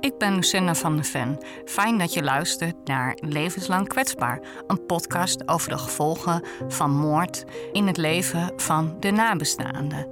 Ik 0.00 0.18
ben 0.18 0.34
Lucinda 0.34 0.74
van 0.74 0.94
der 0.94 1.04
Ven. 1.04 1.38
Fijn 1.64 1.98
dat 1.98 2.12
je 2.12 2.22
luistert 2.22 2.76
naar 2.84 3.18
Levenslang 3.20 3.88
Kwetsbaar, 3.88 4.40
een 4.66 4.86
podcast 4.86 5.48
over 5.48 5.70
de 5.70 5.78
gevolgen 5.78 6.42
van 6.68 6.90
moord 6.90 7.44
in 7.72 7.86
het 7.86 7.96
leven 7.96 8.52
van 8.56 8.96
de 9.00 9.10
nabestaanden. 9.10 10.08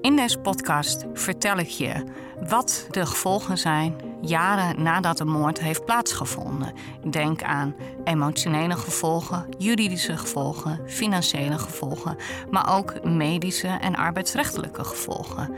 In 0.00 0.16
deze 0.16 0.38
podcast 0.38 1.04
vertel 1.12 1.58
ik 1.58 1.68
je 1.68 2.04
wat 2.48 2.86
de 2.90 3.06
gevolgen 3.06 3.58
zijn 3.58 3.96
jaren 4.20 4.82
nadat 4.82 5.18
de 5.18 5.24
moord 5.24 5.60
heeft 5.60 5.84
plaatsgevonden. 5.84 6.72
Denk 7.10 7.42
aan 7.42 7.74
emotionele 8.04 8.76
gevolgen, 8.76 9.46
juridische 9.58 10.16
gevolgen, 10.16 10.80
financiële 10.86 11.58
gevolgen, 11.58 12.16
maar 12.50 12.76
ook 12.76 13.04
medische 13.04 13.68
en 13.68 13.96
arbeidsrechtelijke 13.96 14.84
gevolgen. 14.84 15.54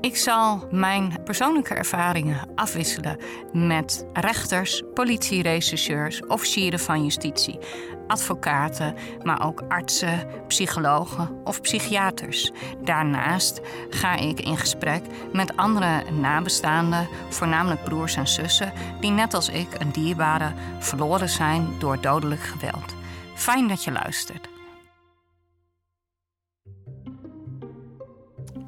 Ik 0.00 0.16
zal 0.16 0.66
mijn 0.70 1.14
persoonlijke 1.24 1.74
ervaringen 1.74 2.48
afwisselen 2.54 3.18
met 3.52 4.06
rechters, 4.12 4.82
politierechercheurs, 4.94 6.26
officieren 6.26 6.78
van 6.78 7.04
justitie, 7.04 7.58
advocaten, 8.06 8.94
maar 9.22 9.46
ook 9.46 9.62
artsen, 9.68 10.28
psychologen 10.46 11.40
of 11.44 11.60
psychiaters. 11.60 12.52
Daarnaast 12.84 13.60
ga 13.90 14.16
ik 14.16 14.40
in 14.40 14.56
gesprek 14.56 15.02
met 15.32 15.56
andere 15.56 16.02
nabestaanden, 16.12 17.08
voornamelijk 17.28 17.84
broers 17.84 18.16
en 18.16 18.28
zussen, 18.28 18.72
die 19.00 19.10
net 19.10 19.34
als 19.34 19.48
ik 19.48 19.66
een 19.78 19.92
dierbare 19.92 20.52
verloren 20.78 21.28
zijn 21.28 21.68
door 21.78 22.00
dodelijk 22.00 22.40
geweld. 22.40 22.94
Fijn 23.34 23.68
dat 23.68 23.84
je 23.84 23.92
luistert. 23.92 24.48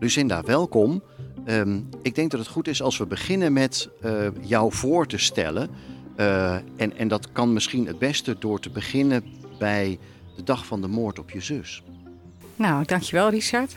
Lucinda, 0.01 0.43
welkom. 0.43 1.03
Ehm, 1.45 1.81
ik 2.03 2.15
denk 2.15 2.31
dat 2.31 2.41
het 2.41 2.49
goed 2.49 2.69
is 2.69 2.83
als 2.83 2.99
we 2.99 3.07
beginnen 3.07 3.53
met 3.53 3.89
uh, 4.05 4.27
jou 4.41 4.73
voor 4.73 5.07
te 5.07 5.19
stellen. 5.19 5.71
Uh, 6.17 6.55
en, 6.55 6.97
en 6.97 7.09
dat 7.09 7.33
kan 7.33 7.53
misschien 7.53 7.87
het 7.87 7.99
beste 7.99 8.37
door 8.39 8.61
te 8.61 8.71
beginnen 8.71 9.25
bij 9.59 9.99
de 10.37 10.43
dag 10.43 10.67
van 10.67 10.81
de 10.81 10.89
moord 10.89 11.19
op 11.19 11.31
je 11.31 11.41
zus. 11.41 11.83
Nou, 12.57 12.85
dankjewel 12.85 13.31
Richard. 13.31 13.77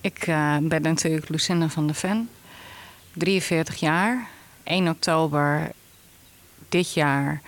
Ik 0.00 0.26
uh, 0.26 0.56
ben 0.58 0.82
natuurlijk 0.82 1.28
Lucinda 1.28 1.68
van 1.68 1.86
der 1.86 1.94
Ven, 1.94 2.28
43 3.12 3.76
jaar. 3.76 4.28
1 4.62 4.88
oktober 4.88 5.72
dit 6.68 6.92
jaar, 6.92 7.40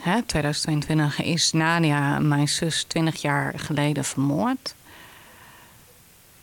hè, 0.00 0.22
2022, 0.26 1.22
is 1.22 1.52
Nadia, 1.52 2.18
mijn 2.18 2.48
zus, 2.48 2.82
20 2.82 3.22
jaar 3.22 3.58
geleden 3.58 4.04
vermoord. 4.04 4.74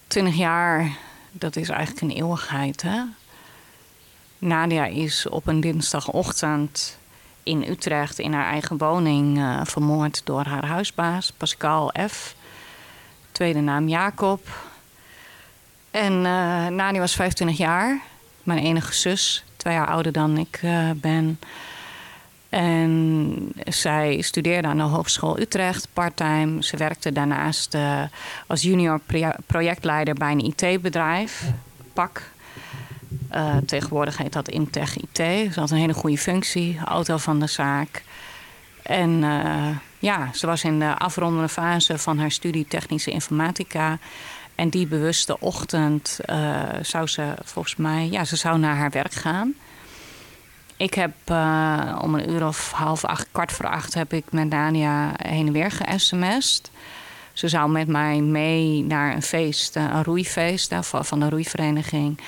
20 0.08 0.36
jaar, 0.36 0.98
dat 1.32 1.56
is 1.56 1.70
eigenlijk 1.70 2.02
een 2.02 2.18
eeuwigheid. 2.18 2.82
Hè? 2.82 3.02
Nadia 4.38 4.86
is 4.86 5.28
op 5.30 5.48
een 5.48 5.62
dinsdagochtend 5.62 6.98
in 7.44 7.64
Utrecht 7.70 8.20
in 8.20 8.34
haar 8.34 8.46
eigen 8.46 8.78
woning 8.78 9.38
uh, 9.38 9.62
vermoord 9.64 10.22
door 10.24 10.46
haar 10.46 10.66
huisbaas, 10.66 11.32
Pascal 11.32 11.94
F. 12.10 12.36
Tweede 13.32 13.60
naam 13.60 13.88
Jacob. 13.88 14.63
En 15.94 16.14
uh, 16.14 16.68
Nadia 16.68 17.00
was 17.00 17.16
25 17.16 17.58
jaar, 17.58 18.02
mijn 18.44 18.60
enige 18.60 18.94
zus, 18.94 19.44
twee 19.58 19.74
jaar 19.74 19.88
ouder 19.88 20.12
dan 20.12 20.38
ik 20.38 20.60
uh, 20.64 20.90
ben. 20.96 21.40
En 22.50 23.52
zij 23.68 24.22
studeerde 24.22 24.68
aan 24.68 24.78
de 24.78 24.84
Hogeschool 24.84 25.40
Utrecht 25.40 25.88
parttime. 25.94 26.64
Ze 26.64 26.78
werkte 26.78 27.12
daarnaast 27.12 27.76
uh, 27.76 28.02
als 28.48 28.62
junior 28.62 29.00
projectleider 29.46 30.14
bij 30.14 30.32
een 30.32 30.54
IT-bedrijf, 30.56 31.44
PAK. 31.94 32.32
Tegenwoordig 33.66 34.18
heet 34.18 34.34
dat 34.34 34.50
Intech 34.50 34.98
IT. 34.98 35.18
Ze 35.54 35.60
had 35.60 35.72
een 35.72 35.78
hele 35.78 35.94
goede 35.94 36.18
functie, 36.18 36.80
auto 36.86 37.18
van 37.18 37.40
de 37.40 37.48
zaak. 37.48 38.04
En 38.84 39.24
ja, 40.00 40.30
ze 40.34 40.46
was 40.46 40.64
in 40.64 40.80
de 40.80 40.98
afrondende 40.98 41.50
fase 41.50 41.98
van 41.98 42.20
haar 42.20 42.32
studie 42.32 42.68
technische 42.68 43.12
informatica. 43.12 44.00
En 44.56 44.70
die 44.70 44.88
bewuste 44.88 45.40
ochtend 45.40 46.20
zou 46.82 47.08
ze 47.08 47.34
volgens 47.44 47.76
mij, 47.76 48.08
ja, 48.12 48.26
ze 48.26 48.36
zou 48.36 48.60
naar 48.60 48.76
haar 48.76 48.90
werk 48.90 49.14
gaan. 49.14 49.56
Ik 50.78 50.94
heb 50.94 51.14
uh, 51.32 52.00
om 52.02 52.16
een 52.16 52.30
uur 52.30 52.48
of 52.48 52.72
half 52.72 53.06
acht, 53.06 53.28
kwart 53.32 53.52
voor 53.52 53.68
acht, 53.68 53.94
heb 53.94 54.14
ik 54.14 54.32
met 54.32 54.52
Dania 54.52 55.12
heen 55.18 55.48
en 55.48 55.54
weer 55.54 55.72
ge-sms'd. 55.72 56.72
Ze 57.34 57.48
zou 57.48 57.70
met 57.70 57.88
mij 57.88 58.22
mee 58.22 58.84
naar 58.84 59.14
een 59.16 59.22
feest, 59.22 59.76
eh, 59.76 59.84
een 59.84 60.04
roeifeest 60.04 60.76
van 60.82 61.20
de 61.20 61.30
roeivereniging. 61.30 62.20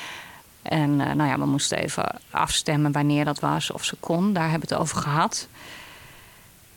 En 0.62 0.96
nou 0.96 1.24
ja, 1.24 1.40
we 1.40 1.46
moesten 1.46 1.78
even 1.78 2.20
afstemmen 2.30 2.92
wanneer 2.92 3.26
dat 3.26 3.40
was, 3.40 3.72
of 3.72 3.84
ze 3.84 3.96
kon. 4.00 4.34
Daar 4.34 4.50
hebben 4.50 4.68
we 4.70 4.74
het 4.74 4.84
over 4.84 4.98
gehad. 4.98 5.48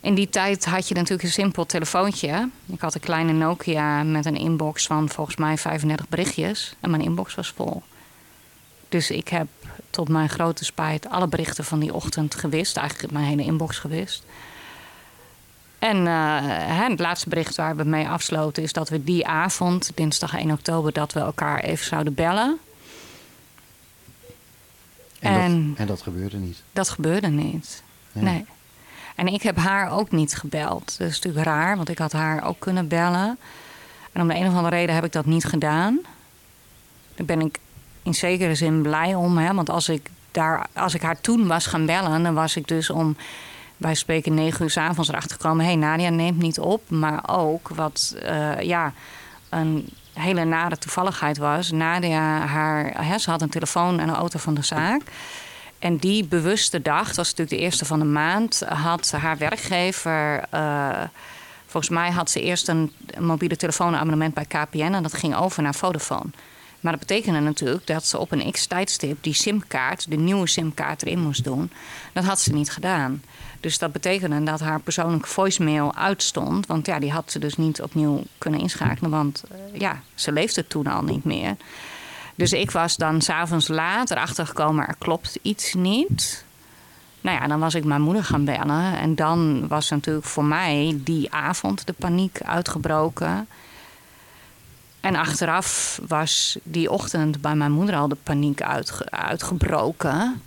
In 0.01 0.15
die 0.15 0.29
tijd 0.29 0.65
had 0.65 0.87
je 0.87 0.93
natuurlijk 0.93 1.23
een 1.23 1.29
simpel 1.29 1.65
telefoontje. 1.65 2.49
Ik 2.65 2.81
had 2.81 2.95
een 2.95 3.01
kleine 3.01 3.31
Nokia 3.31 4.03
met 4.03 4.25
een 4.25 4.35
inbox 4.35 4.85
van 4.85 5.09
volgens 5.09 5.35
mij 5.35 5.57
35 5.57 6.09
berichtjes. 6.09 6.75
En 6.79 6.89
mijn 6.89 7.01
inbox 7.01 7.35
was 7.35 7.49
vol. 7.49 7.83
Dus 8.89 9.11
ik 9.11 9.27
heb 9.27 9.47
tot 9.89 10.09
mijn 10.09 10.29
grote 10.29 10.65
spijt 10.65 11.09
alle 11.09 11.27
berichten 11.27 11.63
van 11.63 11.79
die 11.79 11.93
ochtend 11.93 12.35
gewist. 12.35 12.77
Eigenlijk 12.77 13.13
mijn 13.13 13.25
hele 13.25 13.43
inbox 13.43 13.77
gewist. 13.77 14.23
En 15.79 16.05
uh, 16.05 16.37
het 16.89 16.99
laatste 16.99 17.29
bericht 17.29 17.55
waar 17.55 17.75
we 17.75 17.83
mee 17.83 18.07
afsloten 18.07 18.63
is 18.63 18.73
dat 18.73 18.89
we 18.89 19.03
die 19.03 19.27
avond, 19.27 19.91
dinsdag 19.95 20.35
1 20.35 20.51
oktober, 20.51 20.93
dat 20.93 21.13
we 21.13 21.19
elkaar 21.19 21.59
even 21.59 21.85
zouden 21.85 22.13
bellen. 22.13 22.59
En, 25.19 25.39
en, 25.39 25.69
dat, 25.69 25.77
en 25.77 25.87
dat, 25.87 26.01
gebeurde 26.01 26.37
niet? 26.37 26.57
Dat 26.73 26.89
gebeurde 26.89 27.27
niet. 27.27 27.83
Nee. 28.11 28.45
En 29.19 29.27
ik 29.27 29.41
heb 29.41 29.57
haar 29.57 29.91
ook 29.91 30.11
niet 30.11 30.35
gebeld. 30.35 30.95
Dat 30.97 31.07
is 31.07 31.19
natuurlijk 31.19 31.45
raar, 31.45 31.75
want 31.75 31.89
ik 31.89 31.97
had 31.97 32.11
haar 32.11 32.43
ook 32.43 32.59
kunnen 32.59 32.87
bellen. 32.87 33.37
En 34.11 34.21
om 34.21 34.27
de 34.27 34.35
een 34.35 34.47
of 34.47 34.55
andere 34.55 34.75
reden 34.75 34.95
heb 34.95 35.03
ik 35.03 35.11
dat 35.11 35.25
niet 35.25 35.45
gedaan. 35.45 35.99
Daar 37.15 37.25
ben 37.25 37.41
ik 37.41 37.59
in 38.03 38.13
zekere 38.13 38.55
zin 38.55 38.81
blij 38.81 39.15
om. 39.15 39.37
Hè? 39.37 39.53
Want 39.53 39.69
als 39.69 39.89
ik, 39.89 40.09
daar, 40.31 40.67
als 40.73 40.93
ik 40.93 41.01
haar 41.01 41.21
toen 41.21 41.47
was 41.47 41.65
gaan 41.65 41.85
bellen, 41.85 42.23
dan 42.23 42.33
was 42.33 42.55
ik 42.55 42.67
dus 42.67 42.89
om 42.89 43.17
wij 43.77 43.95
spreken 43.95 44.33
negen 44.33 44.63
uur 44.63 44.69
s 44.69 44.77
avonds 44.77 45.09
erachter 45.09 45.31
gekomen. 45.31 45.65
Hé, 45.65 45.71
hey, 45.71 45.79
Nadia 45.79 46.09
neemt 46.09 46.41
niet 46.41 46.59
op. 46.59 46.89
Maar 46.89 47.23
ook 47.29 47.67
wat 47.67 48.15
uh, 48.23 48.61
ja, 48.61 48.93
een 49.49 49.89
hele 50.13 50.45
nare 50.45 50.77
toevalligheid 50.77 51.37
was. 51.37 51.71
Nadia, 51.71 52.45
haar, 52.45 53.05
hè, 53.05 53.17
ze 53.17 53.29
had 53.29 53.41
een 53.41 53.49
telefoon 53.49 53.99
en 53.99 54.09
een 54.09 54.15
auto 54.15 54.39
van 54.39 54.53
de 54.53 54.63
zaak. 54.63 55.01
En 55.79 55.97
die 55.97 56.25
bewuste 56.25 56.81
dag, 56.81 57.07
dat 57.07 57.15
was 57.15 57.29
natuurlijk 57.29 57.57
de 57.57 57.65
eerste 57.65 57.85
van 57.85 57.99
de 57.99 58.05
maand, 58.05 58.63
had 58.65 59.11
haar 59.11 59.37
werkgever. 59.37 60.43
Uh, 60.53 61.01
volgens 61.65 61.93
mij 61.93 62.11
had 62.11 62.29
ze 62.29 62.41
eerst 62.41 62.67
een 62.67 62.91
mobiele 63.19 63.55
telefoonabonnement 63.55 64.33
bij 64.33 64.45
KPN 64.45 64.93
en 64.93 65.03
dat 65.03 65.13
ging 65.13 65.35
over 65.35 65.63
naar 65.63 65.75
Vodafone. 65.75 66.29
Maar 66.79 66.91
dat 66.91 67.07
betekende 67.07 67.39
natuurlijk 67.39 67.87
dat 67.87 68.05
ze 68.05 68.17
op 68.17 68.31
een 68.31 68.51
x-tijdstip 68.51 69.17
die 69.23 69.33
simkaart, 69.33 70.09
de 70.09 70.15
nieuwe 70.15 70.47
simkaart 70.47 71.05
erin 71.05 71.19
moest 71.19 71.43
doen. 71.43 71.71
Dat 72.13 72.23
had 72.23 72.39
ze 72.39 72.53
niet 72.53 72.71
gedaan. 72.71 73.23
Dus 73.59 73.77
dat 73.77 73.91
betekende 73.91 74.43
dat 74.43 74.59
haar 74.59 74.79
persoonlijke 74.79 75.27
voicemail 75.27 75.95
uitstond. 75.95 76.65
Want 76.65 76.85
ja, 76.85 76.99
die 76.99 77.11
had 77.11 77.31
ze 77.31 77.39
dus 77.39 77.57
niet 77.57 77.81
opnieuw 77.81 78.23
kunnen 78.37 78.59
inschakelen. 78.59 79.09
Want 79.09 79.43
uh, 79.51 79.79
ja, 79.79 80.01
ze 80.13 80.31
leefde 80.31 80.67
toen 80.67 80.87
al 80.87 81.01
niet 81.01 81.23
meer. 81.23 81.55
Dus 82.39 82.53
ik 82.53 82.71
was 82.71 82.97
dan 82.97 83.21
s'avonds 83.21 83.67
later 83.67 84.17
achtergekomen, 84.17 84.87
er 84.87 84.95
klopt 84.97 85.39
iets 85.41 85.73
niet. 85.73 86.45
Nou 87.21 87.41
ja, 87.41 87.47
dan 87.47 87.59
was 87.59 87.75
ik 87.75 87.83
mijn 87.83 88.01
moeder 88.01 88.23
gaan 88.23 88.45
bellen. 88.45 88.97
En 88.97 89.15
dan 89.15 89.67
was 89.67 89.89
natuurlijk 89.89 90.25
voor 90.25 90.45
mij 90.45 90.99
die 91.03 91.31
avond 91.33 91.87
de 91.87 91.93
paniek 91.93 92.41
uitgebroken. 92.41 93.47
En 94.99 95.15
achteraf 95.15 95.99
was 96.07 96.57
die 96.63 96.91
ochtend 96.91 97.41
bij 97.41 97.55
mijn 97.55 97.71
moeder 97.71 97.95
al 97.95 98.07
de 98.07 98.17
paniek 98.23 98.61
uitge 98.61 99.11
uitgebroken. 99.11 100.41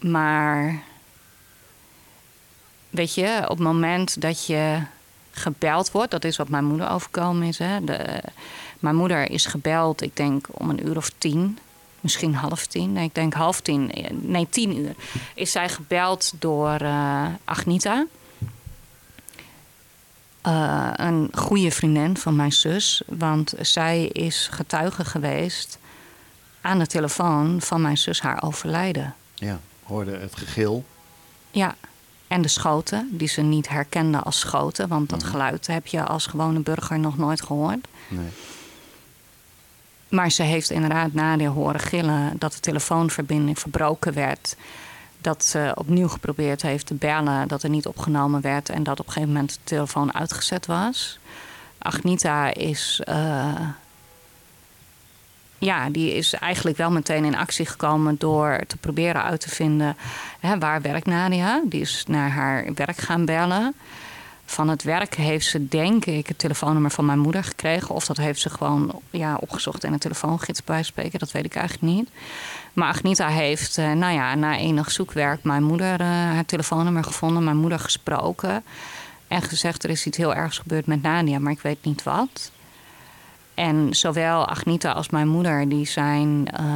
Maar 0.00 0.82
weet 2.90 3.14
je, 3.14 3.40
op 3.42 3.58
het 3.58 3.66
moment 3.66 4.20
dat 4.20 4.46
je 4.46 4.82
gebeld 5.30 5.90
wordt, 5.90 6.10
dat 6.10 6.24
is 6.24 6.36
wat 6.36 6.48
mijn 6.48 6.64
moeder 6.64 6.90
overkomen 6.90 7.46
is. 7.46 7.58
Hè? 7.58 7.84
De, 7.84 8.22
mijn 8.82 8.96
moeder 8.96 9.30
is 9.30 9.46
gebeld, 9.46 10.02
ik 10.02 10.16
denk 10.16 10.46
om 10.50 10.70
een 10.70 10.86
uur 10.86 10.96
of 10.96 11.10
tien, 11.18 11.58
misschien 12.00 12.34
half 12.34 12.66
tien. 12.66 12.92
Nee, 12.92 13.04
ik 13.04 13.14
denk 13.14 13.34
half 13.34 13.60
tien, 13.60 13.92
nee, 14.10 14.46
tien 14.50 14.78
uur. 14.78 14.94
Is 15.34 15.52
zij 15.52 15.68
gebeld 15.68 16.32
door 16.38 16.82
uh, 16.82 17.26
Agnita. 17.44 18.06
Uh, 20.46 20.90
een 20.92 21.30
goede 21.32 21.70
vriendin 21.70 22.16
van 22.16 22.36
mijn 22.36 22.52
zus. 22.52 23.02
Want 23.06 23.54
zij 23.60 24.04
is 24.04 24.48
getuige 24.50 25.04
geweest 25.04 25.78
aan 26.60 26.78
de 26.78 26.86
telefoon 26.86 27.60
van 27.60 27.80
mijn 27.80 27.98
zus 27.98 28.20
haar 28.20 28.42
overlijden. 28.42 29.14
Ja, 29.34 29.60
hoorde 29.82 30.18
het 30.18 30.36
gegil. 30.36 30.84
Ja, 31.50 31.76
en 32.26 32.42
de 32.42 32.48
schoten, 32.48 33.08
die 33.10 33.28
ze 33.28 33.40
niet 33.40 33.68
herkende 33.68 34.18
als 34.18 34.38
schoten. 34.38 34.88
Want 34.88 35.08
dat 35.08 35.22
mhm. 35.22 35.30
geluid 35.30 35.66
heb 35.66 35.86
je 35.86 36.04
als 36.04 36.26
gewone 36.26 36.60
burger 36.60 36.98
nog 36.98 37.18
nooit 37.18 37.42
gehoord. 37.42 37.88
Nee. 38.08 38.28
Maar 40.12 40.30
ze 40.30 40.42
heeft 40.42 40.70
inderdaad 40.70 41.12
Nadia 41.12 41.48
horen 41.48 41.80
gillen 41.80 42.32
dat 42.38 42.52
de 42.52 42.60
telefoonverbinding 42.60 43.58
verbroken 43.58 44.12
werd. 44.12 44.56
Dat 45.20 45.44
ze 45.44 45.72
opnieuw 45.74 46.08
geprobeerd 46.08 46.62
heeft 46.62 46.86
te 46.86 46.94
bellen, 46.94 47.48
dat 47.48 47.62
er 47.62 47.70
niet 47.70 47.86
opgenomen 47.86 48.40
werd 48.40 48.68
en 48.68 48.82
dat 48.82 49.00
op 49.00 49.06
een 49.06 49.12
gegeven 49.12 49.34
moment 49.34 49.52
de 49.52 49.60
telefoon 49.64 50.14
uitgezet 50.14 50.66
was. 50.66 51.18
Agnita 51.78 52.54
is. 52.54 53.00
Uh, 53.08 53.68
ja, 55.58 55.90
die 55.90 56.14
is 56.14 56.32
eigenlijk 56.32 56.76
wel 56.76 56.90
meteen 56.90 57.24
in 57.24 57.36
actie 57.36 57.66
gekomen 57.66 58.16
door 58.18 58.60
te 58.66 58.76
proberen 58.76 59.22
uit 59.22 59.40
te 59.40 59.48
vinden 59.48 59.96
hè, 60.40 60.58
waar 60.58 60.82
werkt 60.82 61.06
Nadia. 61.06 61.62
Die 61.64 61.80
is 61.80 62.04
naar 62.08 62.30
haar 62.30 62.74
werk 62.74 62.96
gaan 62.96 63.24
bellen. 63.24 63.74
Van 64.52 64.68
het 64.68 64.82
werk 64.82 65.14
heeft 65.14 65.46
ze, 65.46 65.68
denk 65.68 66.04
ik, 66.04 66.26
het 66.26 66.38
telefoonnummer 66.38 66.90
van 66.90 67.04
mijn 67.04 67.18
moeder 67.18 67.44
gekregen. 67.44 67.94
Of 67.94 68.06
dat 68.06 68.16
heeft 68.16 68.40
ze 68.40 68.50
gewoon 68.50 69.00
ja, 69.10 69.36
opgezocht 69.40 69.84
in 69.84 69.92
een 69.92 69.98
telefoongids 69.98 70.64
bij 70.64 70.82
spreken. 70.82 71.18
Dat 71.18 71.30
weet 71.30 71.44
ik 71.44 71.54
eigenlijk 71.54 71.94
niet. 71.94 72.08
Maar 72.72 72.88
Agnita 72.88 73.28
heeft, 73.28 73.78
eh, 73.78 73.92
nou 73.92 74.14
ja, 74.14 74.34
na 74.34 74.56
enig 74.56 74.90
zoekwerk 74.90 75.44
mijn 75.44 75.62
moeder 75.62 76.00
uh, 76.00 76.06
haar 76.06 76.44
telefoonnummer 76.44 77.04
gevonden. 77.04 77.44
Mijn 77.44 77.56
moeder 77.56 77.78
gesproken. 77.78 78.64
En 79.28 79.42
gezegd, 79.42 79.84
er 79.84 79.90
is 79.90 80.06
iets 80.06 80.16
heel 80.16 80.34
ergs 80.34 80.58
gebeurd 80.58 80.86
met 80.86 81.02
Nadia, 81.02 81.38
maar 81.38 81.52
ik 81.52 81.60
weet 81.60 81.84
niet 81.84 82.02
wat. 82.02 82.50
En 83.54 83.94
zowel 83.94 84.46
Agnita 84.46 84.92
als 84.92 85.08
mijn 85.08 85.28
moeder, 85.28 85.68
die 85.68 85.86
zijn 85.86 86.48
uh, 86.60 86.66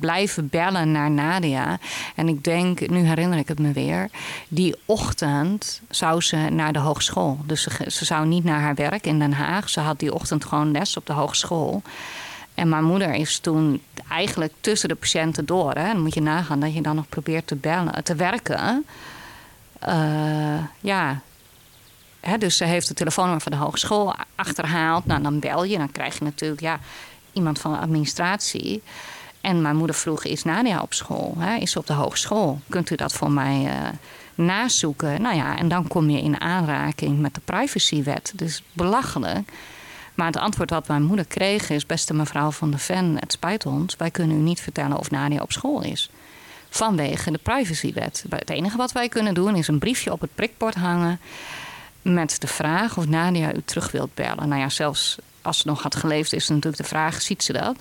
blijven 0.00 0.48
bellen 0.48 0.92
naar 0.92 1.10
Nadia. 1.10 1.78
En 2.14 2.28
ik 2.28 2.44
denk, 2.44 2.88
nu 2.88 3.06
herinner 3.06 3.38
ik 3.38 3.48
het 3.48 3.58
me 3.58 3.72
weer, 3.72 4.10
die 4.48 4.74
ochtend 4.84 5.80
zou 5.90 6.20
ze 6.20 6.36
naar 6.36 6.72
de 6.72 6.78
hogeschool. 6.78 7.38
Dus 7.46 7.62
ze, 7.62 7.70
ze 7.86 8.04
zou 8.04 8.26
niet 8.26 8.44
naar 8.44 8.60
haar 8.60 8.74
werk 8.74 9.06
in 9.06 9.18
Den 9.18 9.32
Haag. 9.32 9.68
Ze 9.68 9.80
had 9.80 9.98
die 9.98 10.14
ochtend 10.14 10.44
gewoon 10.44 10.72
les 10.72 10.96
op 10.96 11.06
de 11.06 11.12
hogeschool. 11.12 11.82
En 12.54 12.68
mijn 12.68 12.84
moeder 12.84 13.14
is 13.14 13.38
toen 13.38 13.82
eigenlijk 14.08 14.52
tussen 14.60 14.88
de 14.88 14.94
patiënten 14.94 15.46
door. 15.46 15.72
Hè. 15.72 15.86
Dan 15.92 16.02
moet 16.02 16.14
je 16.14 16.22
nagaan 16.22 16.60
dat 16.60 16.74
je 16.74 16.82
dan 16.82 16.96
nog 16.96 17.08
probeert 17.08 17.46
te 17.46 17.56
bellen, 17.56 18.04
te 18.04 18.14
werken. 18.14 18.84
Uh, 19.88 20.64
ja, 20.80 21.20
dus 22.38 22.56
ze 22.56 22.64
heeft 22.64 22.88
het 22.88 22.96
telefoonnummer 22.96 23.42
van 23.42 23.52
de 23.52 23.58
hogeschool 23.58 24.14
achterhaald. 24.34 25.06
Nou, 25.06 25.22
dan 25.22 25.38
bel 25.38 25.64
je. 25.64 25.78
Dan 25.78 25.92
krijg 25.92 26.18
je 26.18 26.24
natuurlijk 26.24 26.60
ja, 26.60 26.78
iemand 27.32 27.58
van 27.58 27.72
de 27.72 27.78
administratie. 27.78 28.82
En 29.44 29.62
mijn 29.62 29.76
moeder 29.76 29.96
vroeg, 29.96 30.24
is 30.24 30.44
Nadia 30.44 30.80
op 30.80 30.94
school? 30.94 31.34
Hè? 31.38 31.56
Is 31.56 31.70
ze 31.70 31.78
op 31.78 31.86
de 31.86 31.92
hogeschool? 31.92 32.60
Kunt 32.68 32.90
u 32.90 32.94
dat 32.94 33.12
voor 33.12 33.30
mij 33.30 33.64
uh, 33.64 33.88
nazoeken? 34.34 35.22
Nou 35.22 35.36
ja, 35.36 35.58
en 35.58 35.68
dan 35.68 35.88
kom 35.88 36.10
je 36.10 36.20
in 36.20 36.40
aanraking 36.40 37.18
met 37.18 37.34
de 37.34 37.40
privacywet. 37.44 38.32
Dus 38.34 38.62
belachelijk. 38.72 39.48
Maar 40.14 40.26
het 40.26 40.36
antwoord 40.36 40.70
wat 40.70 40.88
mijn 40.88 41.02
moeder 41.02 41.24
kreeg 41.24 41.70
is... 41.70 41.86
beste 41.86 42.14
mevrouw 42.14 42.50
van 42.50 42.70
de 42.70 42.78
Ven, 42.78 43.16
het 43.20 43.32
spijt 43.32 43.66
ons... 43.66 43.96
wij 43.96 44.10
kunnen 44.10 44.36
u 44.36 44.40
niet 44.40 44.60
vertellen 44.60 44.98
of 44.98 45.10
Nadia 45.10 45.42
op 45.42 45.52
school 45.52 45.82
is. 45.82 46.10
Vanwege 46.70 47.30
de 47.30 47.38
privacywet. 47.38 48.24
Het 48.28 48.50
enige 48.50 48.76
wat 48.76 48.92
wij 48.92 49.08
kunnen 49.08 49.34
doen 49.34 49.56
is 49.56 49.68
een 49.68 49.78
briefje 49.78 50.12
op 50.12 50.20
het 50.20 50.34
prikbord 50.34 50.74
hangen 50.74 51.20
met 52.02 52.40
de 52.40 52.46
vraag 52.46 52.96
of 52.96 53.06
Nadia 53.06 53.54
u 53.54 53.62
terug 53.64 53.90
wilt 53.90 54.14
bellen. 54.14 54.48
Nou 54.48 54.60
ja, 54.60 54.68
zelfs 54.68 55.18
als 55.42 55.58
ze 55.58 55.68
nog 55.68 55.82
had 55.82 55.96
geleefd, 55.96 56.32
is 56.32 56.48
natuurlijk 56.48 56.76
de 56.82 56.88
vraag: 56.88 57.22
ziet 57.22 57.42
ze 57.42 57.52
dat? 57.52 57.76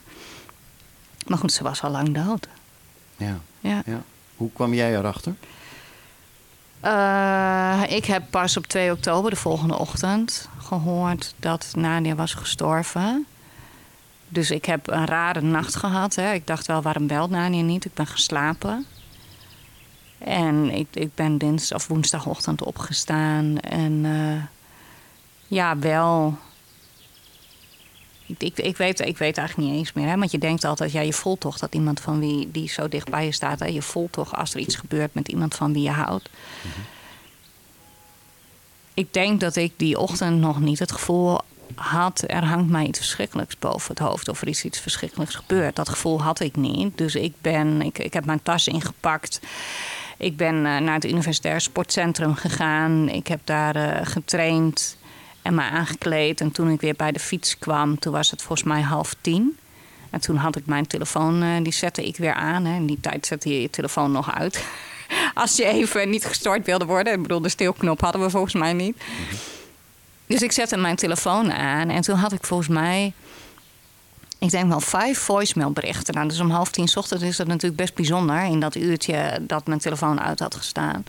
Maar 1.28 1.38
goed, 1.38 1.52
ze 1.52 1.64
was 1.64 1.82
al 1.82 1.92
lang 1.92 2.16
dood. 2.16 2.48
Ja. 3.18 3.40
ja. 3.60 3.82
ja. 3.86 4.02
Hoe 4.36 4.50
kwam 4.54 4.74
jij 4.74 4.98
erachter? 4.98 5.36
Uh, 6.86 7.84
ik 7.88 8.06
heb 8.06 8.24
pas 8.30 8.58
op 8.58 8.68
2 8.68 8.92
oktober, 8.92 9.30
de 9.30 9.36
volgende 9.36 9.78
ochtend, 9.78 10.50
gehoord 10.58 11.34
dat 11.38 11.72
Nadia 11.76 12.16
was 12.16 12.34
gestorven. 12.34 13.26
Dus 14.30 14.52
ik 14.52 14.66
heb 14.66 14.88
een 14.88 15.06
rare 15.06 15.42
nacht 15.42 15.76
gehad. 15.76 16.16
Hè. 16.16 16.34
Ik 16.34 16.48
dacht 16.48 16.68
wel, 16.68 16.82
waarom 16.82 17.08
belt 17.08 17.30
Nadia 17.30 17.62
niet? 17.62 17.86
Ik 17.86 17.94
ben 17.94 18.08
geslapen. 18.08 18.86
En 20.18 20.70
ik, 20.70 20.88
ik 20.92 21.16
ben 21.16 21.38
dinsdag 21.38 21.78
of 21.78 21.88
woensdagochtend 21.88 22.64
opgestaan. 22.64 23.60
En 23.60 23.92
uh, 23.92 24.44
ja, 25.48 25.78
wel. 25.78 26.38
Ik, 28.26 28.58
ik, 28.60 28.78
weet, 28.78 29.00
ik 29.00 29.18
weet 29.18 29.38
eigenlijk 29.38 29.70
niet 29.70 29.78
eens 29.78 29.94
meer. 29.94 30.08
Hè? 30.08 30.18
Want 30.18 30.32
je 30.32 30.38
denkt 30.38 30.64
altijd, 30.64 30.92
ja, 30.92 31.02
je 31.02 31.14
voelt 31.14 31.40
toch 31.40 31.58
dat 31.58 31.74
iemand 31.74 32.00
van 32.00 32.20
wie 32.20 32.52
die 32.52 32.70
zo 32.70 32.88
dicht 32.88 33.10
bij 33.10 33.26
je 33.26 33.32
staat. 33.32 33.60
Hè? 33.60 33.66
Je 33.66 33.82
voelt 33.82 34.12
toch 34.12 34.36
als 34.36 34.54
er 34.54 34.60
iets 34.60 34.76
gebeurt 34.76 35.14
met 35.14 35.28
iemand 35.28 35.56
van 35.56 35.74
wie 35.74 35.84
je 35.84 35.90
houdt. 35.90 36.30
Mhm. 36.62 36.80
Ik 38.94 39.14
denk 39.14 39.40
dat 39.40 39.56
ik 39.56 39.74
die 39.78 40.00
ochtend 40.00 40.40
nog 40.40 40.60
niet 40.60 40.80
het 40.80 40.92
gevoel 40.92 41.40
had, 41.76 42.24
er 42.28 42.46
hangt 42.46 42.70
mij 42.70 42.86
iets 42.86 43.00
verschrikkelijks 43.00 43.58
boven 43.60 43.90
het 43.90 44.00
hoofd 44.00 44.28
of 44.28 44.42
er 44.42 44.48
is 44.48 44.64
iets 44.64 44.80
verschrikkelijks 44.80 45.36
gebeurd. 45.36 45.76
Dat 45.76 45.90
gevoel 45.90 46.22
had 46.22 46.40
ik 46.40 46.56
niet. 46.56 46.98
Dus 46.98 47.16
ik 47.16 47.34
ben, 47.42 47.82
ik, 47.82 48.00
ik 48.00 48.14
heb 48.14 48.26
mijn 48.26 48.44
tas 48.44 48.68
ingepakt. 48.68 49.40
Ik 50.18 50.38
ben 50.38 50.56
eh, 50.56 50.78
naar 50.78 50.94
het 50.94 51.06
Universitair 51.06 51.62
Sportcentrum 51.62 52.36
gegaan. 52.36 53.10
Ik 53.10 53.28
heb 53.28 53.40
daar 53.44 53.76
uh, 53.76 54.00
getraind 54.04 54.98
en 55.44 55.56
me 55.56 55.62
aangekleed. 55.62 56.42
En 56.42 56.52
toen 56.52 56.70
ik 56.70 56.82
weer 56.82 56.96
bij 56.96 57.12
de 57.12 57.20
fiets 57.20 57.58
kwam, 57.58 58.00
toen 58.00 58.14
was 58.14 58.32
het 58.32 58.42
volgens 58.42 58.68
mij 58.68 58.82
half 58.82 59.16
tien. 59.22 59.58
En 60.10 60.22
toen 60.22 60.36
had 60.36 60.56
ik 60.56 60.66
mijn 60.66 60.88
telefoon, 60.88 61.44
uh, 61.44 61.64
die 61.64 61.74
zette 61.74 62.08
ik 62.08 62.18
weer 62.18 62.34
aan. 62.34 62.66
Hè. 62.66 62.76
In 62.76 62.86
die 62.86 63.00
tijd 63.00 63.26
zette 63.26 63.50
je 63.50 63.62
je 63.62 63.70
telefoon 63.70 64.12
nog 64.12 64.34
uit. 64.34 64.64
Als 65.34 65.56
je 65.56 65.66
even 65.66 66.10
niet 66.10 66.26
gestort 66.26 66.66
wilde 66.66 66.86
worden. 66.86 67.14
Ik 67.14 67.22
bedoel, 67.22 67.42
de 67.42 67.50
stilknop 67.50 68.02
hadden 68.02 68.22
we 68.22 68.30
volgens 68.30 68.54
mij 68.54 68.74
niet. 68.74 68.98
Dus 70.26 70.42
ik 70.42 70.52
zette 70.52 70.78
mijn 70.78 70.96
telefoon 70.96 71.52
aan. 71.52 71.90
En 71.90 72.02
toen 72.02 72.16
had 72.16 72.32
ik 72.32 72.44
volgens 72.44 72.70
mij 72.70 73.14
ik 74.44 74.52
denk 74.52 74.70
wel 74.70 74.80
vijf 74.80 75.20
voicemailberichten. 75.20 76.14
Nou, 76.14 76.28
dus 76.28 76.40
om 76.40 76.50
half 76.50 76.72
tien 76.72 76.96
ochtends 76.96 77.24
is 77.24 77.38
dat 77.38 77.48
natuurlijk 77.48 77.76
best 77.76 77.96
bijzonder... 77.96 78.44
in 78.44 78.60
dat 78.60 78.76
uurtje 78.76 79.40
dat 79.42 79.68
mijn 79.68 79.80
telefoon 79.80 80.22
uit 80.22 80.40
had 80.40 80.56
gestaan. 80.56 81.06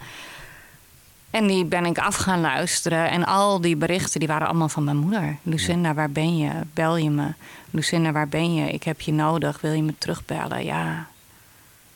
En 1.34 1.46
die 1.46 1.64
ben 1.64 1.84
ik 1.84 1.98
af 1.98 2.16
gaan 2.16 2.40
luisteren. 2.40 3.10
En 3.10 3.24
al 3.24 3.60
die 3.60 3.76
berichten 3.76 4.18
die 4.18 4.28
waren 4.28 4.46
allemaal 4.46 4.68
van 4.68 4.84
mijn 4.84 4.96
moeder. 4.96 5.36
Lucinda, 5.42 5.94
waar 5.94 6.10
ben 6.10 6.36
je? 6.36 6.50
Bel 6.74 6.96
je 6.96 7.10
me? 7.10 7.32
Lucinda, 7.70 8.12
waar 8.12 8.28
ben 8.28 8.54
je? 8.54 8.70
Ik 8.70 8.82
heb 8.82 9.00
je 9.00 9.12
nodig. 9.12 9.60
Wil 9.60 9.72
je 9.72 9.82
me 9.82 9.94
terugbellen? 9.98 10.64
Ja. 10.64 11.06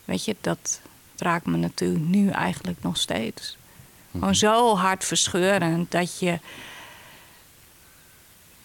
Weet 0.05 0.25
je, 0.25 0.35
dat 0.41 0.81
raakt 1.17 1.45
me 1.45 1.57
natuurlijk 1.57 2.03
nu 2.03 2.29
eigenlijk 2.29 2.77
nog 2.81 2.97
steeds. 2.97 3.57
Gewoon 4.11 4.29
mhm. 4.29 4.37
zo 4.37 4.75
hard 4.75 5.03
verscheurend 5.03 5.91
dat 5.91 6.19
je... 6.19 6.39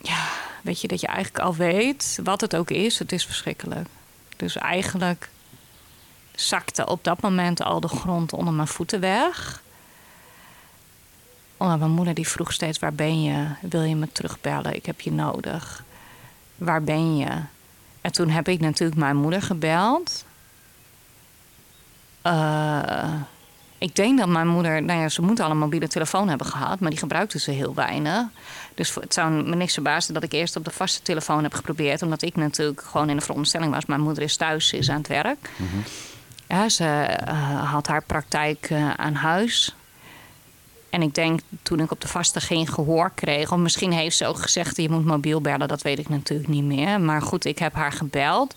Ja, 0.00 0.29
Weet 0.62 0.81
je, 0.81 0.88
dat 0.88 1.00
je 1.00 1.06
eigenlijk 1.06 1.44
al 1.44 1.55
weet 1.55 2.19
wat 2.23 2.41
het 2.41 2.56
ook 2.56 2.70
is, 2.70 2.99
het 2.99 3.12
is 3.12 3.27
verschrikkelijk. 3.27 3.88
Dus 4.37 4.56
eigenlijk 4.56 5.29
zakte 6.35 6.87
op 6.87 7.05
dat 7.05 7.20
moment 7.20 7.63
al 7.63 7.81
de 7.81 7.89
grond 7.89 8.32
onder 8.32 8.55
mijn 8.55 8.69
voeten 8.69 9.01
weg. 9.01 9.63
Omdat 11.65 11.79
mijn 11.79 11.91
moeder 11.91 12.15
die 12.15 12.29
vroeg 12.29 12.53
steeds: 12.53 12.79
waar 12.79 12.93
ben 12.93 13.23
je? 13.23 13.47
Wil 13.61 13.83
je 13.83 13.97
me 13.97 14.13
terugbellen? 14.13 14.75
Ik 14.75 14.87
heb 14.87 15.01
je 15.01 15.13
nodig. 15.13 15.85
Waar 16.56 16.83
ben 16.83 17.17
je? 17.17 17.29
En 18.01 18.13
toen 18.13 18.29
heb 18.29 18.49
ik 18.49 18.61
natuurlijk 18.61 18.99
mijn 18.99 19.17
moeder 19.17 19.43
gebeld. 19.43 20.25
Uh, 22.27 23.13
ik 23.79 23.94
denk 23.94 24.19
dat 24.19 24.29
mijn 24.29 24.49
moeder, 24.49 24.83
nou 24.83 25.01
ja, 25.01 25.09
ze 25.09 25.23
moet 25.23 25.41
al 25.41 25.51
een 25.51 25.59
mobiele 25.59 25.89
telefoon 25.89 26.29
hebben 26.29 26.47
gehad, 26.47 26.81
maar 26.81 26.91
die 26.91 26.99
gebruikte 26.99 27.39
ze 27.39 27.51
heel 27.51 27.75
weinig. 27.75 28.27
Dus 28.75 28.94
het 28.94 29.15
zou 29.15 29.31
me 29.31 29.56
niks 29.56 29.73
verbazen 29.73 30.15
dat 30.15 30.23
ik 30.23 30.33
eerst 30.33 30.56
op 30.56 30.65
de 30.65 30.71
vaste 30.71 31.03
telefoon 31.03 31.43
heb 31.43 31.55
geprobeerd, 31.55 32.03
omdat 32.03 32.23
ik 32.23 32.37
natuurlijk 32.37 32.83
gewoon 32.83 33.11
in 33.11 33.17
de 33.17 33.23
veronderstelling 33.23 33.73
was: 33.73 33.87
mijn 33.87 34.01
moeder 34.01 34.23
is 34.23 34.37
thuis, 34.37 34.69
ze 34.69 34.77
is 34.77 34.91
aan 34.91 34.99
het 34.99 35.09
werk. 35.09 35.51
Mhm. 35.56 35.77
ja, 36.49 36.69
ze 36.69 37.19
uh, 37.29 37.73
had 37.73 37.87
haar 37.87 38.03
praktijk 38.03 38.71
uh, 38.71 38.91
aan 38.91 39.15
huis. 39.15 39.75
En 40.94 41.03
ik 41.03 41.15
denk 41.15 41.41
toen 41.63 41.81
ik 41.81 41.91
op 41.91 42.01
de 42.01 42.08
vaste 42.08 42.41
geen 42.41 42.67
gehoor 42.67 43.10
kreeg, 43.15 43.53
of 43.53 43.58
misschien 43.58 43.93
heeft 43.93 44.17
ze 44.17 44.27
ook 44.27 44.39
gezegd: 44.39 44.77
je 44.77 44.91
moet 44.91 45.05
mobiel 45.05 45.41
bellen, 45.41 45.69
dat 45.69 45.82
weet 45.82 45.98
ik 45.98 46.08
natuurlijk 46.08 46.48
niet 46.48 46.65
meer. 46.65 47.01
Maar 47.01 47.22
goed, 47.22 47.44
ik 47.44 47.58
heb 47.58 47.74
haar 47.74 47.93
gebeld. 47.93 48.55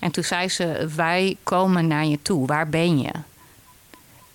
En 0.00 0.10
toen 0.10 0.24
zei 0.24 0.48
ze: 0.48 0.88
Wij 0.96 1.36
komen 1.42 1.86
naar 1.86 2.04
je 2.04 2.18
toe, 2.22 2.46
waar 2.46 2.68
ben 2.68 3.00
je? 3.00 3.10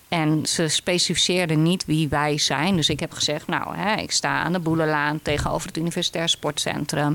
En 0.08 0.46
ze 0.46 0.68
specificeerden 0.68 1.64
niet 1.64 1.86
wie 1.86 2.08
wij 2.08 2.38
zijn. 2.38 2.76
Dus 2.76 2.90
ik 2.90 3.00
heb 3.00 3.12
gezegd, 3.12 3.48
nou, 3.48 3.76
hè, 3.76 3.96
ik 3.96 4.12
sta 4.12 4.44
aan 4.44 4.54
de 4.54 4.60
Boelenlaan 4.60 5.20
tegenover 5.22 5.68
het 5.68 5.78
Universitair 5.78 6.30
Sportcentrum. 6.30 7.12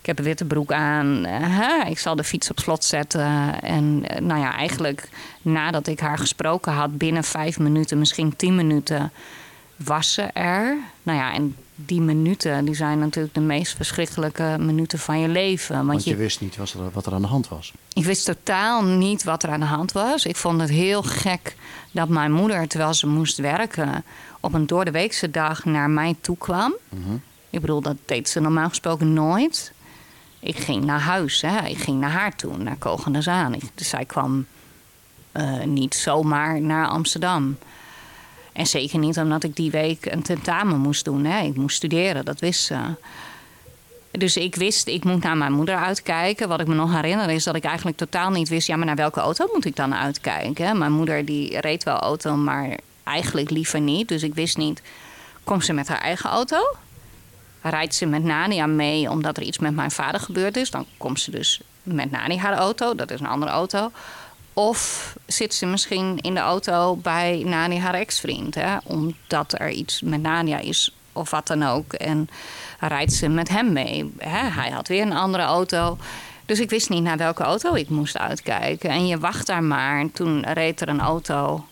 Ik 0.00 0.06
heb 0.06 0.18
een 0.18 0.24
witte 0.24 0.44
broek 0.44 0.72
aan. 0.72 1.26
Ik 1.88 1.98
zal 1.98 2.16
de 2.16 2.24
fiets 2.24 2.50
op 2.50 2.58
slot 2.58 2.84
zetten. 2.84 3.62
En 3.62 4.04
eh, 4.08 4.20
nou 4.20 4.40
ja, 4.40 4.56
eigenlijk 4.56 5.08
nadat 5.42 5.86
ik 5.86 6.00
haar 6.00 6.18
gesproken 6.18 6.72
had, 6.72 6.98
binnen 6.98 7.24
vijf 7.24 7.58
minuten, 7.58 7.98
misschien 7.98 8.36
tien 8.36 8.54
minuten, 8.54 9.12
was 9.76 10.12
ze 10.12 10.22
er. 10.22 10.76
Nou 11.02 11.18
ja, 11.18 11.32
en 11.32 11.56
die 11.74 12.00
minuten 12.00 12.64
die 12.64 12.74
zijn 12.74 12.98
natuurlijk 12.98 13.34
de 13.34 13.40
meest 13.40 13.76
verschrikkelijke 13.76 14.56
minuten 14.60 14.98
van 14.98 15.20
je 15.20 15.28
leven. 15.28 15.74
Want, 15.74 15.88
want 15.88 16.04
je, 16.04 16.16
wist 16.16 16.40
niet 16.40 16.56
wat 16.56 16.72
er, 16.72 16.90
wat 16.92 17.06
er 17.06 17.12
aan 17.12 17.22
de 17.22 17.28
hand 17.28 17.48
was. 17.48 17.72
Ik 17.92 18.04
wist 18.04 18.24
totaal 18.24 18.84
niet 18.84 19.24
wat 19.24 19.42
er 19.42 19.48
aan 19.48 19.60
de 19.60 19.66
hand 19.66 19.92
was. 19.92 20.26
Ik 20.26 20.36
vond 20.36 20.60
het 20.60 20.70
heel 20.70 21.02
gek 21.02 21.56
dat 21.90 22.08
mijn 22.08 22.32
moeder, 22.32 22.68
terwijl 22.68 22.94
ze 22.94 23.06
moest 23.06 23.36
werken, 23.36 24.04
op 24.40 24.54
een 24.54 24.66
doordeweekse 24.66 25.30
dag 25.30 25.64
naar 25.64 25.90
mij 25.90 26.16
toe 26.20 26.36
kwam. 26.36 26.74
Mhm. 26.88 27.14
Ik 27.50 27.60
bedoel, 27.60 27.80
dat 27.80 27.96
deed 28.04 28.28
ze 28.28 28.40
normaal 28.40 28.68
gesproken 28.68 29.12
nooit. 29.12 29.72
ik 30.40 30.56
ging 30.56 30.84
naar 30.84 31.00
huis. 31.00 31.40
Hè. 31.40 31.66
Ik 31.66 31.78
ging 31.78 32.00
naar 32.00 32.10
haar 32.10 32.36
toe, 32.36 32.56
naar 32.56 32.76
Kogenazaan. 32.76 33.54
Dus 33.74 33.88
zij 33.88 34.04
kwam 34.04 34.46
uh, 35.32 35.62
niet 35.62 35.94
zomaar 35.94 36.60
naar 36.60 36.86
Amsterdam. 36.86 37.56
En 38.56 38.66
zeker 38.66 38.98
niet 38.98 39.18
omdat 39.18 39.42
ik 39.42 39.56
die 39.56 39.70
week 39.70 40.06
een 40.06 40.22
tentamen 40.22 40.78
moest 40.78 41.04
doen. 41.04 41.24
Hè. 41.24 41.44
Ik 41.44 41.56
moest 41.56 41.76
studeren, 41.76 42.24
dat 42.24 42.40
wist 42.40 42.64
ze. 42.64 42.78
Dus 44.10 44.36
ik 44.36 44.54
wist, 44.54 44.86
ik 44.86 45.04
moet 45.04 45.22
naar 45.22 45.36
mijn 45.36 45.52
moeder 45.52 45.76
uitkijken. 45.76 46.48
Wat 46.48 46.60
ik 46.60 46.66
me 46.66 46.74
nog 46.74 46.92
herinner 46.92 47.30
is 47.30 47.44
dat 47.44 47.54
ik 47.54 47.64
eigenlijk 47.64 47.96
totaal 47.96 48.30
niet 48.30 48.48
wist... 48.48 48.66
ja, 48.66 48.76
maar 48.76 48.86
naar 48.86 48.96
welke 48.96 49.20
auto 49.20 49.48
moet 49.52 49.64
ik 49.64 49.76
dan 49.76 49.94
uitkijken? 49.94 50.78
Mijn 50.78 50.92
moeder 50.92 51.24
die 51.24 51.60
reed 51.60 51.84
wel 51.84 51.98
auto, 51.98 52.36
maar 52.36 52.76
eigenlijk 53.02 53.50
liever 53.50 53.80
niet. 53.80 54.08
Dus 54.08 54.22
ik 54.22 54.34
wist 54.34 54.56
niet, 54.56 54.82
komt 55.44 55.64
ze 55.64 55.72
met 55.72 55.88
haar 55.88 56.00
eigen 56.00 56.30
auto? 56.30 56.76
Rijdt 57.62 57.94
ze 57.94 58.06
met 58.06 58.24
Nania 58.24 58.66
mee 58.66 59.10
omdat 59.10 59.36
er 59.36 59.42
iets 59.42 59.58
met 59.58 59.74
mijn 59.74 59.90
vader 59.90 60.20
gebeurd 60.20 60.56
is? 60.56 60.70
Dan 60.70 60.86
komt 60.96 61.20
ze 61.20 61.30
dus 61.30 61.60
met 61.82 62.10
Nani 62.10 62.38
haar 62.38 62.56
auto, 62.56 62.94
dat 62.94 63.10
is 63.10 63.20
een 63.20 63.26
andere 63.26 63.52
auto. 63.52 63.90
Of 64.58 65.14
zit 65.26 65.54
ze 65.54 65.66
misschien 65.66 66.18
in 66.20 66.34
de 66.34 66.40
auto 66.40 66.96
bij 66.96 67.42
Nani 67.44 67.78
haar 67.78 67.94
ex-vriend, 67.94 68.56
omdat 68.84 69.60
er 69.60 69.70
iets 69.70 70.00
met 70.00 70.22
Nania 70.22 70.58
is 70.58 70.94
of 71.12 71.30
wat 71.30 71.46
dan 71.46 71.62
ook. 71.62 71.92
En 71.92 72.28
rijdt 72.80 73.12
ze 73.12 73.28
met 73.28 73.48
hem 73.48 73.72
mee. 73.72 74.14
Hè? 74.18 74.48
Hij 74.48 74.70
had 74.70 74.88
weer 74.88 75.02
een 75.02 75.12
andere 75.12 75.42
auto. 75.42 75.98
Dus 76.46 76.60
ik 76.60 76.70
wist 76.70 76.88
niet 76.88 77.02
naar 77.02 77.16
welke 77.16 77.42
auto 77.42 77.74
ik 77.74 77.88
moest 77.88 78.18
uitkijken. 78.18 78.90
En 78.90 79.06
je 79.06 79.18
wacht 79.18 79.46
daar 79.46 79.62
maar. 79.62 80.00
En 80.00 80.12
toen 80.12 80.44
reed 80.52 80.80
er 80.80 80.88
een 80.88 81.00
auto. 81.00 81.66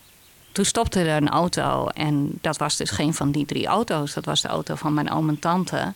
Toen 0.51 0.65
stopte 0.65 0.99
er 0.99 1.21
een 1.21 1.29
auto. 1.29 1.87
En 1.87 2.37
dat 2.41 2.57
was 2.57 2.77
dus 2.77 2.89
geen 2.89 3.13
van 3.13 3.31
die 3.31 3.45
drie 3.45 3.67
auto's. 3.67 4.13
Dat 4.13 4.25
was 4.25 4.41
de 4.41 4.47
auto 4.47 4.75
van 4.75 4.93
mijn 4.93 5.11
oom 5.11 5.29
en 5.29 5.39
tante. 5.39 5.93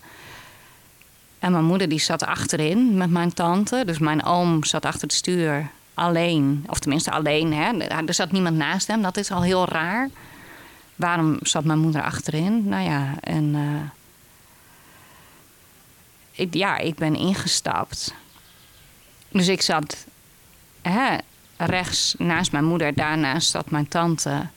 En 1.39 1.51
mijn 1.51 1.65
moeder 1.65 1.89
die 1.89 1.99
zat 1.99 2.25
achterin 2.25 2.97
met 2.97 3.09
mijn 3.09 3.33
tante. 3.33 3.83
Dus 3.85 3.99
mijn 3.99 4.23
oom 4.23 4.63
zat 4.63 4.85
achter 4.85 5.01
het 5.01 5.13
stuur 5.13 5.69
alleen. 5.99 6.63
Of 6.67 6.79
tenminste 6.79 7.11
alleen. 7.11 7.53
Hè. 7.53 7.77
Er 7.77 8.13
zat 8.13 8.31
niemand 8.31 8.55
naast 8.55 8.87
hem. 8.87 9.01
Dat 9.01 9.17
is 9.17 9.31
al 9.31 9.41
heel 9.41 9.65
raar. 9.65 10.09
Waarom 10.95 11.37
zat 11.41 11.63
mijn 11.63 11.79
moeder 11.79 12.01
achterin? 12.01 12.67
Nou 12.67 12.83
ja, 12.83 13.13
en... 13.19 13.53
Uh, 13.55 13.81
ik, 16.31 16.53
ja, 16.53 16.77
ik 16.77 16.95
ben 16.95 17.15
ingestapt. 17.15 18.13
Dus 19.29 19.47
ik 19.47 19.61
zat 19.61 20.05
hè, 20.81 21.17
rechts 21.57 22.15
naast 22.17 22.51
mijn 22.51 22.65
moeder, 22.65 22.93
daarnaast 22.93 23.49
zat 23.49 23.71
mijn 23.71 23.87
tante. 23.87 24.47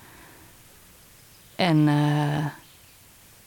En 1.57 1.77
uh, 1.77 2.47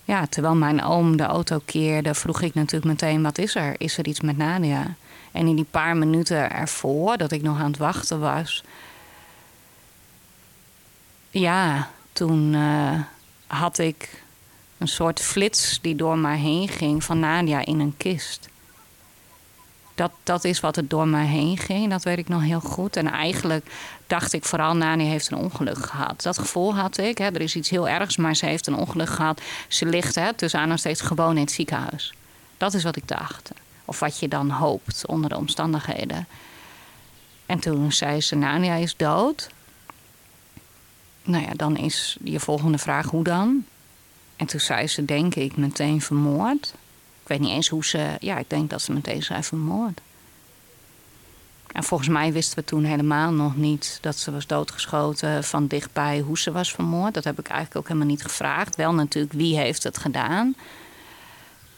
ja, 0.04 0.26
terwijl 0.26 0.56
mijn 0.56 0.84
oom 0.84 1.18
de 1.18 1.24
auto 1.24 1.62
keerde, 1.66 2.14
vroeg 2.14 2.42
ik 2.42 2.54
natuurlijk 2.54 2.86
meteen: 2.86 3.24
wat 3.24 3.38
is 3.38 3.56
er? 3.56 3.76
Is 3.78 3.98
er 3.98 4.08
iets 4.08 4.22
met 4.22 4.38
Nadia? 4.38 4.96
En 5.36 5.48
in 5.48 5.56
die 5.56 5.68
paar 5.72 5.98
minuten 5.98 6.52
ervoor, 6.52 7.18
dat 7.18 7.32
ik 7.32 7.42
nog 7.42 7.60
aan 7.60 7.72
het 7.72 7.78
wachten 7.78 8.20
was, 8.20 8.64
ja, 11.30 11.90
toen 12.14 12.54
uh, 12.54 13.00
had 13.48 13.78
ik 13.78 14.24
een 14.78 14.88
soort 14.88 15.22
flits 15.22 15.80
die 15.82 15.96
door 15.96 16.18
mij 16.18 16.38
heen 16.38 16.68
ging 16.68 17.04
van 17.04 17.20
Nadia 17.20 17.66
in 17.66 17.80
een 17.80 17.94
kist. 17.98 18.50
Dat, 19.96 20.12
dat 20.24 20.44
is 20.44 20.60
wat 20.60 20.78
er 20.78 20.88
door 20.88 21.08
mij 21.08 21.26
heen 21.26 21.58
ging, 21.58 21.90
dat 21.90 22.04
weet 22.04 22.18
ik 22.18 22.28
nog 22.28 22.42
heel 22.42 22.60
goed. 22.60 22.96
En 22.96 23.12
eigenlijk 23.12 23.66
dacht 24.08 24.34
ik 24.34 24.46
vooral, 24.46 24.76
Nadia 24.76 25.08
heeft 25.08 25.32
een 25.32 25.38
ongeluk 25.38 25.86
gehad. 25.86 26.22
Dat 26.22 26.40
gevoel 26.40 26.76
had 26.76 26.98
ik, 26.98 27.18
hè, 27.18 27.26
er 27.26 27.42
is 27.42 27.56
iets 27.56 27.70
heel 27.70 27.90
ergs, 27.90 28.18
maar 28.18 28.36
ze 28.36 28.46
heeft 28.46 28.68
een 28.68 28.76
ongeluk 28.76 29.10
gehad. 29.10 29.42
Ze 29.68 29.86
ligt 29.86 30.16
hè, 30.16 30.34
tussen 30.34 30.60
aan 30.60 30.68
nog 30.68 30.80
steeds 30.80 31.02
gewoon 31.02 31.36
in 31.36 31.42
het 31.42 31.52
ziekenhuis. 31.52 32.14
Dat 32.58 32.74
is 32.74 32.84
wat 32.84 32.96
ik 32.96 33.08
dacht. 33.08 33.52
Of 33.86 34.00
wat 34.00 34.20
je 34.20 34.28
dan 34.28 34.50
hoopt 34.50 35.06
onder 35.06 35.30
de 35.30 35.38
omstandigheden. 35.38 36.28
En 37.46 37.60
toen 37.60 37.92
zei 37.92 38.22
ze, 38.22 38.36
Nania 38.36 38.76
is 38.76 38.96
dood. 38.96 39.50
Nou 41.24 41.44
ja, 41.44 41.52
dan 41.56 41.78
is 41.78 42.18
je 42.24 42.40
volgende 42.40 42.78
vraag, 42.78 43.10
hoe 43.10 43.24
dan? 43.24 43.66
En 44.36 44.46
toen 44.46 44.60
zei 44.60 44.88
ze, 44.88 45.06
denk 45.06 45.36
ik, 45.36 45.58
meteen 45.58 46.02
vermoord. 46.02 46.74
Ik 47.22 47.28
weet 47.28 47.40
niet 47.40 47.50
eens 47.50 47.68
hoe 47.68 47.86
ze... 47.86 48.16
Ja, 48.20 48.38
ik 48.38 48.50
denk 48.50 48.70
dat 48.70 48.82
ze 48.82 48.92
meteen 48.92 49.24
zei 49.24 49.44
vermoord. 49.44 50.02
En 51.72 51.84
volgens 51.84 52.10
mij 52.10 52.34
wisten 52.34 52.58
we 52.58 52.64
toen 52.64 52.84
helemaal 52.84 53.32
nog 53.32 53.56
niet 53.56 53.98
dat 54.02 54.18
ze 54.18 54.32
was 54.32 54.48
doodgeschoten 54.48 55.44
van 55.44 55.68
dichtbij 55.68 56.20
hoe 56.20 56.38
ze 56.38 56.52
was 56.52 56.72
vermoord. 56.72 57.14
Dat 57.14 57.24
heb 57.24 57.40
ik 57.40 57.48
eigenlijk 57.48 57.78
ook 57.78 57.88
helemaal 57.88 58.08
niet 58.08 58.24
gevraagd. 58.24 58.76
Wel 58.76 58.94
natuurlijk 58.94 59.34
wie 59.34 59.58
heeft 59.58 59.84
het 59.84 59.98
gedaan. 59.98 60.56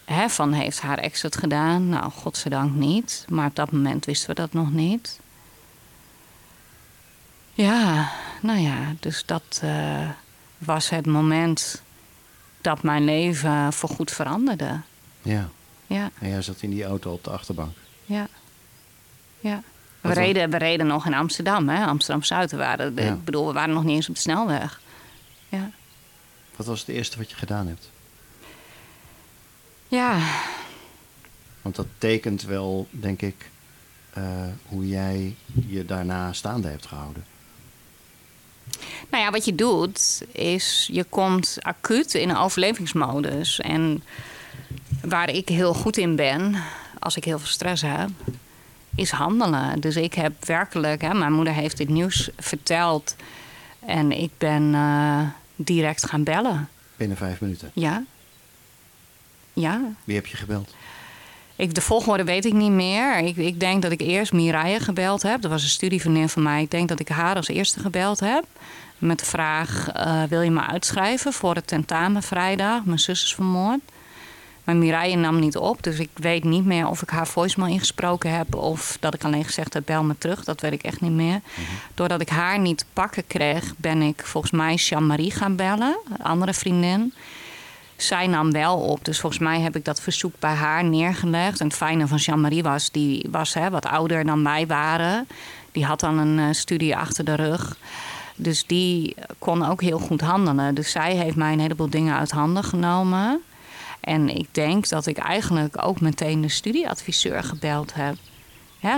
Hè, 0.08 0.28
van 0.28 0.52
heeft 0.52 0.80
haar 0.80 0.98
ex 0.98 1.22
het 1.22 1.36
gedaan? 1.36 1.88
Nou, 1.88 2.10
godzijdank 2.10 2.74
niet. 2.74 3.24
Maar 3.28 3.46
op 3.46 3.56
dat 3.56 3.72
moment 3.72 4.04
wisten 4.04 4.28
we 4.28 4.34
dat 4.34 4.52
nog 4.52 4.72
niet. 4.72 5.20
Ja, 7.52 8.12
nou 8.40 8.58
ja, 8.58 8.94
dus 9.00 9.22
dat 9.26 9.60
uh, 9.64 10.10
was 10.58 10.88
het 10.88 11.06
moment 11.06 11.82
dat 12.60 12.82
mijn 12.82 13.04
leven 13.04 13.72
voorgoed 13.72 14.10
veranderde. 14.10 14.80
Ja. 15.22 15.48
ja. 15.86 16.10
En 16.18 16.28
jij 16.28 16.42
zat 16.42 16.62
in 16.62 16.70
die 16.70 16.84
auto 16.84 17.12
op 17.12 17.24
de 17.24 17.30
achterbank. 17.30 17.76
Ja. 18.04 18.28
Ja. 19.40 19.62
We 20.00 20.12
reden, 20.12 20.50
we 20.50 20.56
reden 20.56 20.86
nog 20.86 21.06
in 21.06 21.14
Amsterdam, 21.14 21.68
hè? 21.68 21.84
Amsterdam-Zuid. 21.84 22.52
waren, 22.52 22.94
ja. 22.94 23.12
Ik 23.12 23.24
bedoel, 23.24 23.46
we 23.46 23.52
waren 23.52 23.74
nog 23.74 23.84
niet 23.84 23.96
eens 23.96 24.08
op 24.08 24.14
de 24.14 24.20
snelweg. 24.20 24.80
Ja. 25.48 25.70
Wat 26.56 26.66
was 26.66 26.80
het 26.80 26.88
eerste 26.88 27.18
wat 27.18 27.30
je 27.30 27.36
gedaan 27.36 27.66
hebt? 27.66 27.90
Ja. 29.88 30.20
Want 31.62 31.76
dat 31.76 31.86
tekent 31.98 32.42
wel, 32.42 32.86
denk 32.90 33.22
ik, 33.22 33.50
uh, 34.18 34.24
hoe 34.66 34.88
jij 34.88 35.36
je 35.66 35.84
daarna 35.84 36.32
staande 36.32 36.68
hebt 36.68 36.86
gehouden. 36.86 37.24
Nou 39.10 39.24
ja, 39.24 39.30
wat 39.30 39.44
je 39.44 39.54
doet 39.54 40.24
is 40.32 40.88
je 40.92 41.04
komt 41.04 41.56
acuut 41.60 42.14
in 42.14 42.28
een 42.28 42.36
overlevingsmodus. 42.36 43.60
En 43.60 44.02
waar 45.02 45.30
ik 45.30 45.48
heel 45.48 45.74
goed 45.74 45.96
in 45.96 46.16
ben, 46.16 46.62
als 46.98 47.16
ik 47.16 47.24
heel 47.24 47.38
veel 47.38 47.48
stress 47.48 47.82
heb, 47.82 48.10
is 48.94 49.10
handelen. 49.10 49.80
Dus 49.80 49.96
ik 49.96 50.14
heb 50.14 50.44
werkelijk, 50.44 51.02
hè, 51.02 51.14
mijn 51.14 51.32
moeder 51.32 51.54
heeft 51.54 51.76
dit 51.76 51.88
nieuws 51.88 52.30
verteld 52.36 53.16
en 53.86 54.12
ik 54.12 54.30
ben 54.38 54.62
uh, 54.62 55.20
direct 55.56 56.06
gaan 56.06 56.22
bellen. 56.22 56.68
Binnen 56.96 57.16
vijf 57.16 57.40
minuten? 57.40 57.70
Ja. 57.74 58.04
Ja. 59.60 59.80
Wie 60.04 60.16
heb 60.16 60.26
je 60.26 60.36
gebeld? 60.36 60.74
Ik, 61.56 61.74
de 61.74 61.80
volgorde 61.80 62.24
weet 62.24 62.44
ik 62.44 62.52
niet 62.52 62.70
meer. 62.70 63.18
Ik, 63.18 63.36
ik 63.36 63.60
denk 63.60 63.82
dat 63.82 63.92
ik 63.92 64.00
eerst 64.00 64.32
Mireille 64.32 64.80
gebeld 64.80 65.22
heb. 65.22 65.42
Dat 65.42 65.50
was 65.50 65.62
een 65.62 65.68
studievriendin 65.68 66.28
van 66.28 66.42
mij. 66.42 66.62
Ik 66.62 66.70
denk 66.70 66.88
dat 66.88 67.00
ik 67.00 67.08
haar 67.08 67.36
als 67.36 67.48
eerste 67.48 67.80
gebeld 67.80 68.20
heb. 68.20 68.44
Met 68.98 69.18
de 69.18 69.24
vraag, 69.24 69.88
uh, 69.96 70.22
wil 70.22 70.40
je 70.40 70.50
me 70.50 70.60
uitschrijven 70.60 71.32
voor 71.32 71.54
het 71.54 71.66
tentamen 71.66 72.22
vrijdag? 72.22 72.84
Mijn 72.84 72.98
zus 72.98 73.24
is 73.24 73.34
vermoord. 73.34 73.80
Maar 74.64 74.76
Mireille 74.76 75.16
nam 75.16 75.38
niet 75.38 75.56
op, 75.56 75.82
dus 75.82 75.98
ik 75.98 76.10
weet 76.14 76.44
niet 76.44 76.64
meer 76.64 76.88
of 76.88 77.02
ik 77.02 77.10
haar 77.10 77.26
voicemail 77.26 77.72
ingesproken 77.72 78.36
heb... 78.36 78.54
of 78.54 78.96
dat 79.00 79.14
ik 79.14 79.24
alleen 79.24 79.44
gezegd 79.44 79.74
heb, 79.74 79.82
bel 79.86 80.02
me 80.02 80.18
terug. 80.18 80.44
Dat 80.44 80.60
weet 80.60 80.72
ik 80.72 80.82
echt 80.82 81.00
niet 81.00 81.12
meer. 81.12 81.40
Mhm. 81.54 81.62
Doordat 81.94 82.20
ik 82.20 82.28
haar 82.28 82.58
niet 82.58 82.84
pakken 82.92 83.26
kreeg, 83.26 83.74
ben 83.76 84.02
ik 84.02 84.22
volgens 84.24 84.52
mij 84.52 84.74
Jean-Marie 84.74 85.30
gaan 85.30 85.56
bellen. 85.56 85.98
Een 86.10 86.24
andere 86.24 86.54
vriendin 86.54 87.14
zij 88.02 88.26
nam 88.26 88.52
wel 88.52 88.76
op. 88.76 89.04
Dus 89.04 89.20
volgens 89.20 89.42
mij 89.42 89.60
heb 89.60 89.76
ik 89.76 89.84
dat 89.84 90.00
verzoek 90.00 90.32
bij 90.38 90.54
haar 90.54 90.84
neergelegd. 90.84 91.60
En 91.60 91.66
het 91.66 91.76
fijne 91.76 92.06
van 92.06 92.18
Jean-Marie 92.18 92.62
was, 92.62 92.90
die 92.90 93.26
was 93.30 93.54
hè, 93.54 93.70
wat 93.70 93.86
ouder 93.86 94.24
dan 94.24 94.44
wij 94.44 94.66
waren. 94.66 95.26
Die 95.72 95.84
had 95.84 96.00
dan 96.00 96.18
een 96.18 96.38
uh, 96.38 96.46
studie 96.50 96.96
achter 96.96 97.24
de 97.24 97.34
rug. 97.34 97.76
Dus 98.36 98.66
die 98.66 99.14
kon 99.38 99.68
ook 99.68 99.82
heel 99.82 99.98
goed 99.98 100.20
handelen. 100.20 100.74
Dus 100.74 100.90
zij 100.90 101.16
heeft 101.16 101.36
mij 101.36 101.52
een 101.52 101.60
heleboel 101.60 101.90
dingen 101.90 102.16
uit 102.16 102.30
handen 102.30 102.64
genomen. 102.64 103.40
En 104.00 104.28
ik 104.36 104.48
denk 104.52 104.88
dat 104.88 105.06
ik 105.06 105.18
eigenlijk 105.18 105.86
ook 105.86 106.00
meteen 106.00 106.40
de 106.40 106.48
studieadviseur 106.48 107.42
gebeld 107.42 107.94
heb. 107.94 108.16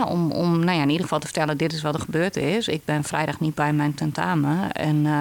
Om, 0.07 0.31
om 0.31 0.65
nou 0.65 0.77
ja, 0.77 0.83
in 0.83 0.89
ieder 0.89 1.03
geval 1.03 1.19
te 1.19 1.27
vertellen, 1.27 1.57
dit 1.57 1.73
is 1.73 1.83
wat 1.83 1.95
er 1.95 2.01
gebeurd 2.01 2.37
is. 2.37 2.69
Ik 2.69 2.85
ben 2.85 3.05
vrijdag 3.05 3.41
niet 3.41 3.55
bij 3.55 3.73
mijn 3.73 3.95
tentamen. 3.95 4.73
En 4.73 4.97
uh, 4.97 5.21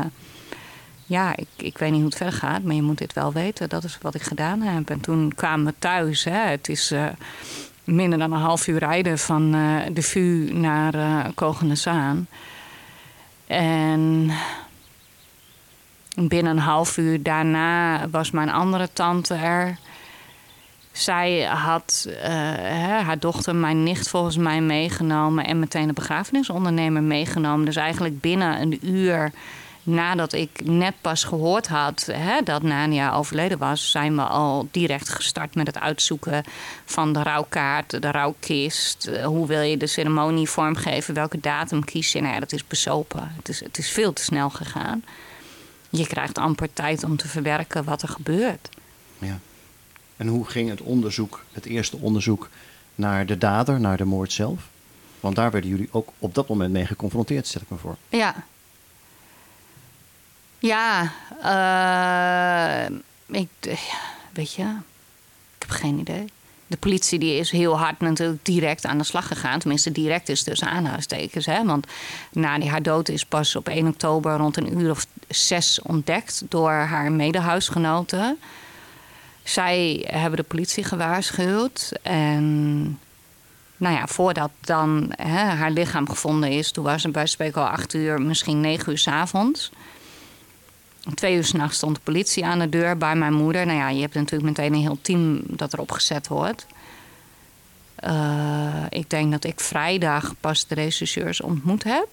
ja, 1.09 1.35
ik, 1.35 1.47
ik 1.55 1.77
weet 1.77 1.89
niet 1.89 1.99
hoe 1.99 2.09
het 2.09 2.17
verder 2.17 2.39
gaat, 2.39 2.63
maar 2.63 2.75
je 2.75 2.81
moet 2.81 2.97
dit 2.97 3.13
wel 3.13 3.33
weten. 3.33 3.69
Dat 3.69 3.83
is 3.83 3.97
wat 4.01 4.15
ik 4.15 4.21
gedaan 4.21 4.61
heb. 4.61 4.89
En 4.89 4.99
toen 4.99 5.33
kwamen 5.35 5.65
we 5.65 5.73
thuis. 5.79 6.23
Hè. 6.23 6.31
Het 6.31 6.69
is 6.69 6.91
uh, 6.91 7.05
minder 7.83 8.19
dan 8.19 8.31
een 8.31 8.39
half 8.39 8.67
uur 8.67 8.79
rijden 8.79 9.19
van 9.19 9.55
uh, 9.55 9.81
de 9.93 10.01
VU 10.01 10.49
naar 10.53 10.95
uh, 10.95 11.73
Zaan. 11.73 12.27
En 13.47 14.31
binnen 16.15 16.51
een 16.51 16.63
half 16.63 16.97
uur 16.97 17.23
daarna 17.23 18.09
was 18.09 18.31
mijn 18.31 18.49
andere 18.49 18.89
tante 18.93 19.33
er. 19.33 19.77
Zij 20.91 21.41
had 21.41 22.05
uh, 22.07 22.23
haar 23.01 23.19
dochter, 23.19 23.55
mijn 23.55 23.83
nicht, 23.83 24.09
volgens 24.09 24.37
mij 24.37 24.61
meegenomen 24.61 25.45
en 25.45 25.59
meteen 25.59 25.87
de 25.87 25.93
begrafenisondernemer 25.93 27.03
meegenomen. 27.03 27.65
Dus 27.65 27.75
eigenlijk 27.75 28.21
binnen 28.21 28.61
een 28.61 28.87
uur 28.87 29.31
nadat 29.89 30.33
ik 30.33 30.49
net 30.63 30.93
pas 31.01 31.23
gehoord 31.23 31.67
had 31.67 32.05
hè, 32.11 32.41
dat 32.41 32.61
Nania 32.61 33.13
overleden 33.13 33.57
was, 33.57 33.91
zijn 33.91 34.15
we 34.15 34.21
al 34.21 34.67
direct 34.71 35.09
gestart 35.09 35.55
met 35.55 35.67
het 35.67 35.79
uitzoeken 35.79 36.43
van 36.85 37.13
de 37.13 37.23
rouwkaart, 37.23 38.01
de 38.01 38.11
rouwkist. 38.11 39.07
Eh, 39.07 39.25
hoe 39.25 39.47
wil 39.47 39.61
je 39.61 39.77
de 39.77 39.87
ceremonie 39.87 40.49
vormgeven? 40.49 41.13
Welke 41.13 41.39
datum 41.39 41.83
kies 41.83 42.11
je? 42.11 42.21
Nou 42.21 42.33
ja, 42.33 42.39
dat 42.39 42.51
is 42.51 42.67
besopen. 42.67 43.31
Het 43.35 43.49
is, 43.49 43.59
het 43.59 43.77
is 43.77 43.89
veel 43.89 44.13
te 44.13 44.23
snel 44.23 44.49
gegaan. 44.49 45.03
Je 45.89 46.07
krijgt 46.07 46.37
amper 46.37 46.73
tijd 46.73 47.03
om 47.03 47.17
te 47.17 47.27
verwerken 47.27 47.83
wat 47.83 48.01
er 48.01 48.09
gebeurt. 48.09 48.69
Ja. 49.17 49.39
En 50.17 50.27
hoe 50.27 50.45
ging 50.45 50.69
het 50.69 50.81
onderzoek, 50.81 51.43
het 51.51 51.65
eerste 51.65 51.97
onderzoek, 51.97 52.49
naar 52.95 53.25
de 53.25 53.37
dader, 53.37 53.79
naar 53.79 53.97
de 53.97 54.05
moord 54.05 54.31
zelf? 54.31 54.69
Want 55.19 55.35
daar 55.35 55.51
werden 55.51 55.69
jullie 55.69 55.89
ook 55.91 56.09
op 56.19 56.35
dat 56.35 56.47
moment 56.47 56.71
mee 56.71 56.85
geconfronteerd, 56.85 57.47
stel 57.47 57.61
ik 57.61 57.69
me 57.69 57.77
voor. 57.77 57.95
Ja, 58.09 58.35
ja, 60.59 61.11
uh, 61.43 62.95
ik, 63.27 63.77
weet 64.33 64.53
je, 64.53 64.63
ik 65.57 65.59
heb 65.59 65.69
geen 65.69 65.99
idee. 65.99 66.25
De 66.69 66.77
politie 66.77 67.19
die 67.19 67.37
is 67.37 67.51
heel 67.51 67.77
hard 67.77 67.99
natuurlijk 67.99 68.45
direct 68.45 68.85
aan 68.85 68.97
de 68.97 69.03
slag 69.03 69.27
gegaan. 69.27 69.59
Tenminste, 69.59 69.91
direct 69.91 70.29
is 70.29 70.43
tussen 70.43 70.67
aanhalingstekens. 70.67 71.45
Hè? 71.45 71.65
Want 71.65 71.87
na 72.31 72.59
die 72.59 72.69
haar 72.69 72.81
dood 72.81 73.09
is 73.09 73.25
pas 73.25 73.55
op 73.55 73.67
1 73.67 73.87
oktober 73.87 74.37
rond 74.37 74.57
een 74.57 74.77
uur 74.79 74.91
of 74.91 75.05
zes 75.27 75.81
ontdekt 75.81 76.43
door 76.49 76.71
haar 76.71 77.11
medehuisgenoten. 77.11 78.39
Zij 79.43 80.05
hebben 80.07 80.39
de 80.39 80.45
politie 80.45 80.83
gewaarschuwd. 80.83 81.91
En 82.01 82.83
nou 83.77 83.95
ja, 83.95 84.07
voordat 84.07 84.51
dan 84.61 85.13
hè, 85.15 85.43
haar 85.43 85.71
lichaam 85.71 86.09
gevonden 86.09 86.49
is, 86.49 86.71
toen 86.71 86.83
was 86.83 87.03
het 87.03 87.11
bij 87.11 87.25
spreken 87.25 87.61
al 87.61 87.67
acht 87.67 87.93
uur, 87.93 88.21
misschien 88.21 88.61
negen 88.61 88.91
uur 88.91 88.97
s 88.97 89.07
avonds. 89.07 89.71
Twee 91.13 91.35
uur 91.35 91.45
s'nachts 91.45 91.77
stond 91.77 91.95
de 91.95 92.01
politie 92.03 92.45
aan 92.45 92.59
de 92.59 92.69
deur 92.69 92.97
bij 92.97 93.15
mijn 93.15 93.33
moeder. 93.33 93.65
Nou 93.65 93.77
ja, 93.77 93.89
je 93.89 94.01
hebt 94.01 94.13
natuurlijk 94.13 94.49
meteen 94.49 94.73
een 94.73 94.81
heel 94.81 94.99
team 95.01 95.41
dat 95.45 95.73
erop 95.73 95.91
gezet 95.91 96.27
wordt. 96.27 96.65
Uh, 98.03 98.85
ik 98.89 99.09
denk 99.09 99.31
dat 99.31 99.43
ik 99.43 99.59
vrijdag 99.59 100.33
pas 100.39 100.67
de 100.67 100.75
rechercheurs 100.75 101.41
ontmoet 101.41 101.83
heb. 101.83 102.07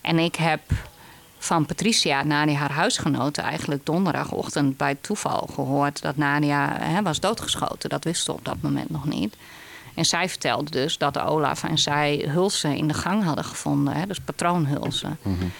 En 0.00 0.18
ik 0.18 0.34
heb 0.36 0.60
van 1.38 1.66
Patricia, 1.66 2.22
Nadia, 2.22 2.54
haar 2.54 2.72
huisgenoten, 2.72 3.42
eigenlijk 3.42 3.86
donderdagochtend 3.86 4.76
bij 4.76 4.96
toeval 5.00 5.48
gehoord 5.54 6.02
dat 6.02 6.16
Nadia 6.16 6.76
hè, 6.80 7.02
was 7.02 7.20
doodgeschoten. 7.20 7.90
Dat 7.90 8.04
wisten 8.04 8.32
we 8.32 8.38
op 8.38 8.44
dat 8.44 8.56
moment 8.60 8.90
nog 8.90 9.04
niet. 9.04 9.36
En 9.94 10.04
zij 10.04 10.28
vertelde 10.28 10.70
dus 10.70 10.98
dat 10.98 11.18
Olaf 11.18 11.64
en 11.64 11.78
zij 11.78 12.28
hulsen 12.28 12.76
in 12.76 12.88
de 12.88 12.94
gang 12.94 13.24
hadden 13.24 13.44
gevonden, 13.44 13.94
hè, 13.94 14.06
dus 14.06 14.20
patroonhulsen. 14.20 15.18
Mm 15.22 15.52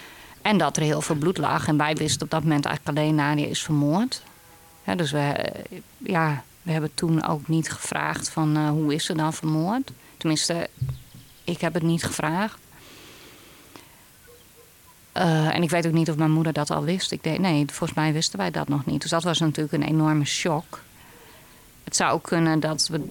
en 0.42 0.58
dat 0.58 0.76
er 0.76 0.82
heel 0.82 1.00
veel 1.00 1.16
bloed 1.16 1.38
lag. 1.38 1.68
En 1.68 1.76
wij 1.76 1.94
wisten 1.94 2.22
op 2.22 2.30
dat 2.30 2.42
moment 2.42 2.64
eigenlijk 2.64 2.98
alleen 2.98 3.14
Nadia 3.14 3.46
is 3.46 3.62
vermoord. 3.62 4.22
Ja, 4.84 4.94
dus 4.94 5.10
we, 5.10 5.52
ja, 5.98 6.42
we 6.62 6.72
hebben 6.72 6.94
toen 6.94 7.26
ook 7.26 7.48
niet 7.48 7.70
gevraagd 7.70 8.28
van 8.28 8.56
uh, 8.56 8.68
hoe 8.68 8.94
is 8.94 9.04
ze 9.04 9.14
dan 9.14 9.32
vermoord. 9.32 9.90
Tenminste, 10.16 10.68
ik 11.44 11.60
heb 11.60 11.74
het 11.74 11.82
niet 11.82 12.04
gevraagd. 12.04 12.58
Uh, 15.16 15.54
en 15.54 15.62
ik 15.62 15.70
weet 15.70 15.86
ook 15.86 15.92
niet 15.92 16.10
of 16.10 16.16
mijn 16.16 16.30
moeder 16.30 16.52
dat 16.52 16.70
al 16.70 16.82
wist. 16.82 17.12
Ik 17.12 17.22
denk, 17.22 17.38
nee, 17.38 17.64
volgens 17.66 17.98
mij 17.98 18.12
wisten 18.12 18.38
wij 18.38 18.50
dat 18.50 18.68
nog 18.68 18.86
niet. 18.86 19.00
Dus 19.00 19.10
dat 19.10 19.22
was 19.22 19.38
natuurlijk 19.38 19.72
een 19.72 19.88
enorme 19.88 20.24
shock. 20.24 20.80
Het 21.84 21.96
zou 21.96 22.12
ook 22.12 22.22
kunnen 22.22 22.60
dat, 22.60 22.88
we, 22.88 23.06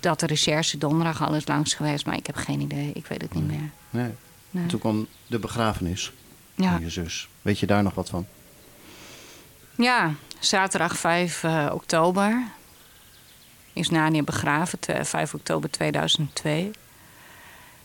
dat 0.00 0.20
de 0.20 0.26
recherche 0.26 0.78
donderdag 0.78 1.22
al 1.22 1.34
is 1.34 1.46
langs 1.46 1.74
geweest, 1.74 2.06
maar 2.06 2.16
ik 2.16 2.26
heb 2.26 2.36
geen 2.36 2.60
idee. 2.60 2.90
Ik 2.94 3.06
weet 3.06 3.22
het 3.22 3.34
niet 3.34 3.46
meer. 3.46 3.70
Nee. 3.90 4.10
nee. 4.50 4.66
Toen 4.66 4.80
kwam 4.80 5.06
de 5.26 5.38
begrafenis 5.38 6.12
ja. 6.56 6.78
je 6.78 6.90
zus. 6.90 7.28
Weet 7.42 7.58
je 7.58 7.66
daar 7.66 7.82
nog 7.82 7.94
wat 7.94 8.08
van? 8.08 8.26
Ja, 9.74 10.14
zaterdag 10.38 10.96
5 10.96 11.42
uh, 11.42 11.64
eh, 11.64 11.74
oktober 11.74 12.42
is 13.72 13.90
Nania 13.90 14.22
begraven, 14.22 14.78
5 15.06 15.34
oktober 15.34 15.70
2002. 15.70 16.70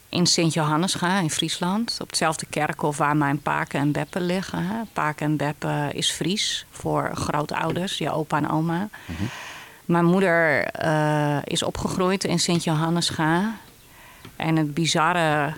In 0.10 0.26
Sint-Johannesga 0.26 1.20
in 1.20 1.30
Friesland. 1.30 1.98
Op 2.02 2.08
hetzelfde 2.08 2.46
kerkhof 2.50 2.98
waar 2.98 3.18
mijn 3.18 3.42
Paken 3.42 3.80
en 3.80 3.92
Beppe 3.92 4.20
liggen. 4.20 4.66
Hè. 4.66 4.82
Paken 4.94 5.26
en 5.26 5.38
Beppe 5.38 5.90
is 5.94 6.12
Fries 6.12 6.66
voor 6.70 7.12
grootouders, 7.14 7.98
je 7.98 8.12
opa 8.12 8.38
en 8.38 8.50
oma. 8.50 8.90
Mhm. 9.06 9.24
Mijn 9.86 10.06
moeder 10.06 10.70
uh, 10.86 11.38
is 11.44 11.64
opgegroeid 11.64 12.24
in 12.24 12.40
Sint-Johannesga. 12.40 13.56
En 14.36 14.56
het 14.56 14.74
bizarre 14.74 15.54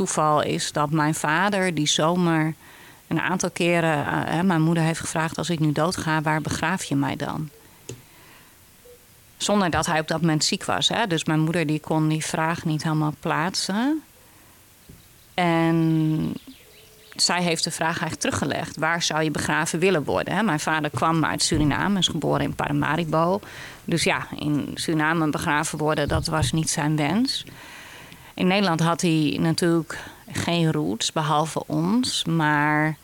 toeval 0.00 0.42
is 0.42 0.72
dat 0.72 0.90
mijn 0.90 1.14
vader 1.14 1.74
die 1.74 1.86
zomer 1.86 2.54
een 3.08 3.20
aantal 3.20 3.50
keren... 3.50 4.06
Uh, 4.06 4.40
mijn 4.40 4.62
moeder 4.62 4.82
heeft 4.82 5.00
gevraagd, 5.00 5.38
als 5.38 5.50
ik 5.50 5.60
nu 5.60 5.72
doodga, 5.72 6.22
waar 6.22 6.40
begraaf 6.40 6.84
je 6.84 6.96
mij 6.96 7.16
dan? 7.16 7.48
Zonder 9.36 9.70
dat 9.70 9.86
hij 9.86 10.00
op 10.00 10.08
dat 10.08 10.20
moment 10.20 10.44
ziek 10.44 10.64
was. 10.64 10.88
Hè? 10.88 11.06
Dus 11.06 11.24
mijn 11.24 11.40
moeder 11.40 11.66
die 11.66 11.80
kon 11.80 12.08
die 12.08 12.24
vraag 12.24 12.64
niet 12.64 12.82
helemaal 12.82 13.14
plaatsen. 13.20 14.02
En 15.34 16.32
zij 17.16 17.42
heeft 17.42 17.64
de 17.64 17.70
vraag 17.70 18.00
eigenlijk 18.00 18.20
teruggelegd. 18.20 18.76
Waar 18.76 19.02
zou 19.02 19.22
je 19.22 19.30
begraven 19.30 19.78
willen 19.78 20.04
worden? 20.04 20.34
Hè? 20.34 20.42
Mijn 20.42 20.60
vader 20.60 20.90
kwam 20.90 21.24
uit 21.24 21.42
Suriname, 21.42 21.98
is 21.98 22.08
geboren 22.08 22.40
in 22.40 22.54
Paramaribo. 22.54 23.40
Dus 23.84 24.04
ja, 24.04 24.26
in 24.36 24.70
Suriname 24.74 25.30
begraven 25.30 25.78
worden, 25.78 26.08
dat 26.08 26.26
was 26.26 26.52
niet 26.52 26.70
zijn 26.70 26.96
wens. 26.96 27.44
In 28.34 28.46
Nederland 28.46 28.80
had 28.80 29.00
hij 29.00 29.36
natuurlijk 29.40 29.98
geen 30.32 30.72
roots, 30.72 31.12
behalve 31.12 31.62
ons. 31.66 32.24
Maar 32.24 32.96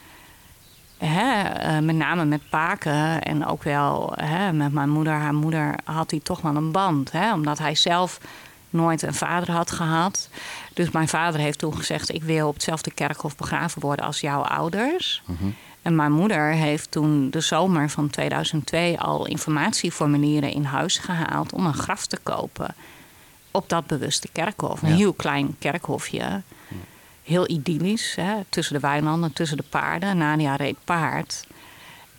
hè, 0.99 1.43
eh, 1.43 1.79
met 1.79 1.97
name 1.97 2.25
met 2.25 2.49
Paken 2.51 3.23
en 3.23 3.47
ook 3.47 3.63
wel 3.63 4.13
hè, 4.17 4.53
met 4.53 4.73
mijn 4.73 4.89
moeder, 4.89 5.13
haar 5.13 5.35
moeder, 5.35 5.75
had 5.85 6.11
hij 6.11 6.21
toch 6.21 6.41
wel 6.41 6.57
een 6.57 6.73
band. 6.73 7.13
Hè, 7.13 7.33
omdat 7.33 7.59
hij 7.59 7.75
zelf 7.75 8.21
nooit 8.71 9.03
een 9.03 9.15
vader 9.15 9.51
had 9.51 9.71
gehad. 9.71 10.29
Dus 10.75 10.91
mijn 10.91 11.09
vader 11.09 11.41
heeft 11.41 11.59
toen 11.59 11.77
gezegd: 11.77 12.15
Ik 12.15 12.25
wil 12.25 12.49
op 12.49 12.55
hetzelfde 12.55 12.91
kerkhof 12.91 13.37
begraven 13.37 13.81
worden 13.81 14.07
als 14.07 14.21
jouw 14.21 14.43
ouders. 14.43 15.23
Mhm. 15.27 15.49
En 15.83 15.97
mijn 15.97 16.13
moeder 16.13 16.51
heeft 16.51 16.91
toen 16.91 17.31
de 17.31 17.41
zomer 17.41 17.91
van 17.91 18.11
2002 18.11 18.99
al 18.99 19.27
informatieformulieren 19.27 20.53
in 20.53 20.65
huis 20.65 20.99
gehaald 20.99 21.53
om 21.53 21.67
een 21.67 21.75
graf 21.75 22.07
te 22.07 22.19
kopen 22.23 22.75
op 23.57 23.69
dat 23.69 23.87
bewuste 23.87 24.29
kerkhof. 24.33 24.83
Een 24.83 24.93
heel 24.93 25.13
klein 25.13 25.57
kerkhofje. 25.59 26.43
Heel 27.23 27.51
idyllisch, 27.51 28.15
hè, 28.15 28.35
tussen 28.49 28.75
de 28.75 28.81
weilanden, 28.81 29.33
tussen 29.33 29.57
de 29.57 29.65
paarden. 29.71 30.17
Nadia 30.17 30.57
reed 30.57 30.77
paard. 30.85 31.47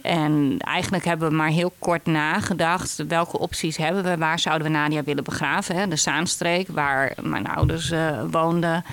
En 0.01 0.57
eigenlijk 0.59 1.05
hebben 1.05 1.29
we 1.29 1.35
maar 1.35 1.49
heel 1.49 1.73
kort 1.79 2.05
nagedacht. 2.05 3.03
Welke 3.07 3.39
opties 3.39 3.77
hebben 3.77 4.03
we? 4.03 4.17
Waar 4.17 4.39
zouden 4.39 4.67
we 4.67 4.73
Nadia 4.73 5.03
willen 5.03 5.23
begraven? 5.23 5.75
Hè? 5.75 5.87
De 5.87 5.95
Zaanstreek, 5.95 6.67
waar 6.67 7.15
mijn 7.21 7.47
ouders 7.47 7.91
uh, 7.91 8.21
woonden. 8.31 8.85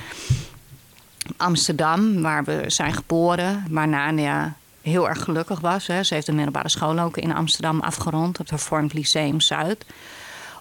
Amsterdam, 1.36 2.22
waar 2.22 2.44
we 2.44 2.64
zijn 2.66 2.92
geboren. 2.92 3.64
Waar 3.70 3.88
Nadia 3.88 4.54
heel 4.82 5.08
erg 5.08 5.22
gelukkig 5.22 5.60
was. 5.60 5.86
Hè. 5.86 6.02
Ze 6.02 6.14
heeft 6.14 6.26
de 6.26 6.32
middelbare 6.32 6.68
school 6.68 6.98
ook 6.98 7.16
in 7.16 7.34
Amsterdam 7.34 7.80
afgerond. 7.80 8.28
Op 8.28 8.38
het 8.38 8.50
Hervormd 8.50 8.92
Lyceum 8.92 9.40
Zuid. 9.40 9.84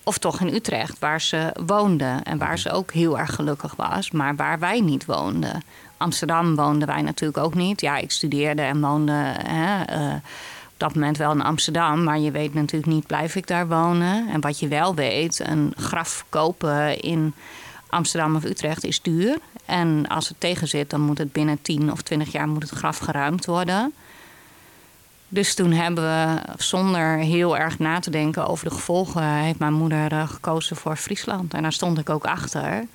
Of 0.04 0.18
toch 0.18 0.40
in 0.40 0.54
Utrecht, 0.54 1.00
waar 1.00 1.22
ze 1.22 1.56
woonde 1.66 2.20
en 2.24 2.38
waar 2.38 2.60
ze 2.60 2.72
ook 2.72 2.92
heel 2.92 3.20
erg 3.20 3.36
gelukkig 3.36 3.76
was, 3.76 4.12
maar 4.12 4.36
waar 4.36 4.60
wij 4.60 4.80
niet 4.80 5.06
woonden. 5.06 5.64
Amsterdam 5.98 6.56
woonden 6.56 6.88
wij 6.88 7.02
natuurlijk 7.02 7.46
ook 7.46 7.54
niet. 7.54 7.82
Ja, 7.82 7.98
ik 7.98 8.12
studeerde 8.12 8.62
en 8.62 8.82
woonde 8.82 9.12
hè, 9.44 9.98
uh, 9.98 10.14
op 10.74 10.80
dat 10.80 10.96
moment 10.96 11.18
wel 11.18 11.32
in 11.32 11.42
Amsterdam, 11.42 12.04
maar 12.04 12.20
je 12.20 12.32
weet 12.32 12.54
natuurlijk 12.54 12.92
niet, 12.92 13.08
blijf 13.08 13.36
ik 13.36 13.48
daar 13.48 13.68
wonen? 13.68 14.30
En 14.30 14.42
wat 14.42 14.60
je 14.60 14.68
wel 14.68 14.96
weet, 14.96 15.40
een 15.40 15.74
graf 15.78 16.26
kopen 16.30 17.00
in 17.00 17.34
Amsterdam 17.90 18.36
of 18.36 18.44
Utrecht 18.44 18.84
is 18.84 19.02
duur. 19.02 19.38
En 19.66 20.08
als 20.08 20.28
het 20.28 20.40
tegen 20.40 20.68
zit, 20.68 20.90
dan 20.90 21.02
moet 21.02 21.18
het 21.18 21.32
binnen 21.32 21.62
10 21.62 21.92
of 21.92 22.02
20 22.02 22.32
jaar 22.32 22.48
moet 22.48 22.62
het 22.62 22.72
graf 22.72 22.98
geruimd 22.98 23.46
worden. 23.46 23.94
Dus 25.34 25.56
toen 25.56 25.72
hebben 25.72 26.04
we, 26.04 26.42
zonder 26.58 27.18
heel 27.18 27.58
erg 27.58 27.80
na 27.80 28.00
te 28.00 28.10
denken 28.10 28.48
over 28.48 28.70
de 28.70 28.74
gevolgen, 28.74 29.24
heeft 29.24 29.60
mijn 29.60 29.74
moeder 29.74 30.12
eh, 30.12 30.30
gekozen 30.30 30.76
voor 30.76 30.96
Friesland. 30.96 31.54
En 31.54 31.62
daar 31.62 31.74
stond 31.74 31.98
ik 31.98 32.10
ook 32.10 32.26
achter. 32.26 32.86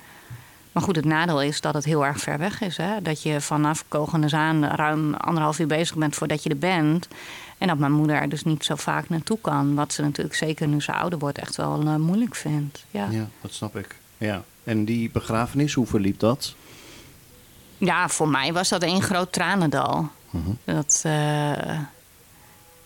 Maar 0.71 0.83
goed, 0.83 0.95
het 0.95 1.05
nadeel 1.05 1.41
is 1.41 1.61
dat 1.61 1.73
het 1.73 1.85
heel 1.85 2.05
erg 2.05 2.19
ver 2.19 2.37
weg 2.37 2.61
is. 2.61 2.77
Hè? 2.77 3.01
Dat 3.01 3.21
je 3.21 3.41
vanaf 3.41 3.85
Kogenenzaan 3.87 4.65
ruim 4.65 5.13
anderhalf 5.13 5.59
uur 5.59 5.67
bezig 5.67 5.95
bent 5.95 6.15
voordat 6.15 6.43
je 6.43 6.49
er 6.49 6.57
bent. 6.57 7.07
En 7.57 7.67
dat 7.67 7.77
mijn 7.77 7.91
moeder 7.91 8.15
er 8.15 8.29
dus 8.29 8.43
niet 8.43 8.65
zo 8.65 8.75
vaak 8.75 9.09
naartoe 9.09 9.37
kan. 9.41 9.75
Wat 9.75 9.93
ze 9.93 10.01
natuurlijk 10.01 10.35
zeker 10.35 10.67
nu 10.67 10.81
ze 10.81 10.93
ouder 10.93 11.19
wordt 11.19 11.37
echt 11.37 11.55
wel 11.55 11.83
uh, 11.83 11.95
moeilijk 11.95 12.35
vindt. 12.35 12.85
Ja. 12.91 13.07
ja, 13.09 13.27
dat 13.41 13.53
snap 13.53 13.75
ik. 13.75 13.95
Ja. 14.17 14.43
En 14.63 14.85
die 14.85 15.09
begrafenis, 15.11 15.73
hoe 15.73 15.87
verliep 15.87 16.19
dat? 16.19 16.55
Ja, 17.77 18.09
voor 18.09 18.29
mij 18.29 18.53
was 18.53 18.69
dat 18.69 18.83
één 18.83 19.01
groot 19.01 19.31
tranendal. 19.31 20.09
Mhm. 20.29 20.49
Dat... 20.63 21.03
Uh, 21.05 21.79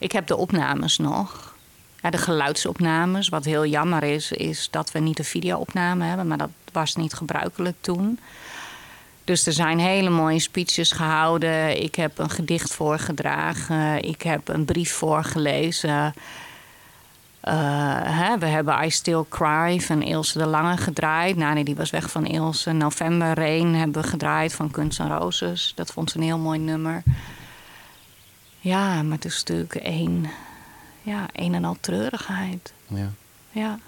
ik 0.03 0.11
heb 0.11 0.27
de 0.27 0.35
opnames 0.35 0.97
nog. 0.97 1.53
Ja, 2.01 2.09
de 2.09 2.17
geluidsopnames. 2.17 3.29
Wat 3.29 3.45
heel 3.45 3.65
jammer 3.65 4.03
is, 4.03 4.31
is 4.31 4.67
dat 4.71 4.91
we 4.91 4.99
niet 4.99 5.17
de 5.17 5.23
videoopname 5.23 6.05
hebben. 6.05 6.27
Maar 6.27 6.37
dat 6.37 6.49
was 6.71 6.95
niet 6.95 7.13
gebruikelijk 7.13 7.75
toen. 7.81 8.19
Dus 9.23 9.45
er 9.45 9.53
zijn 9.53 9.79
hele 9.79 10.09
mooie 10.09 10.39
speeches 10.39 10.91
gehouden. 10.91 11.83
Ik 11.83 11.95
heb 11.95 12.17
een 12.17 12.29
gedicht 12.29 12.73
voorgedragen. 12.73 14.01
Ik 14.01 14.21
heb 14.21 14.47
een 14.47 14.65
brief 14.65 14.93
voorgelezen. 14.93 16.13
Uh, 17.47 17.53
hè, 18.03 18.37
we 18.37 18.45
hebben 18.45 18.83
I 18.83 18.89
Still 18.89 19.23
Cry 19.29 19.79
van 19.79 20.01
Ilse 20.01 20.37
de 20.37 20.45
Lange 20.45 20.77
gedraaid. 20.77 21.35
Nou, 21.35 21.53
nee, 21.53 21.63
die 21.63 21.75
was 21.75 21.89
weg 21.89 22.11
van 22.11 22.25
Ilse. 22.25 22.71
November 22.71 23.33
Rain 23.33 23.75
hebben 23.75 24.01
we 24.01 24.07
gedraaid 24.07 24.53
van 24.53 24.71
Kunst 24.71 24.99
en 24.99 25.17
Roses. 25.17 25.73
Dat 25.75 25.91
vond 25.91 26.11
ze 26.11 26.17
een 26.17 26.23
heel 26.23 26.37
mooi 26.37 26.59
nummer. 26.59 27.03
Ja, 28.63 29.01
maar 29.01 29.15
het 29.15 29.25
is 29.25 29.37
natuurlijk 29.37 29.75
één, 29.75 30.29
ja, 31.01 31.27
een 31.33 31.53
en 31.53 31.65
al 31.65 31.77
treurigheid. 31.79 32.73
Ja. 32.87 33.11
Ja. 33.51 33.79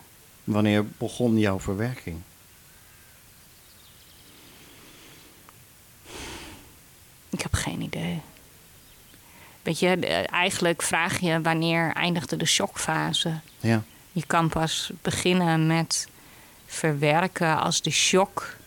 Wanneer 0.43 0.85
begon 0.87 1.37
jouw 1.37 1.59
verwerking? 1.59 2.21
Ik 7.29 7.41
heb 7.41 7.53
geen 7.53 7.81
idee. 7.81 8.21
Weet 9.61 9.79
je, 9.79 9.97
eigenlijk 10.25 10.81
vraag 10.81 11.19
je 11.19 11.41
wanneer 11.41 11.93
eindigde 11.93 12.35
de 12.35 12.45
shockfase. 12.45 13.39
Ja. 13.59 13.83
Je 14.11 14.25
kan 14.25 14.49
pas 14.49 14.91
beginnen 15.01 15.67
met 15.67 16.07
verwerken 16.65 17.59
als 17.61 17.81
de 17.81 17.91
shock 17.91 18.57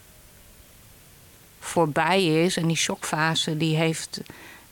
voorbij 1.61 2.45
is. 2.45 2.57
En 2.57 2.67
die 2.67 2.77
shockfase 2.77 3.57
die 3.57 3.77
heeft 3.77 4.21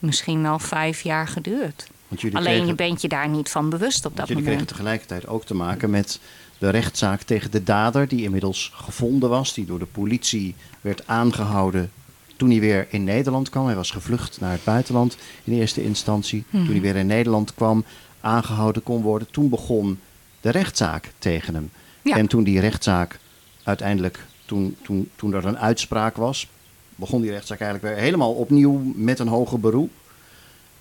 misschien 0.07 0.42
wel 0.42 0.59
vijf 0.59 1.01
jaar 1.01 1.29
geduurd. 1.29 1.88
Alleen 2.09 2.42
kregen, 2.42 2.66
je 2.66 2.75
bent 2.75 3.03
je 3.03 3.09
daar 3.09 3.29
niet 3.29 3.49
van 3.49 3.71
bewust 3.71 4.07
op 4.07 4.16
dat 4.16 4.29
jullie 4.29 4.42
moment. 4.42 4.59
kregen 4.61 4.77
tegelijkertijd 4.77 5.27
ook 5.27 5.45
te 5.45 5.55
maken 5.55 5.90
met 5.90 6.21
de 6.59 6.69
rechtszaak 6.69 7.23
tegen 7.23 7.51
de 7.51 7.62
dader... 7.62 8.09
die 8.09 8.23
inmiddels 8.23 8.73
gevonden 8.75 9.29
was, 9.29 9.55
die 9.55 9.64
door 9.66 9.79
de 9.79 9.87
politie 9.87 10.55
werd 10.81 11.07
aangehouden 11.07 11.90
toen 12.37 12.51
hij 12.51 12.61
weer 12.61 12.87
in 12.90 13.05
Nederland 13.05 13.49
kwam. 13.51 13.66
Hij 13.66 13.75
was 13.75 13.90
gevlucht 13.90 14.40
naar 14.40 14.53
het 14.53 14.64
buitenland 14.64 15.16
in 15.45 15.53
eerste 15.53 15.83
instantie. 15.83 16.45
Toen 16.51 16.71
hij 16.71 16.81
weer 16.81 16.97
in 16.97 17.07
Nederland 17.07 17.55
kwam, 17.55 17.85
aangehouden 18.21 18.83
kon 18.83 19.03
worden. 19.03 19.31
Toen 19.31 19.49
begon 19.49 20.01
de 20.40 20.51
rechtszaak 20.51 21.12
tegen 21.19 21.55
hem. 21.55 21.71
En 22.03 22.27
toen 22.27 22.45
die 22.45 22.61
rechtszaak 22.61 23.19
uiteindelijk, 23.62 24.27
toen, 24.45 24.77
toen, 24.83 25.11
toen 25.16 25.35
er 25.35 25.45
een 25.45 25.59
uitspraak 25.59 26.16
was, 26.16 26.49
begon 26.96 27.20
die 27.20 27.30
rechtszaak 27.30 27.61
eigenlijk 27.61 27.94
weer 27.94 28.04
helemaal 28.04 28.32
opnieuw 28.32 28.92
met 28.94 29.18
een 29.18 29.28
hoger 29.28 29.61
beroep. 29.61 29.90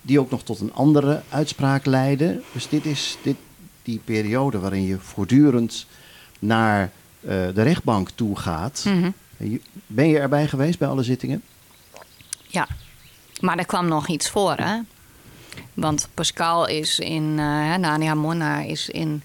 Die 0.02 0.20
ook 0.20 0.30
nog 0.30 0.42
tot 0.42 0.60
een 0.60 0.72
andere 0.74 1.22
uitspraak 1.28 1.86
leidde. 1.86 2.42
Dus 2.52 2.68
dit 2.68 2.84
is 2.84 3.18
dit, 3.22 3.36
die 3.82 4.00
periode 4.04 4.58
waarin 4.58 4.82
je 4.82 4.98
voortdurend 4.98 5.86
naar 6.38 6.82
uh, 7.20 7.30
de 7.30 7.62
rechtbank 7.62 8.10
toe 8.10 8.38
gaat. 8.38 8.84
Mhm. 8.86 9.10
Ben 9.86 10.08
je 10.08 10.18
erbij 10.18 10.48
geweest 10.48 10.78
bij 10.78 10.88
alle 10.88 11.02
zittingen? 11.02 11.42
Ja, 12.46 12.68
maar 13.40 13.58
er 13.58 13.66
kwam 13.66 13.88
nog 13.88 14.08
iets 14.08 14.30
voor, 14.30 14.54
hè? 14.56 14.78
Want 15.74 16.08
Pascal 16.14 16.66
is 16.66 16.98
in, 16.98 17.22
uh, 17.22 17.74
Nadia 17.76 18.14
Monna 18.14 18.60
is 18.60 18.88
in 18.88 19.22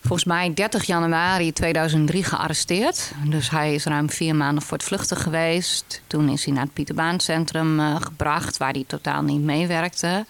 volgens 0.00 0.24
mij 0.24 0.54
30 0.54 0.84
januari 0.84 1.52
2003 1.52 2.24
gearresteerd. 2.24 3.12
Dus 3.24 3.50
hij 3.50 3.74
is 3.74 3.84
ruim 3.84 4.10
vier 4.10 4.34
maanden 4.34 4.62
voor 4.62 4.76
het 4.76 4.86
vluchten 4.86 5.16
geweest. 5.16 6.02
Toen 6.06 6.28
is 6.28 6.44
hij 6.44 6.54
naar 6.54 6.64
het 6.64 6.72
Pieterbaancentrum 6.72 7.80
uh, 7.80 7.96
gebracht, 8.00 8.56
waar 8.56 8.72
hij 8.72 8.84
totaal 8.86 9.22
niet 9.22 9.40
meewerkte. 9.40 10.26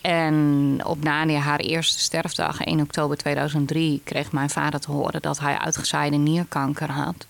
En 0.00 0.80
op 0.84 1.02
Nadia 1.02 1.38
haar 1.38 1.58
eerste 1.58 2.00
sterfdag, 2.00 2.60
1 2.60 2.80
oktober 2.80 3.16
2003, 3.16 4.00
kreeg 4.04 4.32
mijn 4.32 4.50
vader 4.50 4.80
te 4.80 4.90
horen 4.90 5.22
dat 5.22 5.38
hij 5.38 5.58
uitgezaaide 5.58 6.16
nierkanker 6.16 6.90
had. 6.90 7.26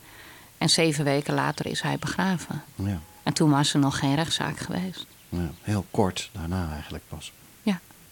En 0.59 0.71
zeven 0.71 1.05
weken 1.05 1.35
later 1.35 1.67
is 1.67 1.81
hij 1.81 1.97
begraven. 1.99 2.63
Ja. 2.75 3.01
En 3.23 3.33
toen 3.33 3.51
was 3.51 3.75
er 3.75 3.81
nog 3.81 3.99
geen 3.99 4.15
rechtszaak 4.15 4.59
geweest. 4.59 5.07
Ja, 5.29 5.51
heel 5.63 5.85
kort 5.91 6.31
daarna 6.33 6.69
eigenlijk 6.73 7.05
pas. 7.09 7.33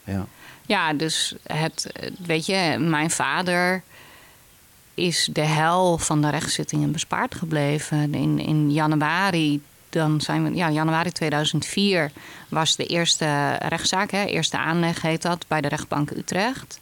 Ja. 0.09 0.27
Ja, 0.67 0.93
dus 0.93 1.35
het, 1.43 1.93
weet 2.19 2.47
je, 2.47 2.77
mijn 2.79 3.11
vader 3.11 3.83
is 4.95 5.29
de 5.33 5.41
hel 5.41 5.99
van 5.99 6.21
de 6.21 6.31
rechtszittingen 6.31 6.93
bespaard 6.93 7.35
gebleven. 7.35 8.15
In, 8.15 8.39
in 8.39 8.73
januari, 8.73 9.63
dan 9.89 10.21
zijn 10.21 10.45
we, 10.45 10.55
ja, 10.55 10.71
januari 10.71 11.13
2004 11.13 12.13
was 12.49 12.77
de 12.77 12.87
eerste 12.87 13.53
rechtszaak, 13.53 14.11
hè, 14.11 14.25
eerste 14.25 14.59
aanleg 14.59 15.03
heet 15.03 15.23
dat, 15.23 15.45
bij 15.49 15.61
de 15.61 15.69
rechtbank 15.69 16.11
Utrecht. 16.11 16.79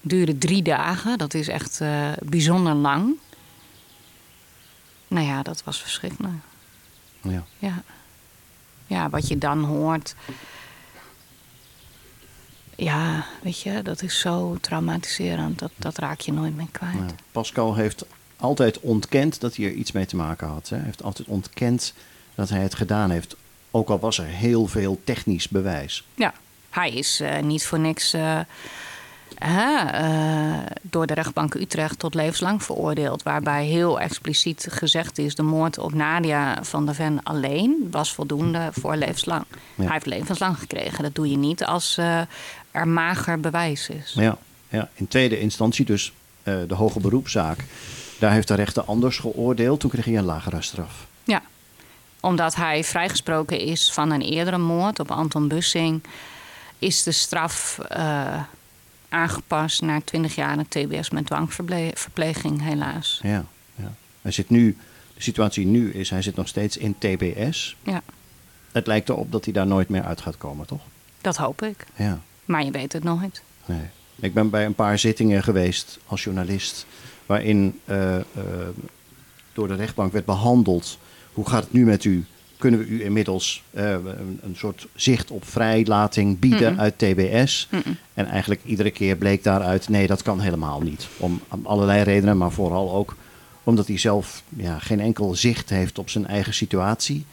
Duurde 0.00 0.38
drie 0.38 0.62
dagen, 0.62 1.18
dat 1.18 1.34
is 1.34 1.48
echt 1.48 1.80
uh, 1.82 2.08
bijzonder 2.22 2.74
lang. 2.74 3.14
Nou 5.08 5.26
ja, 5.26 5.42
dat 5.42 5.62
was 5.64 5.82
verschrikkelijk. 5.82 6.34
Ja. 7.20 7.44
ja. 7.58 7.82
Ja, 8.86 9.10
wat 9.10 9.28
je 9.28 9.38
dan 9.38 9.64
hoort. 9.64 10.14
Ja, 12.76 13.26
weet 13.42 13.60
je, 13.60 13.82
dat 13.82 14.02
is 14.02 14.18
zo 14.20 14.56
traumatiserend. 14.60 15.58
Dat, 15.58 15.70
dat 15.76 15.98
raak 15.98 16.20
je 16.20 16.32
nooit 16.32 16.56
meer 16.56 16.68
kwijt. 16.70 17.14
Pascal 17.32 17.74
heeft 17.74 18.04
altijd 18.36 18.80
ontkend 18.80 19.40
dat 19.40 19.56
hij 19.56 19.66
er 19.66 19.72
iets 19.72 19.92
mee 19.92 20.06
te 20.06 20.16
maken 20.16 20.48
had. 20.48 20.68
Hij 20.68 20.80
heeft 20.82 21.02
altijd 21.02 21.28
ontkend 21.28 21.94
dat 22.34 22.48
hij 22.48 22.60
het 22.60 22.74
gedaan 22.74 23.10
heeft. 23.10 23.36
Ook 23.70 23.88
al 23.88 23.98
was 23.98 24.18
er 24.18 24.24
heel 24.24 24.66
veel 24.66 25.00
technisch 25.04 25.48
bewijs. 25.48 26.04
Ja, 26.14 26.34
hij 26.70 26.90
is 26.90 27.20
uh, 27.20 27.38
niet 27.38 27.66
voor 27.66 27.78
niks. 27.78 28.14
Uh, 28.14 28.38
uh, 29.42 30.58
door 30.82 31.06
de 31.06 31.14
rechtbank 31.14 31.54
Utrecht 31.54 31.98
tot 31.98 32.14
levenslang 32.14 32.62
veroordeeld. 32.62 33.22
Waarbij 33.22 33.64
heel 33.64 34.00
expliciet 34.00 34.66
gezegd 34.70 35.18
is: 35.18 35.34
de 35.34 35.42
moord 35.42 35.78
op 35.78 35.94
Nadia 35.94 36.64
van 36.64 36.86
der 36.86 36.94
Ven 36.94 37.22
alleen 37.22 37.88
was 37.90 38.12
voldoende 38.12 38.68
voor 38.72 38.96
levenslang. 38.96 39.44
Hij 39.74 39.86
heeft 39.90 40.06
levenslang 40.06 40.58
gekregen. 40.58 41.02
Dat 41.02 41.14
doe 41.14 41.30
je 41.30 41.36
niet 41.36 41.64
als 41.64 41.98
er 42.74 42.88
mager 42.88 43.40
bewijs 43.40 43.88
is. 43.88 44.12
Ja, 44.14 44.38
ja. 44.68 44.88
in 44.94 45.08
tweede 45.08 45.40
instantie, 45.40 45.84
dus 45.84 46.12
uh, 46.42 46.54
de 46.68 46.74
hoge 46.74 47.00
beroepszaak. 47.00 47.64
Daar 48.18 48.32
heeft 48.32 48.48
de 48.48 48.54
rechter 48.54 48.82
anders 48.82 49.18
geoordeeld. 49.18 49.80
Toen 49.80 49.90
kreeg 49.90 50.04
hij 50.04 50.16
een 50.16 50.24
lagere 50.24 50.62
straf. 50.62 51.06
Ja, 51.24 51.42
omdat 52.20 52.54
hij 52.54 52.84
vrijgesproken 52.84 53.58
is 53.58 53.92
van 53.92 54.10
een 54.10 54.22
eerdere 54.22 54.58
moord 54.58 55.00
op 55.00 55.10
Anton 55.10 55.48
Bussing, 55.48 56.02
is 56.78 57.02
de 57.02 57.12
straf 57.12 57.78
aangepast 59.08 59.82
naar 59.82 60.04
20 60.04 60.34
jaar 60.34 60.58
een 60.58 60.68
TBS 60.68 61.10
met 61.10 61.26
dwangverpleging, 61.26 62.62
helaas. 62.62 63.20
Ja, 63.22 63.44
ja. 63.74 63.94
Hij 64.22 64.30
zit 64.30 64.50
nu, 64.50 64.76
de 65.14 65.22
situatie 65.22 65.66
nu 65.66 65.92
is, 65.92 66.10
hij 66.10 66.22
zit 66.22 66.36
nog 66.36 66.48
steeds 66.48 66.76
in 66.76 66.94
TBS. 66.98 67.76
Ja. 67.82 68.02
Het 68.72 68.86
lijkt 68.86 69.08
erop 69.08 69.32
dat 69.32 69.44
hij 69.44 69.52
daar 69.52 69.66
nooit 69.66 69.88
meer 69.88 70.02
uit 70.02 70.20
gaat 70.20 70.38
komen, 70.38 70.66
toch? 70.66 70.80
Dat 71.20 71.36
hoop 71.36 71.62
ik. 71.62 71.86
Ja. 71.96 72.20
Maar 72.44 72.64
je 72.64 72.70
weet 72.70 72.92
het 72.92 73.04
nooit. 73.04 73.42
Nee. 73.64 73.88
Ik 74.20 74.34
ben 74.34 74.50
bij 74.50 74.64
een 74.64 74.74
paar 74.74 74.98
zittingen 74.98 75.42
geweest 75.42 75.98
als 76.06 76.24
journalist, 76.24 76.86
waarin 77.26 77.80
uh, 77.84 78.16
uh, 78.16 78.22
door 79.52 79.68
de 79.68 79.74
rechtbank 79.74 80.12
werd 80.12 80.24
behandeld. 80.24 80.98
Hoe 81.32 81.48
gaat 81.48 81.62
het 81.62 81.72
nu 81.72 81.84
met 81.84 82.04
u? 82.04 82.24
kunnen 82.64 82.80
we 82.80 82.86
u 82.86 83.04
inmiddels 83.04 83.62
uh, 83.70 83.90
een, 83.90 84.40
een, 84.42 84.56
soort 84.56 84.86
zicht 84.94 85.30
op 85.30 85.44
vrijlating 85.44 86.38
bieden 86.38 86.80
uit 86.80 86.98
TBS. 86.98 87.68
En 88.14 88.26
eigenlijk 88.26 88.60
iedere 88.64 88.90
keer 88.90 89.16
bleek 89.16 89.42
daaruit, 89.42 89.88
nee, 89.88 90.06
dat 90.06 90.22
kan 90.22 90.40
helemaal 90.40 90.80
niet. 90.80 91.08
Om, 91.16 91.40
allerlei 91.62 92.02
redenen, 92.02 92.36
maar 92.36 92.52
vooral 92.52 92.94
ook 92.94 93.16
omdat 93.64 93.86
hij 93.86 93.98
zelf 93.98 94.42
ja, 94.56 94.78
geen 94.78 95.00
enkel 95.00 95.34
zicht 95.34 95.70
heeft 95.70 95.98
op 95.98 96.10
zijn 96.10 96.26
eigen 96.26 96.54
situatie. 96.54 97.24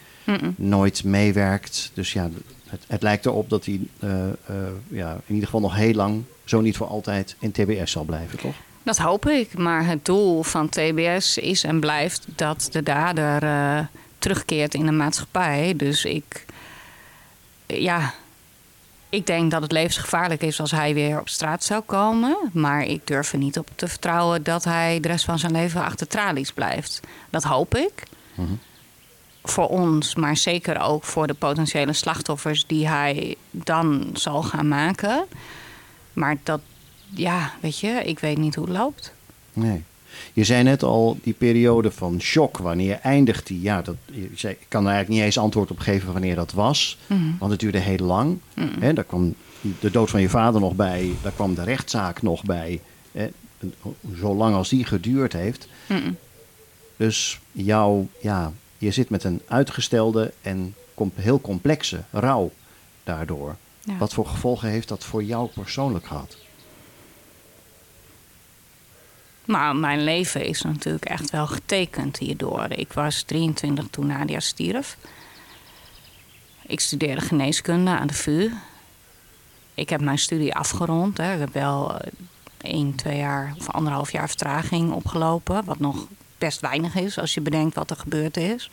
Nooit 0.56 1.04
meewerkt. 1.04 1.90
Dus 1.94 2.12
ja, 2.12 2.30
het, 2.72 2.84
het, 2.86 3.02
lijkt 3.02 3.26
erop 3.26 3.50
dat 3.50 3.64
hij 3.64 3.80
uh, 4.00 4.10
uh, 4.10 4.56
ja, 4.88 5.12
in 5.12 5.34
ieder 5.34 5.44
geval 5.44 5.60
nog 5.60 5.74
heel 5.74 5.94
lang, 5.94 6.22
zo 6.44 6.60
niet 6.60 6.76
voor 6.76 6.86
altijd, 6.86 7.36
in 7.38 7.52
TBS 7.52 7.90
zal 7.90 8.04
blijven, 8.04 8.38
toch? 8.38 8.54
Dat 8.82 8.98
hoop 8.98 9.28
ik. 9.28 9.58
Maar 9.58 9.86
het 9.86 10.04
doel 10.04 10.42
van 10.42 10.68
TBS 10.68 11.38
is 11.38 11.64
en 11.64 11.80
blijft 11.80 12.26
dat 12.36 12.68
de 12.72 12.82
dader 12.82 13.88
terugkeert 14.18 14.74
in 14.74 14.86
de 14.86 14.92
maatschappij. 14.92 15.74
Dus 15.76 16.04
ik, 16.04 16.44
ja, 17.66 18.14
ik 19.12 19.26
denk 19.26 19.50
dat 19.50 19.62
het 19.62 19.72
levensgevaarlijk 19.72 20.42
is 20.42 20.60
als 20.60 20.70
hij 20.70 20.94
weer 20.94 21.20
op 21.20 21.28
straat 21.28 21.64
zou 21.64 21.82
komen. 21.82 22.36
Maar 22.52 22.84
ik 22.84 23.06
durf 23.06 23.32
er 23.32 23.38
niet 23.38 23.58
op 23.58 23.68
te 23.74 23.88
vertrouwen 23.88 24.42
dat 24.42 24.64
hij 24.64 25.00
de 25.00 25.08
rest 25.08 25.24
van 25.24 25.38
zijn 25.38 25.52
leven 25.52 25.84
achter 25.84 26.06
tralies 26.06 26.52
blijft. 26.52 27.00
Dat 27.30 27.42
hoop 27.42 27.74
ik. 27.74 28.02
Mhm. 28.34 28.52
Voor 29.42 29.68
ons, 29.68 30.14
maar 30.14 30.36
zeker 30.36 30.80
ook 30.80 31.04
voor 31.04 31.26
de 31.26 31.34
potentiële 31.34 31.92
slachtoffers 31.92 32.66
die 32.66 32.88
hij 32.88 33.36
dan 33.50 34.10
zal 34.12 34.42
gaan 34.42 34.68
maken. 34.68 35.24
Maar 36.12 36.36
dat, 36.42 36.60
ja, 37.08 37.52
weet 37.60 37.78
je, 37.78 38.02
ik 38.04 38.18
weet 38.18 38.38
niet 38.38 38.54
hoe 38.54 38.64
het 38.64 38.76
loopt. 38.76 39.12
Nee. 39.52 39.82
Je 40.32 40.44
zei 40.44 40.62
net 40.62 40.82
al, 40.82 41.18
die 41.22 41.32
periode 41.32 41.90
van 41.90 42.20
shock, 42.20 42.58
wanneer 42.58 42.98
eindigt 43.02 43.46
die? 43.46 43.60
Ja, 43.60 43.82
dat, 43.82 43.96
ik 44.10 44.66
kan 44.68 44.86
er 44.86 44.92
eigenlijk 44.92 45.08
niet 45.08 45.20
eens 45.20 45.38
antwoord 45.38 45.70
op 45.70 45.78
geven 45.78 46.12
wanneer 46.12 46.34
dat 46.34 46.52
was. 46.52 46.98
Mhm. 47.06 47.20
Want 47.38 47.50
het 47.50 47.60
duurde 47.60 47.78
heel 47.78 48.06
lang. 48.06 48.38
Mm 48.54 48.94
daar 48.94 49.04
kwam 49.04 49.34
de 49.80 49.90
dood 49.90 50.10
van 50.10 50.20
je 50.20 50.28
vader 50.28 50.60
nog 50.60 50.74
bij, 50.74 51.10
daar 51.22 51.32
kwam 51.32 51.54
de 51.54 51.62
rechtszaak 51.62 52.22
nog 52.22 52.42
bij. 52.42 52.80
Hè? 53.12 53.28
Zo 54.18 54.34
lang 54.34 54.54
als 54.54 54.68
die 54.68 54.84
geduurd 54.84 55.32
heeft. 55.32 55.68
Mhm. 55.86 56.12
Dus 56.96 57.40
jouw, 57.52 58.08
ja, 58.20 58.52
je 58.82 58.90
zit 58.90 59.10
met 59.10 59.24
een 59.24 59.42
uitgestelde 59.46 60.32
en 60.42 60.74
heel 61.14 61.40
complexe 61.40 62.02
rouw 62.10 62.52
daardoor. 63.04 63.56
Wat 63.98 64.14
voor 64.14 64.26
gevolgen 64.26 64.68
heeft 64.68 64.88
dat 64.88 65.04
voor 65.04 65.22
jou 65.24 65.48
persoonlijk 65.54 66.06
gehad? 66.06 66.36
Maar 69.44 69.76
mijn 69.76 70.04
leven 70.04 70.44
is 70.44 70.62
natuurlijk 70.62 71.04
echt 71.04 71.30
wel 71.30 71.46
getekend 71.46 72.18
hierdoor. 72.18 72.66
Ik 72.68 72.92
was 72.92 73.22
23 73.22 73.86
toen 73.90 74.06
Nadia 74.06 74.40
stierf. 74.40 74.96
Ik 76.66 76.80
studeerde 76.80 77.20
geneeskunde 77.20 77.90
aan 77.90 78.06
de 78.06 78.14
VU. 78.14 78.50
Ik 79.74 79.88
heb 79.88 80.00
mijn 80.00 80.18
studie 80.18 80.54
afgerond. 80.54 81.16
Hè. 81.18 81.32
Ik 81.32 81.38
heb 81.38 81.52
wel 81.52 81.98
eh, 81.98 82.12
één, 82.60 82.94
twee 82.94 83.16
jaar 83.16 83.54
of 83.58 83.70
anderhalf 83.70 84.12
jaar 84.12 84.28
vertraging 84.28 84.92
opgelopen. 84.92 85.64
Wat 85.64 85.78
nog 85.78 86.06
best 86.42 86.60
weinig 86.60 86.94
is 86.94 87.18
als 87.18 87.34
je 87.34 87.40
bedenkt 87.40 87.74
wat 87.74 87.90
er 87.90 87.96
gebeurd 87.96 88.36
is. 88.36 88.70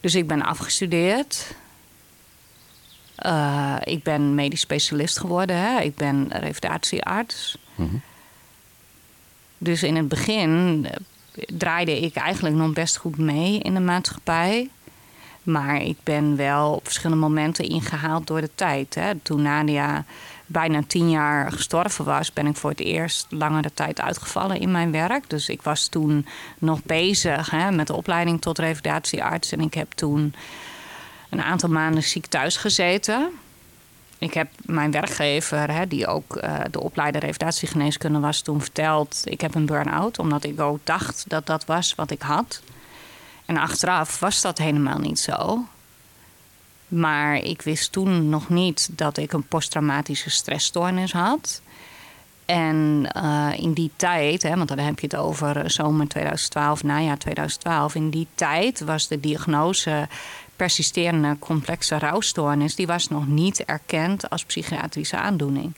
Dus 0.00 0.14
ik 0.14 0.26
ben 0.26 0.42
afgestudeerd. 0.42 1.54
Uh, 3.26 3.76
ik 3.84 4.02
ben 4.02 4.34
medisch 4.34 4.60
specialist 4.60 5.18
geworden. 5.18 5.56
Hè. 5.56 5.80
Ik 5.80 5.94
ben 5.94 6.28
revalidatiearts. 6.30 7.58
Mm 7.74 8.00
Dus 9.58 9.82
in 9.82 9.96
het 9.96 10.08
begin 10.08 10.86
eh, 10.90 11.42
draaide 11.58 12.00
ik 12.00 12.14
eigenlijk 12.14 12.56
nog 12.56 12.72
best 12.72 12.96
goed 12.96 13.18
mee 13.18 13.58
in 13.58 13.74
de 13.74 13.80
maatschappij. 13.80 14.70
Maar 15.42 15.82
ik 15.82 15.96
ben 16.02 16.36
wel 16.36 16.72
op 16.72 16.84
verschillende 16.84 17.22
momenten 17.22 17.68
ingehaald 17.68 18.26
door 18.26 18.40
de 18.40 18.50
tijd. 18.54 18.94
Hè. 18.94 19.14
Toen 19.14 19.42
Nadia 19.42 20.04
bijna 20.48 20.82
tien 20.86 21.10
jaar 21.10 21.52
gestorven 21.52 22.04
was, 22.04 22.32
ben 22.32 22.46
ik 22.46 22.56
voor 22.56 22.70
het 22.70 22.80
eerst 22.80 23.26
langere 23.28 23.70
tijd 23.74 24.00
uitgevallen 24.00 24.60
in 24.60 24.70
mijn 24.70 24.90
werk. 24.90 25.30
Dus 25.30 25.48
ik 25.48 25.62
was 25.62 25.86
toen 25.86 26.26
nog 26.58 26.82
bezig 26.82 27.50
hè, 27.50 27.70
met 27.70 27.86
de 27.86 27.96
opleiding 27.96 28.40
tot 28.40 28.58
revalidatiearts. 28.58 29.52
En 29.52 29.60
ik 29.60 29.74
heb 29.74 29.92
toen 29.92 30.34
een 31.30 31.42
aantal 31.42 31.68
maanden 31.68 32.02
ziek 32.02 32.26
thuis 32.26 32.56
gezeten. 32.56 33.30
Ik 34.18 34.34
heb 34.34 34.48
mijn 34.64 34.90
werkgever, 34.90 35.70
hè, 35.72 35.86
die 35.86 36.06
ook 36.06 36.36
uh, 36.36 36.60
de 36.70 36.80
opleider 36.80 37.20
revalidatiegeneeskunde 37.20 38.18
was, 38.20 38.40
toen 38.40 38.60
verteld: 38.60 39.22
ik 39.24 39.40
heb 39.40 39.54
een 39.54 39.66
burn-out, 39.66 40.18
omdat 40.18 40.44
ik 40.44 40.60
ook 40.60 40.78
dacht 40.84 41.24
dat 41.28 41.46
dat 41.46 41.64
was 41.64 41.94
wat 41.94 42.10
ik 42.10 42.22
had. 42.22 42.62
En 43.44 43.56
achteraf 43.56 44.18
was 44.18 44.40
dat 44.40 44.58
helemaal 44.58 44.98
niet 44.98 45.18
zo. 45.18 45.64
Maar 46.88 47.36
ik 47.36 47.62
wist 47.62 47.92
toen 47.92 48.28
nog 48.28 48.48
niet 48.48 48.88
dat 48.92 49.16
ik 49.16 49.32
een 49.32 49.46
posttraumatische 49.46 50.30
stressstoornis 50.30 51.12
had. 51.12 51.60
En 52.44 53.10
uh, 53.16 53.48
in 53.56 53.72
die 53.72 53.90
tijd, 53.96 54.42
hè, 54.42 54.56
want 54.56 54.68
dan 54.68 54.78
heb 54.78 54.98
je 54.98 55.06
het 55.06 55.16
over 55.16 55.70
zomer 55.70 56.08
2012, 56.08 56.82
najaar 56.82 57.18
2012. 57.18 57.94
In 57.94 58.10
die 58.10 58.26
tijd 58.34 58.80
was 58.80 59.08
de 59.08 59.20
diagnose 59.20 60.08
persisterende 60.56 61.36
complexe 61.38 61.98
rouwstoornis... 61.98 62.74
die 62.74 62.86
was 62.86 63.08
nog 63.08 63.26
niet 63.26 63.64
erkend 63.64 64.30
als 64.30 64.44
psychiatrische 64.44 65.16
aandoening. 65.16 65.74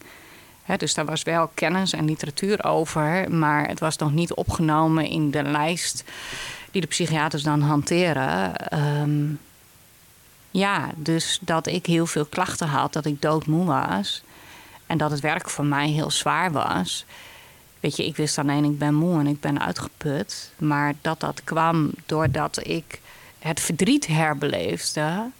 He, 0.62 0.76
dus 0.76 0.94
daar 0.94 1.04
was 1.04 1.22
wel 1.22 1.50
kennis 1.54 1.92
en 1.92 2.04
literatuur 2.04 2.64
over... 2.64 3.32
maar 3.32 3.68
het 3.68 3.80
was 3.80 3.96
nog 3.96 4.12
niet 4.12 4.34
opgenomen 4.34 5.06
in 5.06 5.30
de 5.30 5.42
lijst 5.42 6.04
die 6.70 6.80
de 6.80 6.86
psychiaters 6.86 7.42
dan 7.42 7.60
hanteren... 7.60 8.54
Um, 9.00 9.38
ja, 10.50 10.90
dus 10.96 11.38
dat 11.40 11.66
ik 11.66 11.86
heel 11.86 12.06
veel 12.06 12.24
klachten 12.24 12.68
had, 12.68 12.92
dat 12.92 13.04
ik 13.04 13.22
doodmoe 13.22 13.64
was. 13.64 14.22
En 14.86 14.98
dat 14.98 15.10
het 15.10 15.20
werk 15.20 15.50
voor 15.50 15.64
mij 15.64 15.88
heel 15.88 16.10
zwaar 16.10 16.52
was. 16.52 17.04
Weet 17.80 17.96
je, 17.96 18.06
ik 18.06 18.16
wist 18.16 18.38
alleen, 18.38 18.64
ik 18.64 18.78
ben 18.78 18.94
moe 18.94 19.18
en 19.18 19.26
ik 19.26 19.40
ben 19.40 19.60
uitgeput. 19.60 20.52
Maar 20.58 20.94
dat 21.00 21.20
dat 21.20 21.44
kwam 21.44 21.90
doordat 22.06 22.66
ik 22.66 23.00
het 23.38 23.60
verdriet 23.60 24.06
herbeleefde. 24.06 25.30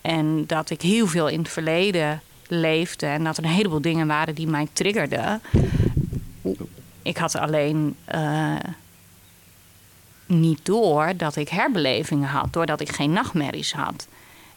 En 0.00 0.46
dat 0.46 0.70
ik 0.70 0.82
heel 0.82 1.06
veel 1.06 1.28
in 1.28 1.38
het 1.38 1.48
verleden 1.48 2.22
leefde. 2.46 3.06
En 3.06 3.24
dat 3.24 3.36
er 3.36 3.44
een 3.44 3.50
heleboel 3.50 3.80
dingen 3.80 4.06
waren 4.06 4.34
die 4.34 4.46
mij 4.46 4.68
triggerden. 4.72 5.42
Ik 7.02 7.16
had 7.16 7.34
alleen 7.34 7.96
uh, 8.14 8.54
niet 10.40 10.64
door 10.64 11.12
dat 11.16 11.36
ik 11.36 11.48
herbelevingen 11.48 12.28
had, 12.28 12.52
doordat 12.52 12.80
ik 12.80 12.92
geen 12.92 13.12
nachtmerries 13.12 13.72
had. 13.72 14.06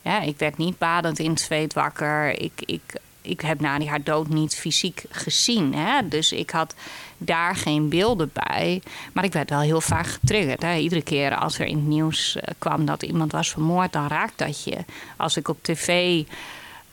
Ja, 0.02 0.22
ik 0.22 0.38
werd 0.38 0.58
niet 0.58 0.78
badend 0.78 1.20
in 1.20 1.30
het 1.30 1.40
zweet 1.40 1.74
wakker. 1.74 2.42
Ik, 2.42 2.62
ik, 2.66 2.82
ik 3.22 3.42
heb 3.42 3.60
na 3.60 3.80
die 3.80 3.90
haar 3.90 4.04
dood 4.04 4.28
niet 4.28 4.56
fysiek 4.56 5.04
gezien. 5.10 5.74
Hè? 5.76 6.08
Dus 6.08 6.32
ik 6.32 6.50
had 6.50 6.76
daar 7.18 7.56
geen 7.56 7.90
beelden 7.90 8.32
bij. 8.34 8.82
Maar 9.14 9.24
ik 9.24 9.34
werd 9.34 9.50
wel 9.50 9.60
heel 9.60 9.82
vaak 9.82 10.08
getriggerd. 10.08 10.62
Hè? 10.62 10.76
Iedere 10.76 11.02
keer 11.02 11.36
als 11.36 11.60
er 11.60 11.66
in 11.66 11.76
het 11.76 11.88
nieuws 11.88 12.36
eh, 12.36 12.54
kwam 12.58 12.86
dat 12.86 13.04
iemand 13.04 13.32
was 13.32 13.50
vermoord, 13.50 13.94
dan 13.94 14.08
raakt 14.08 14.38
dat 14.38 14.64
je. 14.64 14.78
Als 15.18 15.38
ik 15.38 15.48
op 15.48 15.58
tv 15.62 16.24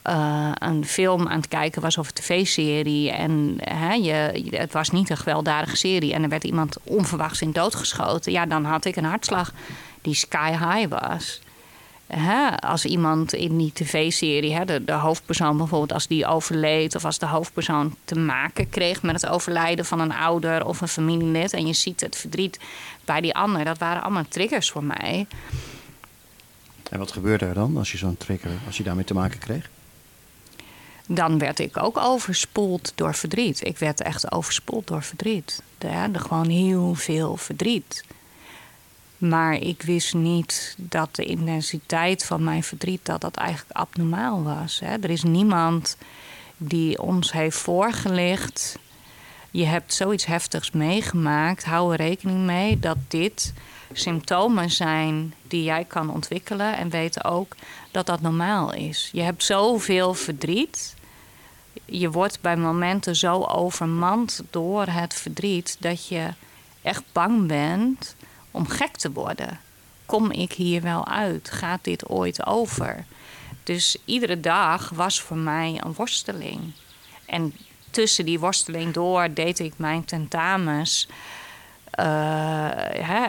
uh, 0.05 0.51
een 0.55 0.85
film 0.85 1.29
aan 1.29 1.37
het 1.37 1.49
kijken 1.49 1.83
was 1.83 1.99
of 1.99 2.07
een 2.07 2.15
tv-serie. 2.15 3.11
En 3.11 3.57
hè, 3.61 3.93
je, 3.93 4.49
het 4.51 4.73
was 4.73 4.91
niet 4.91 5.11
een 5.11 5.17
gewelddadige 5.17 5.77
serie. 5.77 6.13
En 6.13 6.23
er 6.23 6.29
werd 6.29 6.45
iemand 6.45 6.77
onverwachts 6.85 7.41
in 7.41 7.53
doodgeschoten. 7.53 8.33
Ja, 8.33 8.47
dan 8.47 8.65
had 8.65 8.85
ik 8.85 8.97
een 8.97 9.05
hartslag 9.05 9.53
die 10.01 10.15
sky 10.15 10.51
high 10.51 10.89
was. 10.89 11.41
Hè, 12.07 12.57
als 12.61 12.85
iemand 12.85 13.33
in 13.33 13.59
die 13.59 13.73
tv-serie, 13.73 14.65
de, 14.65 14.85
de 14.85 14.93
hoofdpersoon 14.93 15.57
bijvoorbeeld, 15.57 15.93
als 15.93 16.07
die 16.07 16.27
overleed. 16.27 16.95
of 16.95 17.05
als 17.05 17.19
de 17.19 17.27
hoofdpersoon 17.27 17.97
te 18.05 18.19
maken 18.19 18.69
kreeg 18.69 19.03
met 19.03 19.23
het 19.23 19.31
overlijden 19.31 19.85
van 19.85 20.01
een 20.01 20.13
ouder 20.13 20.67
of 20.67 20.81
een 20.81 20.89
familielid. 20.89 21.53
en 21.53 21.67
je 21.67 21.73
ziet 21.73 22.01
het 22.01 22.17
verdriet 22.17 22.61
bij 23.05 23.21
die 23.21 23.35
ander. 23.35 23.65
dat 23.65 23.79
waren 23.79 24.03
allemaal 24.03 24.25
triggers 24.29 24.71
voor 24.71 24.85
mij. 24.85 25.27
En 26.91 26.99
wat 26.99 27.13
gebeurde 27.13 27.45
er 27.47 27.55
dan 27.55 27.77
als 27.77 27.93
je 27.93 27.99
zo'n 27.99 28.17
trigger, 28.17 28.51
als 28.67 28.77
je 28.77 28.83
daarmee 28.83 29.05
te 29.05 29.15
maken 29.15 29.39
kreeg? 29.39 29.71
Dan 31.15 31.39
werd 31.39 31.59
ik 31.59 31.77
ook 31.77 31.99
overspoeld 31.99 32.93
door 32.95 33.15
verdriet. 33.15 33.67
Ik 33.67 33.79
werd 33.79 34.01
echt 34.01 34.33
overspoeld 34.33 34.87
door 34.87 35.03
verdriet. 35.03 35.63
Ja, 35.79 36.09
gewoon 36.13 36.49
heel 36.49 36.95
veel 36.95 37.37
verdriet. 37.37 38.05
Maar 39.19 39.55
ik 39.55 39.83
wist 39.83 40.15
niet 40.15 40.75
dat 40.79 41.15
de 41.15 41.25
intensiteit 41.25 42.25
van 42.25 42.45
mijn 42.45 42.63
verdriet 42.63 43.01
dat 43.03 43.21
dat 43.21 43.37
eigenlijk 43.37 43.77
abnormaal 43.77 44.43
was. 44.43 44.81
Hè. 44.85 44.97
Er 44.97 45.11
is 45.11 45.23
niemand 45.23 45.97
die 46.57 47.03
ons 47.03 47.33
heeft 47.33 47.57
voorgelicht. 47.57 48.79
Je 49.51 49.65
hebt 49.65 49.95
zoiets 49.95 50.27
heftigs 50.27 50.71
meegemaakt. 50.71 51.65
Hou 51.65 51.93
er 51.93 51.99
rekening 51.99 52.39
mee 52.39 52.79
dat 52.79 52.97
dit 53.09 53.53
symptomen 53.93 54.71
zijn 54.71 55.35
die 55.49 55.63
jij 55.63 55.85
kan 55.85 56.11
ontwikkelen. 56.11 56.77
En 56.77 56.91
weten 56.91 57.25
ook 57.25 57.57
dat 57.91 58.07
dat 58.07 58.21
normaal 58.21 58.73
is. 58.73 59.09
Je 59.13 59.21
hebt 59.21 59.45
zoveel 59.45 60.15
verdriet 60.15 60.95
je 61.85 62.11
wordt 62.11 62.41
bij 62.41 62.57
momenten 62.57 63.17
zo 63.17 63.43
overmand 63.43 64.43
door 64.51 64.87
het 64.87 65.15
verdriet 65.15 65.77
dat 65.81 66.07
je 66.09 66.29
echt 66.83 67.03
bang 67.13 67.47
bent 67.47 68.17
om 68.51 68.69
gek 68.69 68.97
te 68.97 69.13
worden. 69.13 69.61
Kom 70.07 70.31
ik 70.31 70.53
hier 70.53 70.83
wel 70.83 71.07
uit? 71.07 71.51
Gaat 71.51 71.85
dit 71.85 72.09
ooit 72.09 72.47
over? 72.47 73.05
Dus 73.63 73.97
iedere 74.05 74.41
dag 74.41 74.89
was 74.89 75.21
voor 75.21 75.37
mij 75.37 75.81
een 75.85 75.95
worsteling. 75.95 76.61
En 77.27 77.55
tussen 77.91 78.25
die 78.25 78.41
worsteling 78.41 78.93
door 78.93 79.35
deed 79.35 79.59
ik 79.59 79.73
mijn 79.77 80.05
tentamens. 80.05 81.09
Uh, 82.01 82.71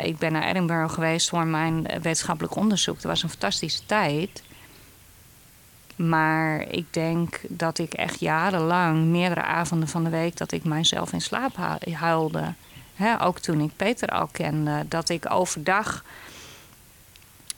ik 0.01 0.17
ben 0.17 0.31
naar 0.31 0.43
Edinburgh 0.43 0.93
geweest 0.93 1.29
voor 1.29 1.45
mijn 1.45 1.83
wetenschappelijk 1.83 2.55
onderzoek. 2.55 2.95
Dat 2.95 3.11
was 3.11 3.23
een 3.23 3.29
fantastische 3.29 3.85
tijd. 3.85 4.43
Maar 5.95 6.67
ik 6.69 6.85
denk 6.89 7.41
dat 7.47 7.77
ik 7.77 7.93
echt 7.93 8.19
jarenlang, 8.19 9.05
meerdere 9.05 9.41
avonden 9.41 9.87
van 9.87 10.03
de 10.03 10.09
week, 10.09 10.37
dat 10.37 10.51
ik 10.51 10.63
mijzelf 10.63 11.13
in 11.13 11.21
slaap 11.21 11.55
huilde. 11.91 12.53
ook 13.19 13.39
toen 13.39 13.59
ik 13.59 13.71
Peter 13.75 14.07
al 14.07 14.27
kende, 14.27 14.85
dat 14.87 15.09
ik 15.09 15.31
overdag 15.31 16.03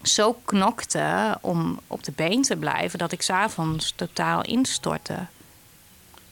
zo 0.01 0.37
knokte 0.45 1.37
om 1.41 1.79
op 1.87 2.03
de 2.03 2.11
been 2.11 2.41
te 2.41 2.55
blijven, 2.55 2.99
dat 2.99 3.11
ik 3.11 3.21
s'avonds 3.21 3.93
totaal 3.95 4.41
instortte. 4.41 5.25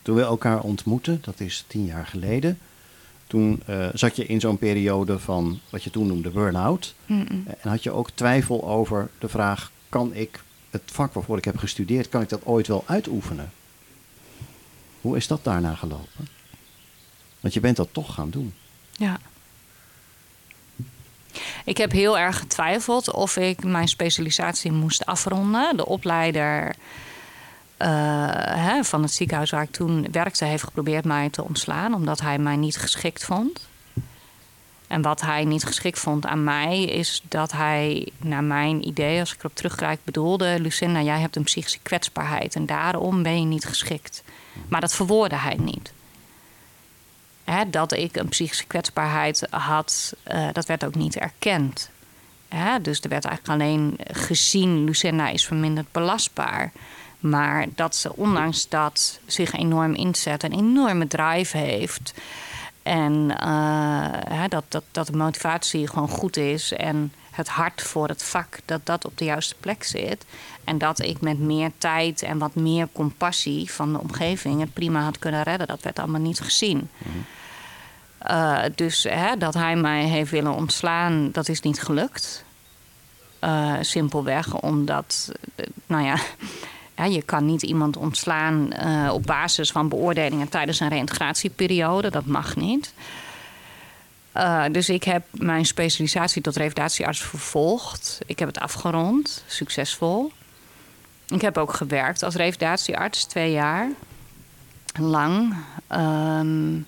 Toen 0.01 0.15
we 0.15 0.21
elkaar 0.21 0.59
ontmoetten, 0.59 1.19
dat 1.21 1.39
is 1.39 1.63
tien 1.67 1.85
jaar 1.85 2.05
geleden, 2.05 2.59
toen 3.27 3.63
uh, 3.69 3.87
zat 3.93 4.15
je 4.15 4.25
in 4.25 4.39
zo'n 4.39 4.57
periode 4.57 5.19
van 5.19 5.59
wat 5.69 5.83
je 5.83 5.89
toen 5.89 6.07
noemde 6.07 6.29
burn-out. 6.29 6.95
En 7.07 7.69
had 7.69 7.83
je 7.83 7.91
ook 7.91 8.09
twijfel 8.09 8.67
over 8.67 9.09
de 9.19 9.29
vraag: 9.29 9.71
kan 9.89 10.13
ik 10.13 10.42
het 10.73 10.81
vak 10.85 11.13
waarvoor 11.13 11.37
ik 11.37 11.45
heb 11.45 11.57
gestudeerd, 11.57 12.09
kan 12.09 12.21
ik 12.21 12.29
dat 12.29 12.45
ooit 12.45 12.67
wel 12.67 12.83
uitoefenen? 12.87 13.51
Hoe 15.01 15.17
is 15.17 15.27
dat 15.27 15.43
daarna 15.43 15.75
gelopen? 15.75 16.27
Want 17.39 17.53
je 17.53 17.59
bent 17.59 17.75
dat 17.75 17.89
toch 17.91 18.13
gaan 18.13 18.29
doen. 18.29 18.53
Ja. 18.91 19.19
Ik 21.65 21.77
heb 21.77 21.91
heel 21.91 22.17
erg 22.17 22.37
getwijfeld 22.37 23.11
of 23.11 23.37
ik 23.37 23.63
mijn 23.63 23.87
specialisatie 23.87 24.71
moest 24.71 25.05
afronden. 25.05 25.77
De 25.77 25.85
opleider 25.85 26.75
uh, 27.77 27.87
hè, 28.39 28.83
van 28.83 29.01
het 29.01 29.11
ziekenhuis 29.11 29.49
waar 29.49 29.63
ik 29.63 29.71
toen 29.71 30.07
werkte, 30.11 30.45
heeft 30.45 30.63
geprobeerd 30.63 31.05
mij 31.05 31.29
te 31.29 31.43
ontslaan, 31.43 31.93
omdat 31.93 32.21
hij 32.21 32.37
mij 32.37 32.55
niet 32.55 32.77
geschikt 32.77 33.25
vond. 33.25 33.59
En 34.93 35.01
wat 35.01 35.21
hij 35.21 35.45
niet 35.45 35.63
geschikt 35.63 35.99
vond 35.99 36.25
aan 36.25 36.43
mij, 36.43 36.83
is 36.83 37.23
dat 37.27 37.51
hij, 37.51 38.07
naar 38.17 38.43
mijn 38.43 38.87
idee, 38.87 39.19
als 39.19 39.33
ik 39.33 39.39
erop 39.39 39.55
terugkijk, 39.55 39.99
bedoelde: 40.03 40.59
Lucinda, 40.59 41.01
jij 41.01 41.19
hebt 41.19 41.35
een 41.35 41.43
psychische 41.43 41.79
kwetsbaarheid 41.81 42.55
en 42.55 42.65
daarom 42.65 43.23
ben 43.23 43.39
je 43.39 43.45
niet 43.45 43.65
geschikt. 43.65 44.23
Maar 44.67 44.81
dat 44.81 44.93
verwoordde 44.93 45.35
hij 45.35 45.55
niet. 45.55 45.93
Dat 47.67 47.91
ik 47.91 48.15
een 48.15 48.29
psychische 48.29 48.65
kwetsbaarheid 48.65 49.47
had, 49.49 50.13
uh, 50.33 50.47
dat 50.51 50.65
werd 50.65 50.85
ook 50.85 50.95
niet 50.95 51.15
erkend. 51.15 51.89
Hè, 52.47 52.81
dus 52.81 53.01
er 53.01 53.09
werd 53.09 53.25
eigenlijk 53.25 53.61
alleen 53.61 53.97
gezien: 54.11 54.83
Lucinda 54.83 55.29
is 55.29 55.45
verminderd 55.45 55.91
belastbaar. 55.91 56.71
Maar 57.19 57.65
dat 57.75 57.95
ze 57.95 58.15
ondanks 58.15 58.69
dat 58.69 59.19
zich 59.25 59.53
enorm 59.53 59.93
inzet, 59.93 60.43
een 60.43 60.53
enorme 60.53 61.07
drive 61.07 61.57
heeft. 61.57 62.13
En 62.83 63.37
uh, 63.43 64.43
dat, 64.49 64.63
dat, 64.67 64.83
dat 64.91 65.07
de 65.07 65.17
motivatie 65.17 65.87
gewoon 65.87 66.09
goed 66.09 66.37
is. 66.37 66.71
En 66.71 67.13
het 67.31 67.47
hart 67.47 67.81
voor 67.81 68.07
het 68.07 68.23
vak, 68.23 68.59
dat 68.65 68.85
dat 68.85 69.05
op 69.05 69.17
de 69.17 69.25
juiste 69.25 69.55
plek 69.59 69.83
zit. 69.83 70.25
En 70.63 70.77
dat 70.77 71.01
ik 71.01 71.21
met 71.21 71.39
meer 71.39 71.71
tijd 71.77 72.21
en 72.21 72.37
wat 72.37 72.55
meer 72.55 72.87
compassie 72.91 73.71
van 73.71 73.93
de 73.93 73.99
omgeving 73.99 74.59
het 74.59 74.73
prima 74.73 75.01
had 75.01 75.19
kunnen 75.19 75.43
redden. 75.43 75.67
Dat 75.67 75.81
werd 75.81 75.99
allemaal 75.99 76.21
niet 76.21 76.39
gezien. 76.39 76.89
Uh, 78.27 78.63
dus 78.75 79.03
hè, 79.03 79.37
dat 79.37 79.53
hij 79.53 79.75
mij 79.75 80.03
heeft 80.03 80.31
willen 80.31 80.53
ontslaan, 80.53 81.31
dat 81.31 81.49
is 81.49 81.61
niet 81.61 81.81
gelukt. 81.81 82.43
Uh, 83.41 83.73
simpelweg 83.81 84.53
omdat, 84.53 85.31
nou 85.87 86.03
ja, 86.03 86.17
je 86.95 87.21
kan 87.21 87.45
niet 87.45 87.61
iemand 87.61 87.97
ontslaan 87.97 88.73
uh, 88.85 89.09
op 89.13 89.23
basis 89.23 89.71
van 89.71 89.89
beoordelingen 89.89 90.49
tijdens 90.49 90.79
een 90.79 90.89
reïntegratieperiode. 90.89 92.09
Dat 92.09 92.25
mag 92.25 92.55
niet. 92.55 92.93
Uh, 94.37 94.63
dus 94.71 94.89
ik 94.89 95.03
heb 95.03 95.23
mijn 95.31 95.65
specialisatie 95.65 96.41
tot 96.41 96.55
revalidatiearts 96.55 97.21
vervolgd. 97.21 98.19
Ik 98.25 98.39
heb 98.39 98.47
het 98.47 98.59
afgerond, 98.59 99.43
succesvol. 99.47 100.31
Ik 101.27 101.41
heb 101.41 101.57
ook 101.57 101.73
gewerkt 101.73 102.23
als 102.23 102.35
revalidatiearts, 102.35 103.25
twee 103.25 103.51
jaar 103.51 103.89
lang. 104.99 105.55
Um, 105.91 106.87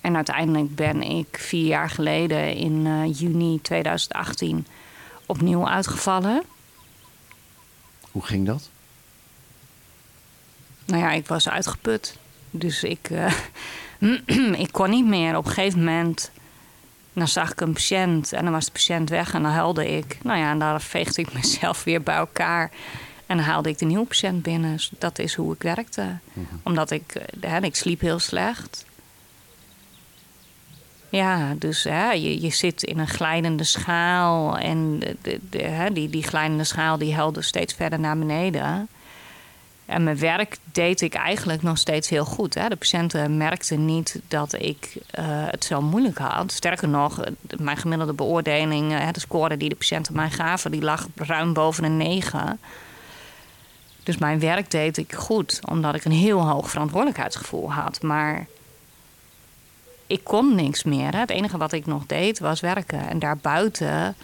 en 0.00 0.16
uiteindelijk 0.16 0.74
ben 0.74 1.02
ik 1.02 1.38
vier 1.38 1.66
jaar 1.66 1.90
geleden 1.90 2.54
in 2.54 2.86
uh, 2.86 3.18
juni 3.18 3.60
2018 3.62 4.66
opnieuw 5.26 5.68
uitgevallen. 5.68 6.42
Hoe 8.10 8.24
ging 8.24 8.46
dat? 8.46 8.70
Nou 10.88 11.02
ja, 11.02 11.10
ik 11.10 11.26
was 11.26 11.48
uitgeput. 11.48 12.16
Dus 12.50 12.82
ik, 12.82 13.10
uh, 13.10 13.32
ik 14.64 14.72
kon 14.72 14.90
niet 14.90 15.06
meer. 15.06 15.36
Op 15.36 15.46
een 15.46 15.52
gegeven 15.52 15.78
moment 15.78 16.30
dan 17.12 17.28
zag 17.28 17.52
ik 17.52 17.60
een 17.60 17.72
patiënt 17.72 18.32
en 18.32 18.44
dan 18.44 18.52
was 18.52 18.64
de 18.64 18.72
patiënt 18.72 19.10
weg 19.10 19.34
en 19.34 19.42
dan 19.42 19.52
huilde 19.52 19.96
ik. 19.96 20.18
Nou 20.22 20.38
ja, 20.38 20.50
en 20.50 20.58
dan 20.58 20.80
veegde 20.80 21.22
ik 21.22 21.32
mezelf 21.42 21.84
weer 21.84 22.02
bij 22.02 22.16
elkaar. 22.16 22.70
En 23.26 23.36
dan 23.36 23.46
haalde 23.46 23.68
ik 23.68 23.78
de 23.78 23.84
nieuwe 23.84 24.06
patiënt 24.06 24.42
binnen. 24.42 24.72
Dus 24.72 24.90
dat 24.98 25.18
is 25.18 25.34
hoe 25.34 25.54
ik 25.54 25.62
werkte. 25.62 26.18
Mhm. 26.32 26.46
Omdat 26.62 26.90
ik, 26.90 27.14
eh, 27.14 27.50
hè, 27.50 27.60
ik 27.60 27.76
sliep 27.76 28.00
heel 28.00 28.18
slecht. 28.18 28.86
Ja, 31.08 31.54
dus 31.58 31.84
hè, 31.84 32.10
je, 32.10 32.40
je 32.40 32.50
zit 32.50 32.82
in 32.82 32.98
een 32.98 33.08
glijdende 33.08 33.64
schaal. 33.64 34.58
En 34.58 34.98
de, 34.98 35.40
de, 35.50 35.62
hè, 35.62 35.92
die, 35.92 36.10
die 36.10 36.22
glijdende 36.22 36.64
schaal 36.64 36.98
die 36.98 37.14
helde 37.14 37.42
steeds 37.42 37.74
verder 37.74 38.00
naar 38.00 38.18
beneden. 38.18 38.88
En 39.88 40.02
mijn 40.02 40.18
werk 40.18 40.56
deed 40.72 41.00
ik 41.00 41.14
eigenlijk 41.14 41.62
nog 41.62 41.78
steeds 41.78 42.08
heel 42.08 42.24
goed. 42.24 42.54
Hè. 42.54 42.68
De 42.68 42.76
patiënten 42.76 43.36
merkten 43.36 43.84
niet 43.84 44.20
dat 44.28 44.52
ik 44.52 44.92
uh, 44.94 45.24
het 45.26 45.64
zo 45.64 45.80
moeilijk 45.80 46.18
had. 46.18 46.52
Sterker 46.52 46.88
nog, 46.88 47.20
mijn 47.56 47.76
gemiddelde 47.76 48.12
beoordeling, 48.12 48.92
uh, 48.92 49.08
de 49.12 49.20
score 49.20 49.56
die 49.56 49.68
de 49.68 49.74
patiënten 49.74 50.14
mij 50.14 50.30
gaven, 50.30 50.70
die 50.70 50.82
lag 50.82 51.06
ruim 51.14 51.52
boven 51.52 51.84
een 51.84 51.96
9. 51.96 52.60
Dus 54.02 54.18
mijn 54.18 54.40
werk 54.40 54.70
deed 54.70 54.96
ik 54.96 55.14
goed, 55.14 55.60
omdat 55.68 55.94
ik 55.94 56.04
een 56.04 56.12
heel 56.12 56.48
hoog 56.48 56.70
verantwoordelijkheidsgevoel 56.70 57.72
had. 57.72 58.02
Maar 58.02 58.46
ik 60.06 60.24
kon 60.24 60.54
niks 60.54 60.84
meer. 60.84 61.12
Hè. 61.12 61.18
Het 61.18 61.30
enige 61.30 61.58
wat 61.58 61.72
ik 61.72 61.86
nog 61.86 62.06
deed 62.06 62.38
was 62.38 62.60
werken. 62.60 63.08
En 63.08 63.18
daarbuiten 63.18 64.16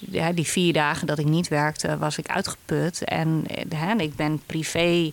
ja, 0.00 0.32
die 0.32 0.46
vier 0.46 0.72
dagen 0.72 1.06
dat 1.06 1.18
ik 1.18 1.26
niet 1.26 1.48
werkte, 1.48 1.98
was 1.98 2.18
ik 2.18 2.28
uitgeput. 2.28 3.04
En 3.04 3.44
hè, 3.68 3.94
ik 3.94 4.16
ben 4.16 4.42
privé 4.46 5.12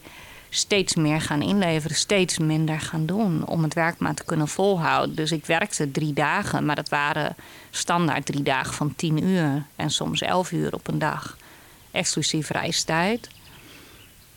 steeds 0.49 0.95
meer 0.95 1.21
gaan 1.21 1.41
inleveren, 1.41 1.95
steeds 1.95 2.37
minder 2.37 2.79
gaan 2.79 3.05
doen 3.05 3.47
om 3.47 3.63
het 3.63 3.73
werk 3.73 3.99
maar 3.99 4.13
te 4.13 4.23
kunnen 4.23 4.47
volhouden. 4.47 5.15
Dus 5.15 5.31
ik 5.31 5.45
werkte 5.45 5.91
drie 5.91 6.13
dagen, 6.13 6.65
maar 6.65 6.75
dat 6.75 6.89
waren 6.89 7.35
standaard 7.69 8.25
drie 8.25 8.43
dagen 8.43 8.73
van 8.73 8.95
tien 8.95 9.23
uur 9.23 9.63
en 9.75 9.89
soms 9.89 10.21
elf 10.21 10.51
uur 10.51 10.73
op 10.73 10.87
een 10.87 10.99
dag, 10.99 11.37
exclusief 11.91 12.49
reistijd. 12.49 13.29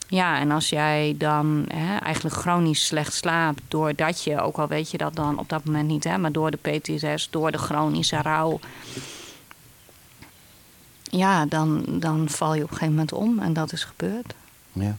Ja, 0.09 0.39
en 0.39 0.51
als 0.51 0.69
jij 0.69 1.15
dan 1.19 1.65
hè, 1.75 1.97
eigenlijk 1.97 2.37
chronisch 2.37 2.87
slecht 2.87 3.15
slaapt, 3.15 3.63
doordat 3.69 4.25
je, 4.25 4.41
ook 4.41 4.59
al 4.59 4.69
weet 4.69 4.91
je 4.91 4.99
dat 4.99 5.15
dan 5.15 5.39
op 5.39 5.49
dat 5.49 5.65
moment 5.65 5.89
niet, 5.89 6.05
hè, 6.05 6.19
maar 6.19 6.33
door 6.33 6.51
de 6.51 6.57
PTSS, 6.57 7.29
door 7.31 7.51
de 7.51 7.59
chronische 7.59 8.23
rouw, 8.23 8.61
ja, 11.11 11.47
dan, 11.47 11.85
dan 11.89 12.29
val 12.29 12.55
je 12.55 12.63
op 12.63 12.71
een 12.71 12.77
gegeven 12.77 12.95
moment 12.95 13.13
om 13.13 13.39
en 13.39 13.53
dat 13.53 13.73
is 13.73 13.85
gebeurd. 13.85 14.35
Ja. 14.73 14.97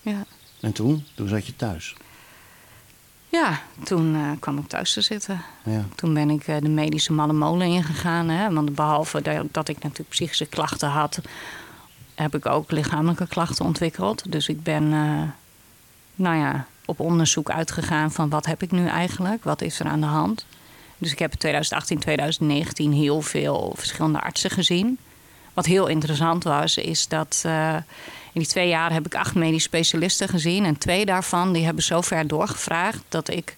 ja. 0.00 0.24
En 0.60 0.72
toen? 0.72 1.04
Toen 1.14 1.28
zat 1.28 1.46
je 1.46 1.56
thuis? 1.56 1.94
Ja, 3.28 3.60
toen 3.84 4.14
uh, 4.14 4.30
kwam 4.38 4.58
ik 4.58 4.68
thuis 4.68 4.92
te 4.92 5.00
zitten. 5.00 5.42
Ja. 5.64 5.84
Toen 5.94 6.14
ben 6.14 6.30
ik 6.30 6.48
uh, 6.48 6.56
de 6.60 6.68
medische 6.68 7.12
malle 7.12 7.32
molen 7.32 7.66
ingegaan. 7.66 8.28
Hè, 8.28 8.52
want 8.52 8.74
behalve 8.74 9.22
dat, 9.22 9.46
dat, 9.50 9.68
ik 9.68 9.82
natuurlijk 9.82 10.08
psychische 10.08 10.46
klachten 10.46 10.88
had, 10.88 11.20
heb 12.14 12.34
ik 12.34 12.46
ook 12.46 12.70
lichamelijke 12.70 13.26
klachten 13.26 13.64
ontwikkeld. 13.64 14.32
Dus 14.32 14.48
ik 14.48 14.62
ben, 14.62 14.82
uh, 14.82 15.22
nou 16.14 16.36
ja, 16.36 16.66
op 16.84 17.00
onderzoek 17.00 17.50
uitgegaan 17.50 18.12
van 18.12 18.28
wat 18.28 18.46
heb 18.46 18.62
ik 18.62 18.70
nu 18.70 18.86
eigenlijk? 18.86 19.44
Wat 19.44 19.62
is 19.62 19.80
er 19.80 19.86
aan 19.86 20.00
de 20.00 20.06
hand? 20.06 20.46
Dus 20.98 21.12
ik 21.12 21.18
heb 21.18 21.32
in 21.32 21.38
2018, 21.38 21.98
2019 21.98 22.92
heel 22.92 23.20
veel 23.20 23.72
verschillende 23.76 24.20
artsen 24.20 24.50
gezien. 24.50 24.98
Wat 25.54 25.66
heel 25.66 25.86
interessant 25.86 26.44
was, 26.44 26.76
is 26.76 27.08
dat 27.08 27.42
uh, 27.46 27.74
in 28.32 28.40
die 28.40 28.46
twee 28.46 28.68
jaar 28.68 28.92
heb 28.92 29.06
ik 29.06 29.14
acht 29.14 29.34
medisch 29.34 29.62
specialisten 29.62 30.28
gezien. 30.28 30.64
En 30.64 30.78
twee 30.78 31.04
daarvan 31.04 31.52
die 31.52 31.64
hebben 31.64 31.84
zo 31.84 32.00
ver 32.00 32.26
doorgevraagd 32.26 33.02
dat 33.08 33.30
ik 33.30 33.54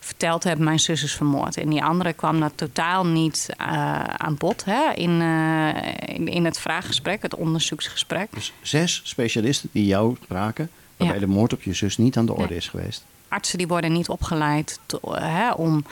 verteld 0.00 0.44
heb: 0.44 0.58
mijn 0.58 0.80
zus 0.80 1.02
is 1.02 1.14
vermoord. 1.14 1.56
En 1.56 1.68
die 1.68 1.84
andere 1.84 2.12
kwam 2.12 2.40
dat 2.40 2.52
totaal 2.54 3.06
niet 3.06 3.48
uh, 3.60 3.66
aan 4.04 4.36
bod 4.36 4.64
hè, 4.64 4.92
in, 4.94 5.20
uh, 5.20 5.68
in, 6.06 6.28
in, 6.28 6.44
het 6.44 6.58
vraaggesprek, 6.58 7.22
het 7.22 7.34
onderzoeksgesprek. 7.34 8.28
Dus 8.32 8.52
zes 8.62 9.00
specialisten 9.04 9.68
die 9.72 9.86
jou 9.86 10.16
spraken, 10.22 10.70
waarbij 10.96 11.20
ja. 11.20 11.26
de 11.26 11.32
moord 11.32 11.52
op 11.52 11.62
je 11.62 11.74
zus 11.74 11.96
niet 11.96 12.16
aan 12.16 12.26
de 12.26 12.32
orde 12.32 12.48
nee. 12.48 12.56
is 12.56 12.68
geweest. 12.68 13.04
Artsen 13.28 13.58
die 13.58 13.66
worden 13.66 13.92
niet 13.92 14.08
opgeleid 14.08 14.78
to, 14.86 14.98
hè, 15.14 15.50
om 15.50 15.84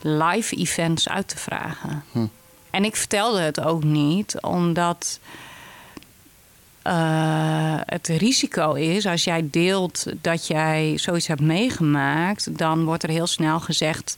live 0.00 0.56
events 0.56 1.08
uit 1.08 1.28
te 1.28 1.38
vragen. 1.38 2.04
Hm. 2.12 2.26
En 2.72 2.84
ik 2.84 2.96
vertelde 2.96 3.40
het 3.40 3.60
ook 3.60 3.84
niet, 3.84 4.40
omdat 4.40 5.20
uh, 6.86 7.78
het 7.86 8.08
risico 8.08 8.72
is 8.72 9.06
als 9.06 9.24
jij 9.24 9.48
deelt 9.50 10.06
dat 10.20 10.46
jij 10.46 10.92
zoiets 10.96 11.26
hebt 11.26 11.40
meegemaakt, 11.40 12.58
dan 12.58 12.84
wordt 12.84 13.02
er 13.02 13.08
heel 13.08 13.26
snel 13.26 13.60
gezegd: 13.60 14.16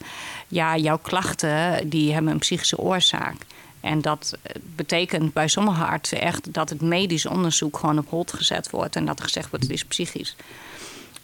ja, 0.48 0.76
jouw 0.76 0.98
klachten 0.98 1.88
die 1.88 2.12
hebben 2.12 2.32
een 2.32 2.38
psychische 2.38 2.78
oorzaak. 2.78 3.36
En 3.80 4.00
dat 4.00 4.38
betekent 4.76 5.32
bij 5.32 5.48
sommige 5.48 5.84
artsen 5.84 6.20
echt 6.20 6.52
dat 6.52 6.68
het 6.68 6.80
medisch 6.80 7.26
onderzoek 7.26 7.78
gewoon 7.78 7.98
op 7.98 8.10
hold 8.10 8.32
gezet 8.32 8.70
wordt 8.70 8.96
en 8.96 9.04
dat 9.04 9.18
er 9.18 9.24
gezegd 9.24 9.50
wordt: 9.50 9.64
het 9.64 9.74
is 9.74 9.84
psychisch. 9.84 10.36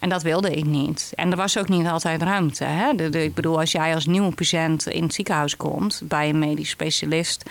En 0.01 0.09
dat 0.09 0.23
wilde 0.23 0.51
ik 0.51 0.65
niet. 0.65 1.11
En 1.15 1.31
er 1.31 1.37
was 1.37 1.57
ook 1.57 1.69
niet 1.69 1.87
altijd 1.87 2.21
ruimte. 2.21 2.63
Hè? 2.63 2.95
De, 2.95 3.23
ik 3.23 3.33
bedoel, 3.33 3.59
als 3.59 3.71
jij 3.71 3.93
als 3.93 4.05
nieuwe 4.05 4.31
patiënt 4.31 4.87
in 4.87 5.03
het 5.03 5.13
ziekenhuis 5.13 5.57
komt 5.57 6.01
bij 6.03 6.29
een 6.29 6.39
medisch 6.39 6.69
specialist. 6.69 7.49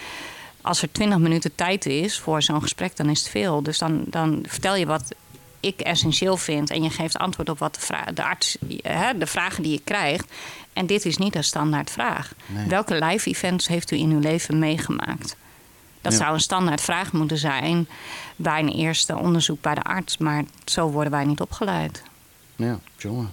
Als 0.60 0.82
er 0.82 0.92
20 0.92 1.18
minuten 1.18 1.54
tijd 1.54 1.86
is 1.86 2.18
voor 2.18 2.42
zo'n 2.42 2.62
gesprek, 2.62 2.96
dan 2.96 3.08
is 3.08 3.18
het 3.18 3.28
veel. 3.28 3.62
Dus 3.62 3.78
dan, 3.78 4.04
dan 4.06 4.44
vertel 4.46 4.76
je 4.76 4.86
wat 4.86 5.14
ik 5.60 5.80
essentieel 5.80 6.36
vind. 6.36 6.70
En 6.70 6.82
je 6.82 6.90
geeft 6.90 7.18
antwoord 7.18 7.48
op 7.48 7.58
wat 7.58 7.74
de, 7.74 7.80
vraag, 7.80 8.04
de 8.04 8.22
arts, 8.22 8.58
hè, 8.82 9.18
de 9.18 9.26
vragen 9.26 9.62
die 9.62 9.72
je 9.72 9.80
krijgt. 9.84 10.32
En 10.72 10.86
dit 10.86 11.05
is 11.05 11.16
niet 11.16 11.34
een 11.34 11.44
standaard 11.44 11.90
vraag. 11.90 12.32
Welke 12.68 13.05
live 13.05 13.28
events 13.28 13.68
heeft 13.68 13.90
u 13.90 13.96
in 13.96 14.11
uw 14.11 14.20
leven 14.20 14.59
meegemaakt? 14.59 15.36
Dat 16.01 16.14
zou 16.14 16.34
een 16.34 16.40
standaard 16.40 16.80
vraag 16.80 17.12
moeten 17.12 17.38
zijn 17.38 17.88
bij 18.36 18.61
een 18.61 18.72
eerste 18.72 19.16
onderzoek 19.16 19.61
bij 19.61 19.74
de 19.74 19.82
arts. 19.82 20.18
Maar 20.18 20.44
zo 20.64 20.88
worden 20.90 21.12
wij 21.12 21.24
niet 21.24 21.40
opgeleid. 21.40 22.03
Ja, 22.61 22.78
jongen. 22.96 23.32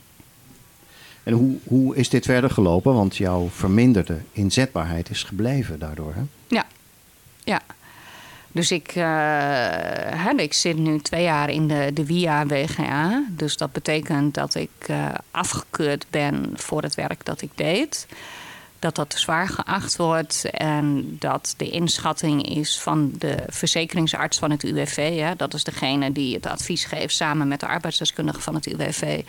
En 1.23 1.33
hoe, 1.33 1.57
hoe 1.63 1.95
is 1.95 2.09
dit 2.09 2.25
verder 2.25 2.49
gelopen? 2.49 2.93
Want 2.93 3.17
jouw 3.17 3.49
verminderde 3.49 4.17
inzetbaarheid 4.31 5.09
is 5.09 5.23
gebleven 5.23 5.79
daardoor, 5.79 6.13
hè? 6.13 6.21
Ja, 6.47 6.65
ja. 7.43 7.61
Dus 8.51 8.71
ik, 8.71 8.95
uh, 8.95 10.33
ik 10.35 10.53
zit 10.53 10.77
nu 10.77 10.99
twee 10.99 11.23
jaar 11.23 11.49
in 11.49 11.67
de, 11.67 11.91
de 11.93 12.05
WIA-WGA. 12.05 13.23
Dus 13.29 13.57
dat 13.57 13.71
betekent 13.71 14.33
dat 14.33 14.55
ik 14.55 14.69
uh, 14.89 15.07
afgekeurd 15.31 16.05
ben 16.09 16.51
voor 16.53 16.81
het 16.81 16.95
werk 16.95 17.25
dat 17.25 17.41
ik 17.41 17.51
deed. 17.55 18.07
Dat 18.79 18.95
dat 18.95 19.09
te 19.09 19.19
zwaar 19.19 19.47
geacht 19.47 19.95
wordt. 19.95 20.49
En 20.51 21.15
dat 21.19 21.53
de 21.57 21.69
inschatting 21.69 22.49
is 22.49 22.79
van 22.79 23.11
de 23.17 23.37
verzekeringsarts 23.47 24.37
van 24.37 24.51
het 24.51 24.63
UWV. 24.63 25.19
Hè, 25.19 25.35
dat 25.35 25.53
is 25.53 25.63
degene 25.63 26.11
die 26.11 26.35
het 26.35 26.45
advies 26.45 26.85
geeft 26.85 27.15
samen 27.15 27.47
met 27.47 27.59
de 27.59 27.67
arbeidsdeskundige 27.67 28.41
van 28.41 28.55
het 28.55 28.65
UWV. 28.65 29.21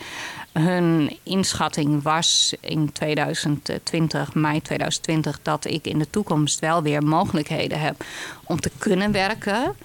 Hun 0.51 1.17
inschatting 1.23 2.03
was 2.03 2.53
in 2.59 2.91
2020, 2.91 4.33
mei 4.33 4.61
2020, 4.61 5.39
dat 5.41 5.65
ik 5.65 5.85
in 5.85 5.99
de 5.99 6.09
toekomst 6.09 6.59
wel 6.59 6.81
weer 6.81 7.03
mogelijkheden 7.03 7.79
heb 7.79 8.03
om 8.43 8.59
te 8.59 8.71
kunnen 8.77 9.11
werken. 9.11 9.75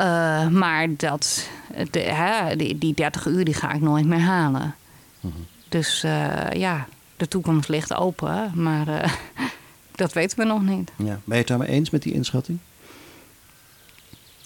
Uh, 0.00 0.48
maar 0.48 0.96
dat, 0.96 1.48
de, 1.90 2.00
hè, 2.00 2.56
die, 2.56 2.78
die 2.78 2.94
30 2.94 3.26
uur 3.26 3.44
die 3.44 3.54
ga 3.54 3.72
ik 3.72 3.80
nooit 3.80 4.06
meer 4.06 4.20
halen. 4.20 4.74
Mhm. 5.20 5.32
Dus 5.68 6.04
uh, 6.04 6.50
ja, 6.52 6.86
de 7.18 7.28
toekomst 7.28 7.68
ligt 7.68 7.94
open, 7.94 8.52
maar 8.54 8.88
uh, 8.88 9.12
dat 9.94 10.12
weten 10.12 10.38
we 10.38 10.44
nog 10.44 10.62
niet. 10.62 10.90
Ja. 10.96 11.04
Ben 11.04 11.20
je 11.24 11.34
het 11.34 11.46
daarmee 11.46 11.68
eens 11.68 11.90
met 11.90 12.02
die 12.02 12.12
inschatting? 12.12 12.58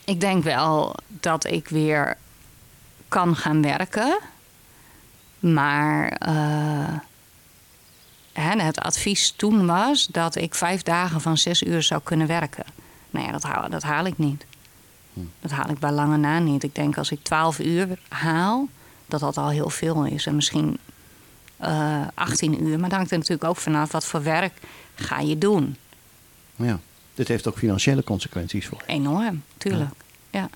Ik 0.05 0.21
denk 0.21 0.45
wel 0.45 0.95
dat 1.09 1.47
ik 1.47 1.69
weer 1.69 2.17
kan 3.09 3.37
gaan 3.37 3.63
werken. 3.63 4.19
Maar 5.39 6.21
uh, 6.29 6.99
het 8.33 8.79
advies 8.79 9.31
toen 9.31 9.67
was 9.67 10.07
dat 10.07 10.37
ik 10.37 10.55
vijf 10.55 10.83
dagen 10.83 11.21
van 11.21 11.39
zes 11.39 11.63
uur 11.63 11.83
zou 11.83 12.01
kunnen 12.05 12.27
werken. 12.27 12.65
Nou 13.11 13.27
ja, 13.27 13.33
dat 13.33 13.43
haal, 13.43 13.71
dat 13.71 13.83
haal 13.83 14.05
ik 14.05 14.19
niet. 14.19 14.45
Hm. 15.13 15.21
Dat 15.41 15.51
haal 15.51 15.71
ik 15.71 15.79
bij 15.79 15.91
lange 15.91 16.17
na 16.17 16.39
niet. 16.39 16.63
Ik 16.63 16.75
denk 16.75 16.99
als 16.99 17.11
ik 17.11 17.23
twaalf 17.23 17.59
uur 17.59 17.99
haal, 18.09 18.69
dat 19.07 19.21
dat 19.21 19.37
al 19.37 19.49
heel 19.49 19.71
veel 19.71 20.05
is. 20.05 20.27
En 20.27 20.35
misschien 20.35 20.79
uh, 21.63 22.01
eh, 22.01 22.09
18 22.15 22.63
uur. 22.63 22.79
Maar 22.79 22.89
dan 22.89 22.99
hangt 22.99 23.13
er 23.13 23.19
natuurlijk 23.19 23.49
ook 23.49 23.57
vanaf 23.57 23.93
wat 23.93 24.07
voor 24.07 24.23
werk 24.23 24.53
ga 24.95 25.21
je 25.21 25.39
doen. 25.39 25.77
Ja, 26.57 26.81
dit 27.15 27.29
heeft 27.29 27.47
ook 27.47 27.59
financiële 27.59 28.05
consequenties 28.05 28.67
voor 28.67 28.83
Enorm, 28.87 29.43
tuurlijk. 29.57 29.95
Ja. 30.31 30.49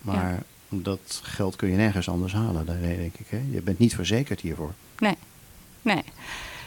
Maar 0.00 0.42
dat 0.68 1.20
geld 1.22 1.56
kun 1.56 1.70
je 1.70 1.76
nergens 1.76 2.08
anders 2.08 2.32
halen, 2.32 2.66
daar 2.66 2.80
denk 2.80 3.14
ik. 3.14 3.26
Hè? 3.28 3.40
Je 3.50 3.62
bent 3.62 3.78
niet 3.78 3.94
verzekerd 3.94 4.40
hiervoor. 4.40 4.72
Nee, 4.98 5.16
nee. 5.82 6.02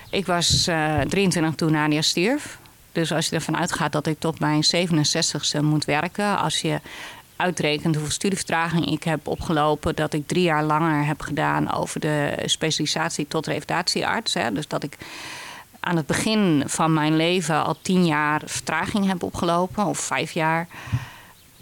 Ik 0.09 0.25
was 0.25 0.67
uh, 0.67 1.01
23 1.01 1.55
toen 1.55 1.71
Nadia 1.71 2.01
stierf. 2.01 2.59
Dus 2.91 3.11
als 3.11 3.29
je 3.29 3.35
ervan 3.35 3.57
uitgaat 3.57 3.91
dat 3.91 4.07
ik 4.07 4.19
tot 4.19 4.39
mijn 4.39 4.63
67ste 4.65 5.61
moet 5.61 5.85
werken, 5.85 6.37
als 6.37 6.61
je 6.61 6.79
uitrekent 7.41 7.95
hoeveel 7.95 8.13
studievertraging 8.13 8.85
ik 8.85 9.03
heb 9.03 9.27
opgelopen. 9.27 9.95
Dat 9.95 10.13
ik 10.13 10.27
drie 10.27 10.43
jaar 10.43 10.63
langer 10.63 11.05
heb 11.05 11.21
gedaan 11.21 11.73
over 11.73 11.99
de 11.99 12.43
specialisatie 12.45 13.27
tot 13.27 13.45
revalidatiearts. 13.45 14.33
Hè. 14.33 14.51
Dus 14.51 14.67
dat 14.67 14.83
ik 14.83 14.97
aan 15.79 15.95
het 15.95 16.05
begin 16.05 16.63
van 16.65 16.93
mijn 16.93 17.15
leven 17.15 17.63
al 17.63 17.77
tien 17.81 18.05
jaar 18.05 18.41
vertraging 18.45 19.07
heb 19.07 19.23
opgelopen, 19.23 19.85
of 19.85 19.99
vijf 19.99 20.31
jaar. 20.31 20.67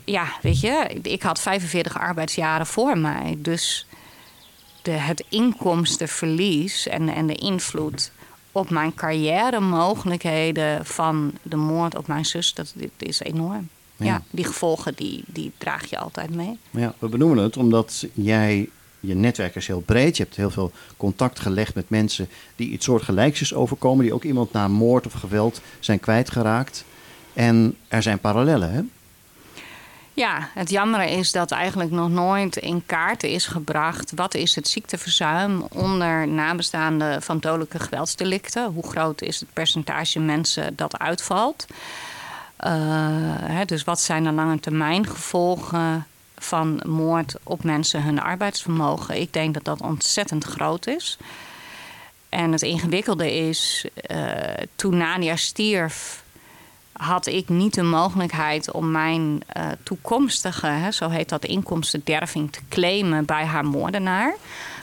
Ja, 0.04 0.26
weet 0.42 0.60
je, 0.60 1.00
ik 1.02 1.22
had 1.22 1.40
45 1.40 2.00
arbeidsjaren 2.00 2.66
voor 2.66 2.98
mij. 2.98 3.36
Dus 3.38 3.86
de, 4.82 4.92
het 4.92 5.24
inkomstenverlies 5.30 6.88
en, 6.88 7.10
en 7.10 7.28
de 7.28 7.36
invloed 7.36 8.12
op 8.52 8.70
mijn 8.70 8.94
carrière 8.94 9.60
mogelijkheden 9.60 10.86
van 10.86 11.34
de 11.42 11.56
moord 11.56 11.98
op 11.98 12.08
mijn 12.08 12.26
zus, 12.26 12.54
dat, 12.54 12.74
dat 12.76 12.90
is 12.98 13.20
enorm 13.20 13.70
ja. 14.06 14.22
die 14.30 14.46
gevolgen 14.46 14.94
die, 14.96 15.24
die 15.28 15.52
draag 15.58 15.90
je 15.90 15.98
altijd 15.98 16.36
mee. 16.36 16.60
Ja, 16.70 16.94
we 17.00 17.08
benoemen 17.08 17.44
het 17.44 17.58
omdat 17.58 18.06
jij, 18.14 18.70
je 19.00 19.16
netwerk 19.16 19.56
is 19.56 19.68
heel 19.68 19.84
breed. 19.86 20.18
Je 20.18 20.24
hebt 20.24 20.36
heel 20.36 20.52
veel 20.52 20.72
contact 20.98 21.40
gelegd 21.40 21.76
met 21.76 21.90
mensen 21.90 22.30
die 22.56 22.70
iets 22.70 22.86
soortgelijks 22.86 23.42
is 23.42 23.54
overkomen. 23.54 24.04
Die 24.04 24.14
ook 24.14 24.24
iemand 24.24 24.52
na 24.52 24.68
moord 24.68 25.06
of 25.06 25.14
geweld 25.14 25.62
zijn 25.80 26.00
kwijtgeraakt. 26.00 26.86
En 27.34 27.76
er 27.88 28.02
zijn 28.02 28.20
parallellen, 28.20 28.72
hè? 28.72 28.82
Ja, 30.20 30.50
het 30.54 30.70
jammer 30.70 31.04
is 31.04 31.32
dat 31.32 31.52
eigenlijk 31.52 31.92
nog 31.92 32.10
nooit 32.10 32.56
in 32.56 32.86
kaart 32.86 33.24
is 33.24 33.46
gebracht... 33.46 34.12
wat 34.16 34.34
is 34.34 34.56
het 34.56 34.68
ziekteverzuim 34.68 35.62
onder 35.62 36.28
nabestaanden 36.28 37.22
van 37.22 37.40
dodelijke 37.40 37.80
geweldsdelicten? 37.80 38.72
Hoe 38.72 38.88
groot 38.88 39.22
is 39.22 39.40
het 39.40 39.54
percentage 39.54 40.20
mensen 40.20 40.76
dat 40.76 40.98
uitvalt? 40.98 41.68
Uh, 42.66 42.72
hè, 43.42 43.66
dus 43.66 43.84
wat 43.84 44.02
zijn 44.02 44.24
de 44.24 44.32
lange 44.32 44.60
termijn 44.60 45.08
gevolgen 45.08 46.08
van 46.38 46.82
moord 46.86 47.36
op 47.44 47.64
mensen 47.64 48.04
hun 48.04 48.22
arbeidsvermogen? 48.22 49.22
Ik 49.22 49.34
denk 49.34 49.54
dat 49.54 49.64
dat 49.64 49.82
ontzettend 49.82 50.44
groot 50.44 50.88
is. 50.88 51.18
En 52.30 52.52
het 52.52 52.62
ingewikkelde 52.62 53.34
is, 53.34 53.86
uh, 54.12 54.32
toen 54.76 54.98
Nadia 54.98 55.36
stierf, 55.36 56.24
had 56.92 57.26
ik 57.26 57.50
niet 57.50 57.74
de 57.74 57.84
mogelijkheid 57.84 58.72
om 58.72 58.92
mijn 58.92 59.42
uh, 59.58 59.68
toekomstige, 59.84 60.68
hè, 60.68 60.92
zo 60.92 61.10
heet 61.10 61.30
dat, 61.30 61.46
inkomstenderving 61.46 62.52
te 62.52 62.60
claimen 62.70 63.26
bij 63.26 63.46
haar 63.46 63.66
moordenaar. 63.66 64.36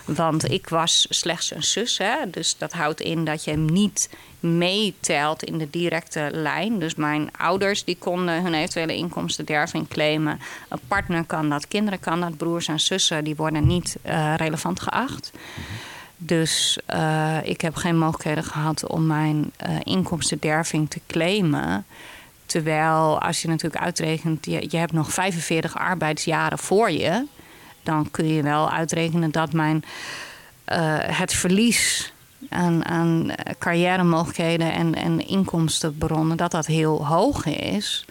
Want 0.07 0.50
ik 0.50 0.68
was 0.68 1.07
slechts 1.09 1.54
een 1.54 1.64
zus. 1.64 1.98
Hè? 1.98 2.30
Dus 2.30 2.59
dat 2.59 2.72
houdt 2.72 3.00
in 3.00 3.24
dat 3.24 3.44
je 3.44 3.50
hem 3.50 3.64
niet 3.64 4.09
meetelt 4.40 5.42
in 5.42 5.59
de 5.59 5.70
directe 5.70 6.28
lijn. 6.32 6.78
Dus 6.78 6.94
mijn 6.94 7.30
ouders 7.36 7.84
die 7.84 7.96
konden 7.98 8.42
hun 8.42 8.54
eventuele 8.54 8.96
inkomstenderving 8.96 9.88
claimen. 9.88 10.40
Een 10.68 10.80
partner 10.88 11.24
kan 11.24 11.48
dat, 11.48 11.68
kinderen 11.68 12.00
kan 12.00 12.20
dat, 12.20 12.36
broers 12.36 12.68
en 12.68 12.80
zussen 12.80 13.24
die 13.24 13.36
worden 13.36 13.66
niet 13.66 13.96
uh, 14.07 14.34
relevant 14.36 14.80
geacht. 14.80 15.32
Dus 16.16 16.78
uh, 16.94 17.38
ik 17.42 17.61
heb 17.61 17.74
geen 17.74 17.98
mogelijkheden 17.98 18.44
gehad 18.44 18.86
om 18.86 19.07
mijn 19.07 19.52
uh, 19.68 19.76
inkomstenderving 19.82 20.90
te 20.90 21.00
claimen. 21.07 21.86
Terwijl 22.46 23.20
als 23.20 23.42
je 23.42 23.48
natuurlijk 23.48 23.82
uitrekent, 23.82 24.46
je, 24.46 24.66
je 24.68 24.76
hebt 24.76 24.92
nog 24.92 25.12
45 25.12 25.76
arbeidsjaren 25.76 26.59
voor 26.59 26.90
je 26.90 27.26
dan 27.87 28.11
kun 28.11 28.28
je 28.28 28.43
wel 28.43 28.70
uitrekenen 28.70 29.30
dat 29.30 29.53
mijn, 29.53 29.84
uh, 30.72 30.97
het 30.99 31.32
verlies 31.32 32.12
aan, 32.49 32.84
aan 32.84 33.30
carrière 33.59 34.05
mogelijkheden 34.05 34.72
en, 34.72 34.95
en 34.95 35.26
inkomstenbronnen, 35.26 36.37
dat 36.37 36.51
dat 36.51 36.66
heel 36.66 37.07
hoog 37.07 37.47
is. 37.47 38.05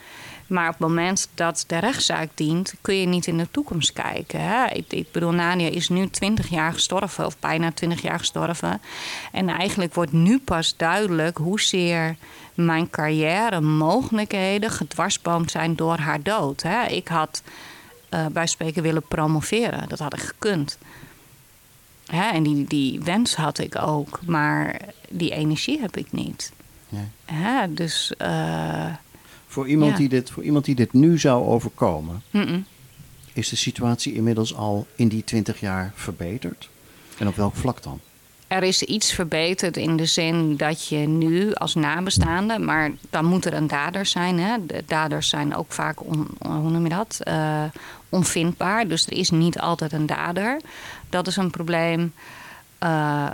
Maar 0.48 0.66
op 0.66 0.72
het 0.78 0.88
moment 0.88 1.30
dat 1.34 1.64
de 1.68 1.78
rechtszaak 1.78 2.30
dient, 2.34 2.74
kun 2.82 2.96
je 2.96 3.06
niet 3.06 3.28
in 3.28 3.38
de 3.38 3.48
toekomst 3.52 3.94
kijken. 3.94 4.42
Hè? 4.42 4.66
Ik, 4.66 4.94
ik, 4.94 5.12
bedoel, 5.12 5.32
Nadia 5.32 5.70
is 5.70 5.90
nu 5.90 6.10
20 6.10 6.48
jaar 6.48 6.74
gestorven, 6.74 7.26
of 7.26 7.40
bijna 7.40 7.72
20 7.72 8.02
jaar 8.02 8.20
gestorven. 8.20 8.82
En 9.32 9.50
eigenlijk 9.50 9.94
wordt 9.94 10.12
nu 10.12 10.40
pas 10.40 10.78
duidelijk 10.78 11.38
hoezeer 11.38 12.16
mijn 12.54 12.90
carrière 12.90 13.62
mogelijkheden 13.62 14.72
gedwarsboomd 14.72 15.52
zijn 15.52 15.76
door 15.76 15.98
haar 15.98 16.22
dood. 16.24 16.62
Hè? 16.62 16.86
Ik 16.86 17.08
had 17.08 17.42
uh, 18.10 18.26
bij 18.26 18.48
spreken 18.48 18.84
willen 18.84 19.04
promoveren. 19.08 19.90
Dat 19.90 20.00
had 20.00 20.14
ik 20.14 20.20
gekund. 20.20 20.78
Hè, 22.06 22.30
en 22.30 22.44
die, 22.44 22.66
die 22.66 23.02
wens 23.02 23.36
had 23.36 23.58
ik 23.58 23.82
ook, 23.82 24.20
maar 24.26 24.82
die 25.10 25.32
energie 25.32 25.80
heb 25.80 25.98
ik 25.98 26.12
niet. 26.12 26.52
Hè, 27.26 27.74
dus. 27.74 28.14
Uh, 28.18 28.94
voor, 29.48 29.68
iemand 29.68 29.98
die 29.98 30.10
dit, 30.10 30.30
voor 30.30 30.44
iemand 30.44 30.66
die 30.66 30.76
dit 30.76 30.94
nu 30.94 31.20
zou 31.20 31.46
overkomen, 31.46 32.24
is 33.34 33.50
de 33.50 33.56
situatie 33.56 34.14
inmiddels 34.14 34.56
al 34.56 34.88
in 34.96 35.08
die 35.08 35.24
20 35.24 35.60
jaar 35.60 35.92
verbeterd? 35.96 36.70
En 37.18 37.28
op 37.28 37.36
welk 37.36 37.56
vlak 37.56 37.84
dan? 37.84 38.00
Er 38.56 38.64
is 38.64 38.84
iets 38.84 39.14
verbeterd 39.14 39.78
in 39.78 39.98
de 39.98 40.06
zin 40.06 40.58
dat 40.58 40.88
je 40.88 40.98
nu 40.98 41.54
als 41.54 41.76
nabestaande, 41.76 42.60
maar 42.60 42.92
dan 43.10 43.26
moet 43.26 43.46
er 43.46 43.54
een 43.54 43.68
dader 43.68 44.06
zijn. 44.06 44.40
Hè? 44.40 44.66
De 44.66 44.84
daders 44.88 45.30
zijn 45.30 45.56
ook 45.56 45.72
vaak, 45.72 46.04
on, 46.04 46.28
hoe 46.40 46.70
noem 46.70 46.84
je 46.84 46.90
dat, 46.90 47.20
uh, 47.24 47.64
onvindbaar. 48.10 48.88
Dus 48.88 49.06
er 49.06 49.14
is 49.14 49.30
niet 49.30 49.60
altijd 49.60 49.94
een 49.94 50.06
dader. 50.06 50.62
Dat 51.10 51.28
is 51.28 51.36
een 51.36 51.50
probleem. 51.50 52.14
Uh, 52.84 53.28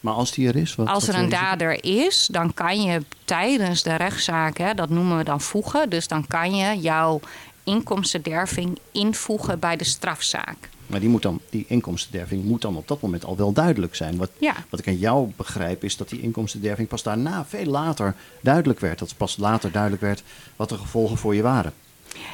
maar 0.00 0.14
als 0.14 0.32
die 0.32 0.48
er 0.48 0.56
is? 0.56 0.74
Wat, 0.74 0.86
als 0.86 1.08
er 1.08 1.14
een 1.14 1.28
dader 1.28 1.84
is, 1.84 2.28
dan 2.30 2.54
kan 2.54 2.82
je 2.82 3.02
tijdens 3.24 3.82
de 3.82 3.94
rechtszaak, 3.94 4.58
hè, 4.58 4.74
dat 4.74 4.88
noemen 4.88 5.16
we 5.16 5.24
dan 5.24 5.40
voegen. 5.40 5.90
Dus 5.90 6.08
dan 6.08 6.26
kan 6.26 6.56
je 6.56 6.78
jouw 6.80 7.20
inkomstenderving 7.64 8.78
invoegen 8.92 9.58
bij 9.58 9.76
de 9.76 9.84
strafzaak. 9.84 10.68
Maar 10.88 11.00
die, 11.00 11.08
moet 11.08 11.22
dan, 11.22 11.40
die 11.50 11.64
inkomstenderving 11.68 12.44
moet 12.44 12.62
dan 12.62 12.76
op 12.76 12.88
dat 12.88 13.00
moment 13.00 13.24
al 13.24 13.36
wel 13.36 13.52
duidelijk 13.52 13.94
zijn. 13.94 14.16
Wat, 14.16 14.30
wat 14.70 14.80
ik 14.80 14.86
aan 14.86 14.98
jou 14.98 15.32
begrijp 15.36 15.84
is 15.84 15.96
dat 15.96 16.08
die 16.08 16.20
inkomstenderving 16.20 16.88
pas 16.88 17.02
daarna, 17.02 17.44
veel 17.48 17.64
later, 17.64 18.14
duidelijk 18.40 18.80
werd. 18.80 18.98
Dat 18.98 19.14
pas 19.16 19.36
later 19.36 19.72
duidelijk 19.72 20.02
werd 20.02 20.22
wat 20.56 20.68
de 20.68 20.78
gevolgen 20.78 21.16
voor 21.16 21.34
je 21.34 21.42
waren. 21.42 21.72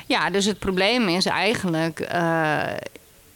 Ja, 0.06 0.30
dus 0.30 0.44
het 0.44 0.58
probleem 0.58 1.08
is 1.08 1.26
eigenlijk, 1.26 2.12
uh, 2.14 2.62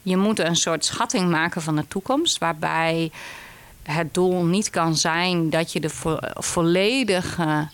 je 0.02 0.16
moet 0.16 0.38
een 0.38 0.56
soort 0.56 0.84
schatting 0.84 1.30
maken 1.30 1.62
van 1.62 1.76
de 1.76 1.88
toekomst. 1.88 2.38
Waarbij 2.38 3.10
het 3.82 4.14
doel 4.14 4.44
niet 4.44 4.70
kan 4.70 4.96
zijn 4.96 5.50
dat 5.50 5.72
je 5.72 5.80
de 5.80 5.90
vo 5.90 6.16
volledige 6.34 7.68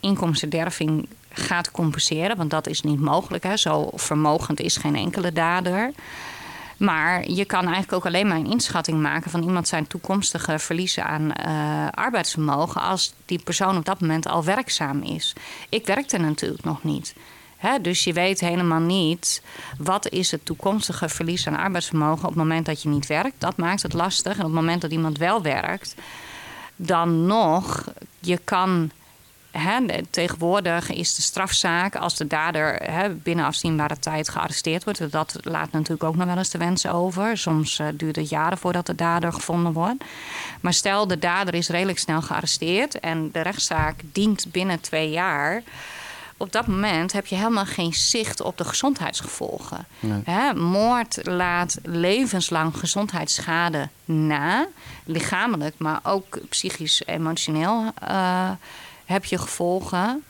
inkomstenderving 0.00 1.08
gaat 1.28 1.70
compenseren. 1.70 2.36
Want 2.36 2.50
dat 2.50 2.66
is 2.66 2.80
niet 2.80 3.00
mogelijk. 3.00 3.42
Hè. 3.44 3.56
Zo 3.56 3.90
vermogend 3.94 4.60
is 4.60 4.76
geen 4.76 4.96
enkele 4.96 5.32
dader. 5.32 5.92
Maar 6.82 7.28
je 7.30 7.44
kan 7.44 7.62
eigenlijk 7.62 7.92
ook 7.92 8.06
alleen 8.06 8.26
maar 8.26 8.36
een 8.36 8.50
inschatting 8.50 9.00
maken 9.00 9.30
van 9.30 9.42
iemand 9.42 9.68
zijn 9.68 9.86
toekomstige 9.86 10.58
verliezen 10.58 11.04
aan 11.04 11.32
uh, 11.46 11.88
arbeidsvermogen 11.90 12.80
als 12.80 13.14
die 13.26 13.42
persoon 13.44 13.76
op 13.76 13.84
dat 13.84 14.00
moment 14.00 14.28
al 14.28 14.44
werkzaam 14.44 15.02
is. 15.02 15.32
Ik 15.68 15.86
werkte 15.86 16.18
natuurlijk 16.18 16.64
nog 16.64 16.82
niet. 16.82 17.14
He, 17.56 17.80
dus 17.80 18.04
je 18.04 18.12
weet 18.12 18.40
helemaal 18.40 18.80
niet 18.80 19.42
wat 19.78 20.08
is 20.08 20.30
het 20.30 20.44
toekomstige 20.44 21.08
verlies 21.08 21.46
aan 21.46 21.56
arbeidsvermogen 21.56 22.22
op 22.22 22.34
het 22.34 22.38
moment 22.38 22.66
dat 22.66 22.82
je 22.82 22.88
niet 22.88 23.06
werkt. 23.06 23.34
Dat 23.40 23.56
maakt 23.56 23.82
het 23.82 23.92
lastig. 23.92 24.32
En 24.32 24.38
op 24.38 24.44
het 24.44 24.54
moment 24.54 24.80
dat 24.80 24.92
iemand 24.92 25.18
wel 25.18 25.42
werkt, 25.42 25.94
dan 26.76 27.26
nog, 27.26 27.84
je 28.18 28.38
kan 28.44 28.90
tegenwoordig 30.10 30.90
is 30.90 31.14
de 31.14 31.22
strafzaak 31.22 31.96
als 31.96 32.16
de 32.16 32.26
dader 32.26 32.82
binnen 33.22 33.44
afzienbare 33.44 33.98
tijd 33.98 34.28
gearresteerd 34.28 34.84
wordt. 34.84 35.10
Dat 35.10 35.36
laat 35.42 35.72
natuurlijk 35.72 36.04
ook 36.04 36.16
nog 36.16 36.26
wel 36.26 36.36
eens 36.36 36.50
de 36.50 36.58
wens 36.58 36.86
over. 36.86 37.38
Soms 37.38 37.78
uh, 37.78 37.86
duurt 37.94 38.16
het 38.16 38.28
jaren 38.28 38.58
voordat 38.58 38.86
de 38.86 38.94
dader 38.94 39.32
gevonden 39.32 39.72
wordt. 39.72 40.04
Maar 40.60 40.74
stel 40.74 41.06
de 41.06 41.18
dader 41.18 41.54
is 41.54 41.68
redelijk 41.68 41.98
snel 41.98 42.22
gearresteerd 42.22 43.00
en 43.00 43.30
de 43.32 43.40
rechtszaak 43.40 44.00
dient 44.12 44.46
binnen 44.52 44.80
twee 44.80 45.10
jaar 45.10 45.62
op 46.42 46.52
dat 46.52 46.66
moment 46.66 47.12
heb 47.12 47.26
je 47.26 47.34
helemaal 47.34 47.66
geen 47.66 47.92
zicht 47.92 48.40
op 48.40 48.58
de 48.58 48.64
gezondheidsgevolgen. 48.64 49.86
moord 50.56 51.18
laat 51.22 51.78
levenslang 51.82 52.76
gezondheidsschade 52.76 53.88
na, 54.04 54.66
lichamelijk, 55.04 55.74
maar 55.78 56.00
ook 56.02 56.38
psychisch, 56.48 57.02
emotioneel. 57.06 57.92
Uh, 58.02 58.50
heb 59.04 59.24
je 59.24 59.38
gevolgen. 59.38 60.24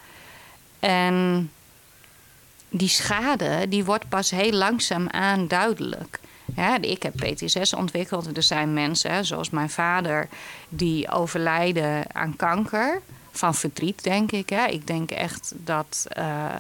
En 0.81 1.51
die 2.69 2.89
schade 2.89 3.69
die 3.69 3.85
wordt 3.85 4.09
pas 4.09 4.31
heel 4.31 4.53
langzaam 4.53 5.09
aan 5.09 5.49
duidelijk. 5.49 6.21
Ja, 6.57 6.81
ik 6.81 7.03
heb 7.03 7.17
PTSS 7.17 7.75
ontwikkeld. 7.75 8.37
Er 8.37 8.43
zijn 8.43 8.73
mensen, 8.73 9.25
zoals 9.25 9.51
mijn 9.51 9.71
vader, 9.71 10.29
die 10.69 11.11
overlijden 11.11 12.15
aan 12.15 12.37
kanker. 12.37 13.01
Van 13.31 13.55
verdriet, 13.55 14.03
denk 14.03 14.33
ik. 14.33 14.49
Hè. 14.49 14.67
Ik 14.67 14.87
denk 14.87 15.11
echt 15.11 15.53
dat 15.57 16.07
uh, 16.19 16.55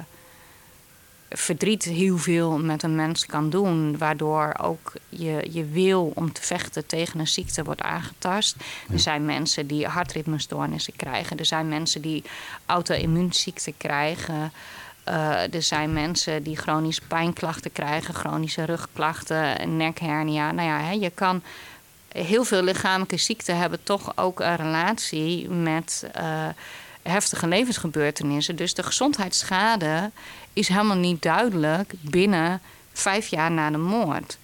verdriet 1.34 1.84
heel 1.84 2.18
veel 2.18 2.58
met 2.58 2.82
een 2.82 2.94
mens 2.94 3.26
kan 3.26 3.50
doen. 3.50 3.98
Waardoor 3.98 4.54
ook 4.60 4.92
je, 5.08 5.48
je 5.50 5.64
wil 5.64 6.12
om 6.14 6.32
te 6.32 6.42
vechten 6.42 6.86
tegen 6.86 7.20
een 7.20 7.28
ziekte 7.28 7.64
wordt 7.64 7.82
aangetast. 7.82 8.56
Er 8.92 8.98
zijn 8.98 9.24
mensen 9.24 9.66
die 9.66 9.86
hartritmestoornissen 9.86 10.96
krijgen. 10.96 11.38
Er 11.38 11.44
zijn 11.44 11.68
mensen 11.68 12.00
die 12.00 12.24
auto-immuunziekten 12.66 13.76
krijgen. 13.76 14.52
Uh, 15.08 15.54
er 15.54 15.62
zijn 15.62 15.92
mensen 15.92 16.42
die 16.42 16.56
chronische 16.56 17.02
pijnklachten 17.08 17.72
krijgen, 17.72 18.14
chronische 18.14 18.64
rugklachten, 18.64 19.76
nekhernia. 19.76 20.52
Nou 20.52 20.68
ja, 20.68 20.80
hè, 20.80 20.92
je 20.92 21.10
kan 21.10 21.42
heel 22.08 22.44
veel 22.44 22.62
lichamelijke 22.62 23.16
ziekten 23.16 23.58
hebben 23.58 23.82
toch 23.82 24.16
ook 24.16 24.40
een 24.40 24.56
relatie 24.56 25.48
met 25.50 26.06
uh, 26.16 26.46
heftige 27.02 27.46
levensgebeurtenissen. 27.46 28.56
Dus 28.56 28.74
de 28.74 28.82
gezondheidsschade 28.82 30.10
is 30.52 30.68
helemaal 30.68 30.96
niet 30.96 31.22
duidelijk 31.22 31.94
binnen 32.00 32.60
vijf 32.92 33.26
jaar 33.26 33.50
na 33.50 33.70
de 33.70 33.78
moord. 33.78 34.38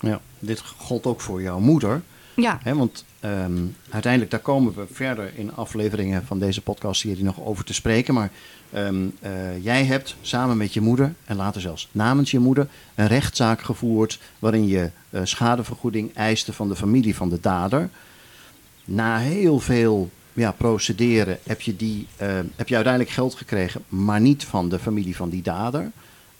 Ja, 0.00 0.20
dit 0.38 0.62
gold 0.76 1.06
ook 1.06 1.20
voor 1.20 1.42
jouw 1.42 1.58
moeder. 1.58 2.02
Ja. 2.34 2.58
Hè, 2.62 2.74
want 2.74 3.04
ehm, 3.20 3.66
uiteindelijk, 3.90 4.30
daar 4.30 4.40
komen 4.40 4.74
we 4.74 4.86
verder 4.92 5.32
in 5.34 5.54
afleveringen 5.54 6.26
van 6.26 6.38
deze 6.38 6.62
podcast 6.62 7.02
hier 7.02 7.24
nog 7.24 7.40
over 7.40 7.64
te 7.64 7.74
spreken. 7.74 8.14
Maar 8.14 8.30
ehm, 8.72 9.06
eh, 9.20 9.64
jij 9.64 9.84
hebt 9.84 10.16
samen 10.20 10.56
met 10.56 10.74
je 10.74 10.80
moeder, 10.80 11.14
en 11.24 11.36
later 11.36 11.60
zelfs 11.60 11.88
namens 11.92 12.30
je 12.30 12.38
moeder, 12.38 12.68
een 12.94 13.06
rechtszaak 13.06 13.62
gevoerd. 13.62 14.20
waarin 14.38 14.66
je 14.66 14.90
uh, 15.10 15.20
schadevergoeding 15.24 16.14
eiste 16.14 16.52
van 16.52 16.68
de 16.68 16.76
familie 16.76 17.16
van 17.16 17.28
de 17.28 17.40
dader. 17.40 17.90
Na 18.84 19.18
heel 19.18 19.60
veel 19.60 20.10
ja, 20.38 20.52
procederen 20.52 21.38
heb 21.42 21.60
je, 21.60 21.76
die, 21.76 22.06
uh, 22.22 22.28
heb 22.56 22.68
je 22.68 22.74
uiteindelijk 22.74 23.14
geld 23.14 23.34
gekregen, 23.34 23.84
maar 23.88 24.20
niet 24.20 24.44
van 24.44 24.68
de 24.68 24.78
familie 24.78 25.16
van 25.16 25.28
die 25.28 25.42
dader. 25.42 25.90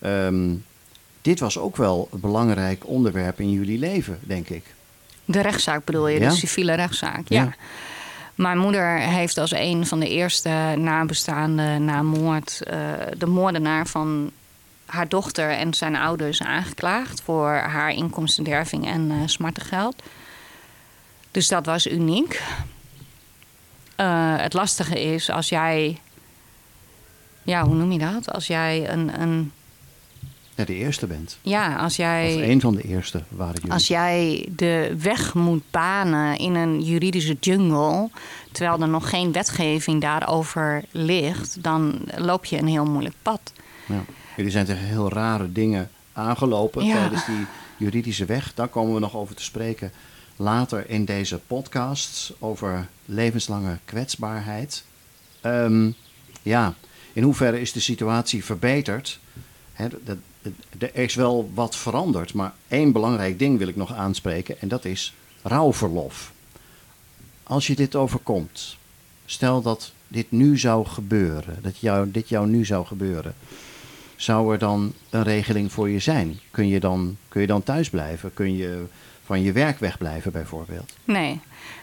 Um, 0.00 0.64
dit 1.22 1.40
was 1.40 1.58
ook 1.58 1.76
wel 1.76 2.08
een 2.12 2.20
belangrijk 2.20 2.86
onderwerp 2.86 3.40
in 3.40 3.50
jullie 3.50 3.78
leven, 3.78 4.18
denk 4.20 4.48
ik. 4.48 4.64
De 5.24 5.40
rechtszaak 5.40 5.84
bedoel 5.84 6.08
je, 6.08 6.20
de 6.20 6.30
civiele 6.30 6.74
rechtszaak, 6.74 7.28
ja. 7.28 7.54
Mijn 8.34 8.58
moeder 8.58 8.98
heeft 8.98 9.38
als 9.38 9.52
een 9.52 9.86
van 9.86 10.00
de 10.00 10.08
eerste 10.08 10.74
nabestaanden 10.76 11.84
na 11.84 12.02
moord 12.02 12.60
uh, 12.70 12.74
de 13.16 13.26
moordenaar 13.26 13.86
van 13.86 14.30
haar 14.86 15.08
dochter 15.08 15.50
en 15.50 15.74
zijn 15.74 15.96
ouders 15.96 16.42
aangeklaagd 16.42 17.22
voor 17.22 17.48
haar 17.48 17.90
inkomstenderving 17.90 18.86
en 18.86 19.10
uh, 19.10 19.16
smartengeld. 19.24 20.02
Dus 21.30 21.48
dat 21.48 21.66
was 21.66 21.86
uniek. 21.86 22.42
Uh, 24.00 24.34
het 24.36 24.52
lastige 24.52 25.00
is 25.02 25.30
als 25.30 25.48
jij. 25.48 26.00
Ja, 27.42 27.64
hoe 27.64 27.74
noem 27.74 27.92
je 27.92 27.98
dat? 27.98 28.32
Als 28.32 28.46
jij 28.46 28.90
een. 28.90 29.20
een 29.20 29.52
ja, 30.54 30.64
de 30.64 30.74
eerste 30.74 31.06
bent. 31.06 31.38
Ja, 31.42 31.76
als 31.76 31.96
jij. 31.96 32.34
Of 32.34 32.40
een 32.40 32.60
van 32.60 32.74
de 32.74 32.82
eerste 32.82 33.22
waren 33.28 33.54
jullie. 33.54 33.72
Als 33.72 33.86
jij 33.86 34.48
de 34.56 34.94
weg 34.98 35.34
moet 35.34 35.62
banen 35.70 36.38
in 36.38 36.54
een 36.54 36.82
juridische 36.82 37.36
jungle. 37.40 38.10
terwijl 38.52 38.80
er 38.80 38.88
nog 38.88 39.08
geen 39.08 39.32
wetgeving 39.32 40.00
daarover 40.00 40.84
ligt. 40.90 41.62
dan 41.62 42.00
loop 42.16 42.44
je 42.44 42.58
een 42.58 42.66
heel 42.66 42.86
moeilijk 42.86 43.14
pad. 43.22 43.52
Ja. 43.86 44.04
Jullie 44.36 44.52
zijn 44.52 44.66
tegen 44.66 44.86
heel 44.86 45.12
rare 45.12 45.52
dingen 45.52 45.90
aangelopen 46.12 46.84
ja. 46.84 46.94
tijdens 46.94 47.26
die 47.26 47.46
juridische 47.76 48.24
weg. 48.24 48.54
Daar 48.54 48.68
komen 48.68 48.94
we 48.94 49.00
nog 49.00 49.16
over 49.16 49.34
te 49.34 49.42
spreken 49.42 49.92
later 50.38 50.90
in 50.90 51.04
deze 51.04 51.38
podcast 51.38 52.32
over 52.38 52.88
levenslange 53.04 53.78
kwetsbaarheid. 53.84 54.84
Um, 55.42 55.94
ja, 56.42 56.74
in 57.12 57.22
hoeverre 57.22 57.60
is 57.60 57.72
de 57.72 57.80
situatie 57.80 58.44
verbeterd? 58.44 59.20
er 60.78 60.94
is 60.94 61.14
wel 61.14 61.50
wat 61.54 61.76
veranderd, 61.76 62.34
maar 62.34 62.52
één 62.68 62.92
belangrijk 62.92 63.38
ding 63.38 63.58
wil 63.58 63.68
ik 63.68 63.76
nog 63.76 63.94
aanspreken 63.94 64.60
en 64.60 64.68
dat 64.68 64.84
is 64.84 65.14
rouwverlof. 65.42 66.32
Als 67.42 67.66
je 67.66 67.74
dit 67.74 67.94
overkomt, 67.94 68.76
stel 69.24 69.62
dat 69.62 69.92
dit 70.08 70.30
nu 70.30 70.58
zou 70.58 70.86
gebeuren, 70.86 71.58
dat 71.62 71.78
jou, 71.78 72.10
dit 72.10 72.28
jou 72.28 72.46
nu 72.46 72.64
zou 72.64 72.86
gebeuren, 72.86 73.34
zou 74.16 74.52
er 74.52 74.58
dan 74.58 74.92
een 75.10 75.22
regeling 75.22 75.72
voor 75.72 75.88
je 75.88 75.98
zijn? 75.98 76.40
Kun 76.50 76.68
je 76.68 76.80
dan, 76.80 77.16
kun 77.28 77.40
je 77.40 77.46
dan 77.46 77.62
thuis 77.62 77.90
blijven? 77.90 78.34
Kun 78.34 78.56
je 78.56 78.84
van 79.28 79.42
je 79.42 79.52
werk 79.52 79.78
wegblijven 79.78 80.32
bijvoorbeeld? 80.32 80.92
Nee, 81.04 81.40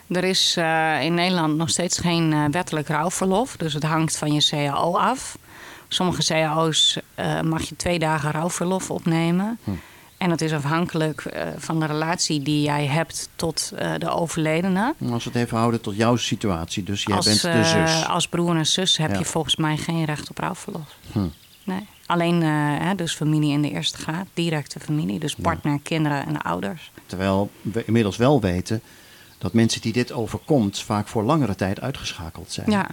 er 0.08 0.24
is 0.24 0.56
uh, 0.58 1.04
in 1.04 1.14
Nederland 1.14 1.56
nog 1.58 1.70
steeds 1.70 1.98
geen 1.98 2.32
uh, 2.32 2.46
wettelijk 2.52 2.88
rouwverlof. 2.88 3.58
Dus 3.58 3.74
het 3.74 3.84
hangt 3.84 4.18
van 4.18 4.34
je 4.34 4.48
CAO 4.50 4.98
af. 4.98 5.38
Sommige 5.88 6.24
CAO's 6.24 7.00
uh, 7.20 7.42
mag 7.42 7.70
je 7.70 7.76
twee 7.76 8.00
dagen 8.00 8.32
rouwverlof 8.32 8.92
opnemen. 8.92 9.60
Hm. 9.64 9.72
En 10.18 10.30
dat 10.30 10.42
is 10.42 10.54
afhankelijk 10.54 11.24
van 11.58 11.80
de 11.80 11.86
relatie 11.86 12.42
die 12.42 12.62
jij 12.62 12.86
hebt 12.86 13.30
tot 13.36 13.72
de 13.98 14.10
overledene. 14.10 14.94
Als 15.12 15.24
we 15.24 15.30
het 15.30 15.40
even 15.40 15.58
houden 15.58 15.82
tot 15.82 15.96
jouw 15.96 16.16
situatie, 16.16 16.84
dus 16.84 17.04
jij 17.04 17.16
als, 17.16 17.26
bent 17.26 17.42
de 17.42 17.64
zus. 17.64 18.08
als 18.08 18.28
broer 18.28 18.56
en 18.56 18.66
zus 18.66 18.98
heb 18.98 19.12
ja. 19.12 19.18
je 19.18 19.26
volgens 19.26 19.56
mij 19.56 19.78
geen 19.78 20.06
recht 20.06 20.30
op 20.30 20.38
rouwverlof. 20.38 20.96
Hm. 21.12 21.20
Nee. 21.64 21.88
Alleen 22.06 22.42
uh, 22.42 22.90
dus 22.96 23.16
familie 23.16 23.52
in 23.52 23.62
de 23.62 23.70
eerste 23.70 23.98
graad, 23.98 24.26
directe 24.34 24.80
familie. 24.80 25.20
Dus 25.20 25.36
partner, 25.36 25.74
ja. 25.74 25.80
kinderen 25.84 26.26
en 26.26 26.42
ouders. 26.42 26.92
Terwijl 27.06 27.50
we 27.62 27.86
inmiddels 27.86 28.18
wel 28.18 28.42
weten 28.42 28.82
dat 29.38 29.54
mensen 29.54 29.82
die 29.82 29.94
dit 29.94 30.12
overkomt 30.12 30.80
vaak 30.80 31.08
voor 31.08 31.24
langere 31.24 31.56
tijd 31.56 31.82
uitgeschakeld 31.82 32.52
zijn. 32.52 32.72
Ja, 32.72 32.88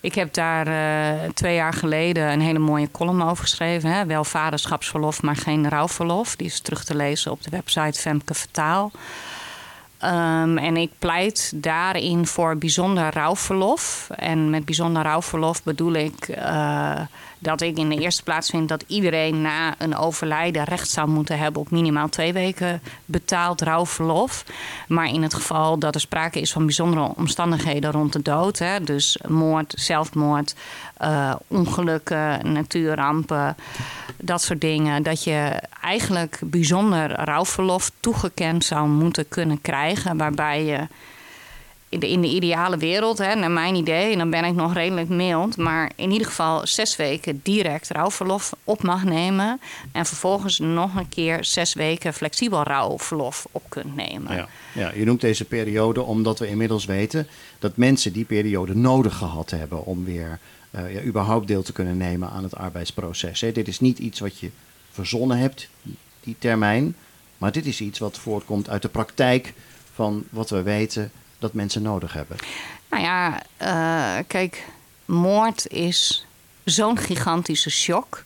ik 0.00 0.14
heb 0.14 0.34
daar 0.34 0.68
uh, 0.68 1.30
twee 1.34 1.54
jaar 1.54 1.72
geleden 1.72 2.32
een 2.32 2.40
hele 2.40 2.58
mooie 2.58 2.90
column 2.90 3.22
over 3.22 3.42
geschreven. 3.44 3.92
Hè? 3.92 4.06
Wel 4.06 4.24
vaderschapsverlof, 4.24 5.22
maar 5.22 5.36
geen 5.36 5.68
rouwverlof. 5.68 6.36
Die 6.36 6.46
is 6.46 6.60
terug 6.60 6.84
te 6.84 6.94
lezen 6.94 7.30
op 7.30 7.42
de 7.42 7.50
website 7.50 8.00
Femke 8.00 8.34
Vertaal. 8.34 8.90
Um, 10.04 10.58
en 10.58 10.76
ik 10.76 10.90
pleit 10.98 11.52
daarin 11.54 12.26
voor 12.26 12.56
bijzonder 12.56 13.12
rouwverlof. 13.12 14.08
En 14.16 14.50
met 14.50 14.64
bijzonder 14.64 15.02
rouwverlof 15.02 15.62
bedoel 15.62 15.92
ik 15.92 16.28
uh, 16.28 17.00
dat 17.38 17.60
ik 17.60 17.76
in 17.76 17.88
de 17.88 17.98
eerste 17.98 18.22
plaats 18.22 18.50
vind 18.50 18.68
dat 18.68 18.84
iedereen 18.86 19.40
na 19.42 19.74
een 19.78 19.96
overlijden 19.96 20.64
recht 20.64 20.90
zou 20.90 21.08
moeten 21.08 21.38
hebben 21.38 21.60
op 21.60 21.70
minimaal 21.70 22.08
twee 22.08 22.32
weken 22.32 22.82
betaald 23.04 23.60
rouwverlof. 23.60 24.44
Maar 24.88 25.06
in 25.06 25.22
het 25.22 25.34
geval 25.34 25.78
dat 25.78 25.94
er 25.94 26.00
sprake 26.00 26.40
is 26.40 26.52
van 26.52 26.64
bijzondere 26.64 27.12
omstandigheden 27.16 27.92
rond 27.92 28.12
de 28.12 28.22
dood, 28.22 28.58
hè, 28.58 28.84
dus 28.84 29.18
moord, 29.26 29.74
zelfmoord, 29.76 30.54
uh, 31.02 31.34
ongelukken, 31.46 32.52
natuurrampen, 32.52 33.56
dat 34.16 34.42
soort 34.42 34.60
dingen, 34.60 35.02
dat 35.02 35.24
je 35.24 35.62
eigenlijk 35.82 36.40
bijzonder 36.44 37.24
rouwverlof 37.24 37.90
toegekend 38.00 38.64
zou 38.64 38.88
moeten 38.88 39.28
kunnen 39.28 39.60
krijgen, 39.60 40.16
waarbij 40.16 40.64
je 40.64 40.86
in 41.88 42.00
de, 42.00 42.08
in 42.08 42.20
de 42.20 42.28
ideale 42.28 42.76
wereld, 42.76 43.18
hè, 43.18 43.34
naar 43.34 43.50
mijn 43.50 43.74
idee, 43.74 44.12
en 44.12 44.18
dan 44.18 44.30
ben 44.30 44.44
ik 44.44 44.54
nog 44.54 44.74
redelijk 44.74 45.08
mild, 45.08 45.56
maar 45.56 45.92
in 45.96 46.10
ieder 46.10 46.26
geval 46.26 46.66
zes 46.66 46.96
weken 46.96 47.40
direct 47.42 47.90
rouwverlof 47.90 48.52
op 48.64 48.82
mag 48.82 49.04
nemen. 49.04 49.60
En 49.92 50.06
vervolgens 50.06 50.58
nog 50.58 50.94
een 50.96 51.08
keer 51.08 51.44
zes 51.44 51.74
weken 51.74 52.14
flexibel 52.14 52.62
rouwverlof 52.62 53.46
op 53.50 53.62
kunt 53.68 53.96
nemen. 53.96 54.36
Ja, 54.36 54.48
ja, 54.72 54.92
je 54.94 55.04
noemt 55.04 55.20
deze 55.20 55.44
periode 55.44 56.02
omdat 56.02 56.38
we 56.38 56.48
inmiddels 56.48 56.84
weten 56.84 57.26
dat 57.58 57.76
mensen 57.76 58.12
die 58.12 58.24
periode 58.24 58.76
nodig 58.76 59.16
gehad 59.16 59.50
hebben 59.50 59.84
om 59.84 60.04
weer 60.04 60.38
uh, 60.70 60.94
ja, 60.94 61.02
überhaupt 61.02 61.46
deel 61.46 61.62
te 61.62 61.72
kunnen 61.72 61.96
nemen 61.96 62.30
aan 62.30 62.42
het 62.42 62.56
arbeidsproces. 62.56 63.40
Dit 63.40 63.68
is 63.68 63.80
niet 63.80 63.98
iets 63.98 64.20
wat 64.20 64.38
je 64.38 64.50
verzonnen 64.90 65.38
hebt, 65.38 65.68
die 66.20 66.36
termijn, 66.38 66.96
maar 67.38 67.52
dit 67.52 67.66
is 67.66 67.80
iets 67.80 67.98
wat 67.98 68.18
voortkomt 68.18 68.68
uit 68.68 68.82
de 68.82 68.88
praktijk 68.88 69.52
van 69.94 70.24
wat 70.30 70.50
we 70.50 70.62
weten 70.62 71.10
dat 71.38 71.52
mensen 71.52 71.82
nodig 71.82 72.12
hebben? 72.12 72.36
Nou 72.90 73.02
ja, 73.02 73.42
uh, 73.62 74.24
kijk, 74.26 74.64
moord 75.04 75.66
is 75.68 76.26
zo'n 76.64 76.98
gigantische 76.98 77.70
shock. 77.70 78.24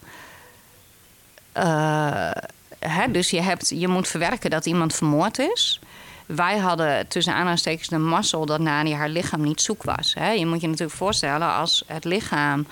Uh, 1.57 2.31
hè, 2.79 3.11
dus 3.11 3.31
je, 3.31 3.41
hebt, 3.41 3.69
je 3.69 3.89
moet 3.89 4.09
verwerken 4.09 4.51
dat 4.51 4.67
iemand 4.67 4.95
vermoord 4.95 5.39
is. 5.39 5.81
Wij 6.27 6.59
hadden 6.59 7.09
tussen 7.09 7.33
aanhalingstekens 7.33 7.89
de 7.89 7.99
mazzel 7.99 8.47
dat 8.47 8.61
Nani 8.61 8.95
haar 8.95 9.09
lichaam 9.09 9.43
niet 9.43 9.61
zoek 9.61 9.83
was. 9.83 10.15
Hè. 10.15 10.31
Je 10.31 10.47
moet 10.47 10.61
je 10.61 10.69
natuurlijk 10.69 10.99
voorstellen, 10.99 11.55
als 11.55 11.85
het 11.87 12.05
lichaam 12.05 12.67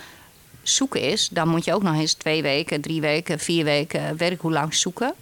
zoek 0.62 0.97
is, 0.97 1.28
dan 1.28 1.49
moet 1.49 1.64
je 1.64 1.74
ook 1.74 1.82
nog 1.82 1.95
eens 1.95 2.12
twee 2.12 2.43
weken, 2.43 2.80
drie 2.80 3.01
weken, 3.01 3.38
vier 3.38 3.64
weken, 3.64 4.16
weet 4.16 4.32
ik 4.32 4.41
hoe 4.41 4.53
lang 4.53 4.74
zoeken 4.74 5.14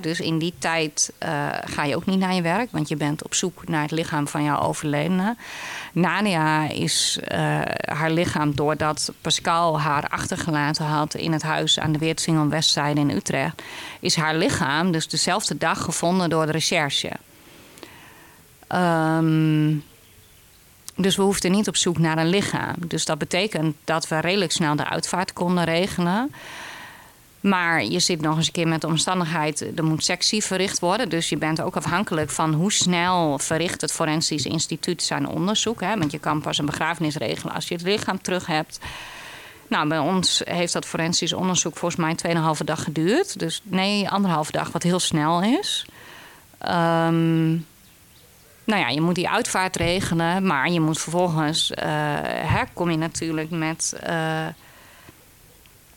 dus 0.00 0.20
in 0.20 0.38
die 0.38 0.54
tijd 0.58 1.12
uh, 1.22 1.48
ga 1.64 1.84
je 1.84 1.96
ook 1.96 2.06
niet 2.06 2.18
naar 2.18 2.34
je 2.34 2.42
werk, 2.42 2.70
want 2.70 2.88
je 2.88 2.96
bent 2.96 3.24
op 3.24 3.34
zoek 3.34 3.68
naar 3.68 3.82
het 3.82 3.90
lichaam 3.90 4.28
van 4.28 4.42
jouw 4.42 4.60
overledene. 4.60 5.36
Nania 5.92 6.68
is 6.68 7.18
uh, 7.22 7.38
haar 7.80 8.10
lichaam, 8.10 8.54
doordat 8.54 9.12
Pascal 9.20 9.80
haar 9.80 10.08
achtergelaten 10.08 10.84
had 10.84 11.14
in 11.14 11.32
het 11.32 11.42
huis 11.42 11.78
aan 11.78 11.92
de 11.92 11.98
Weertsingel 11.98 12.48
Westzijde 12.48 13.00
in 13.00 13.10
Utrecht, 13.10 13.62
is 14.00 14.16
haar 14.16 14.34
lichaam 14.34 14.92
dus 14.92 15.08
dezelfde 15.08 15.56
dag 15.58 15.82
gevonden 15.82 16.30
door 16.30 16.46
de 16.46 16.52
recherche. 16.52 17.10
Um, 18.74 19.84
dus 20.96 21.16
we 21.16 21.22
hoefden 21.22 21.52
niet 21.52 21.68
op 21.68 21.76
zoek 21.76 21.98
naar 21.98 22.18
een 22.18 22.28
lichaam. 22.28 22.74
Dus 22.86 23.04
dat 23.04 23.18
betekent 23.18 23.76
dat 23.84 24.08
we 24.08 24.20
redelijk 24.20 24.52
snel 24.52 24.76
de 24.76 24.88
uitvaart 24.88 25.32
konden 25.32 25.64
regelen. 25.64 26.32
Maar 27.46 27.84
je 27.84 27.98
zit 27.98 28.20
nog 28.20 28.36
eens 28.36 28.46
een 28.46 28.52
keer 28.52 28.68
met 28.68 28.80
de 28.80 28.86
omstandigheid, 28.86 29.76
er 29.76 29.84
moet 29.84 30.04
sectie 30.04 30.44
verricht 30.44 30.78
worden. 30.78 31.08
Dus 31.08 31.28
je 31.28 31.36
bent 31.36 31.60
ook 31.60 31.76
afhankelijk 31.76 32.30
van 32.30 32.52
hoe 32.52 32.72
snel 32.72 33.38
verricht 33.38 33.80
het 33.80 33.92
Forensisch 33.92 34.44
Instituut 34.44 35.02
zijn 35.02 35.28
onderzoek. 35.28 35.80
Hè? 35.80 35.98
Want 35.98 36.12
je 36.12 36.18
kan 36.18 36.40
pas 36.40 36.58
een 36.58 36.66
begrafenis 36.66 37.16
regelen 37.16 37.54
als 37.54 37.68
je 37.68 37.74
het 37.74 37.82
lichaam 37.82 38.22
terug 38.22 38.46
hebt. 38.46 38.78
Nou, 39.68 39.88
bij 39.88 39.98
ons 39.98 40.42
heeft 40.44 40.72
dat 40.72 40.86
forensisch 40.86 41.32
onderzoek 41.32 41.76
volgens 41.76 42.00
mij 42.00 42.34
2,5 42.58 42.64
dag 42.64 42.82
geduurd. 42.82 43.38
Dus 43.38 43.60
nee, 43.64 44.08
anderhalve 44.08 44.52
dag, 44.52 44.72
wat 44.72 44.82
heel 44.82 45.00
snel 45.00 45.42
is. 45.42 45.86
Um, 46.62 47.66
nou 48.64 48.80
ja, 48.80 48.88
je 48.88 49.00
moet 49.00 49.14
die 49.14 49.28
uitvaart 49.28 49.76
regelen, 49.76 50.46
maar 50.46 50.70
je 50.70 50.80
moet 50.80 50.98
vervolgens, 50.98 51.70
uh, 51.70 52.66
je 52.76 52.96
natuurlijk 52.96 53.50
met. 53.50 54.00
Uh, 54.08 54.46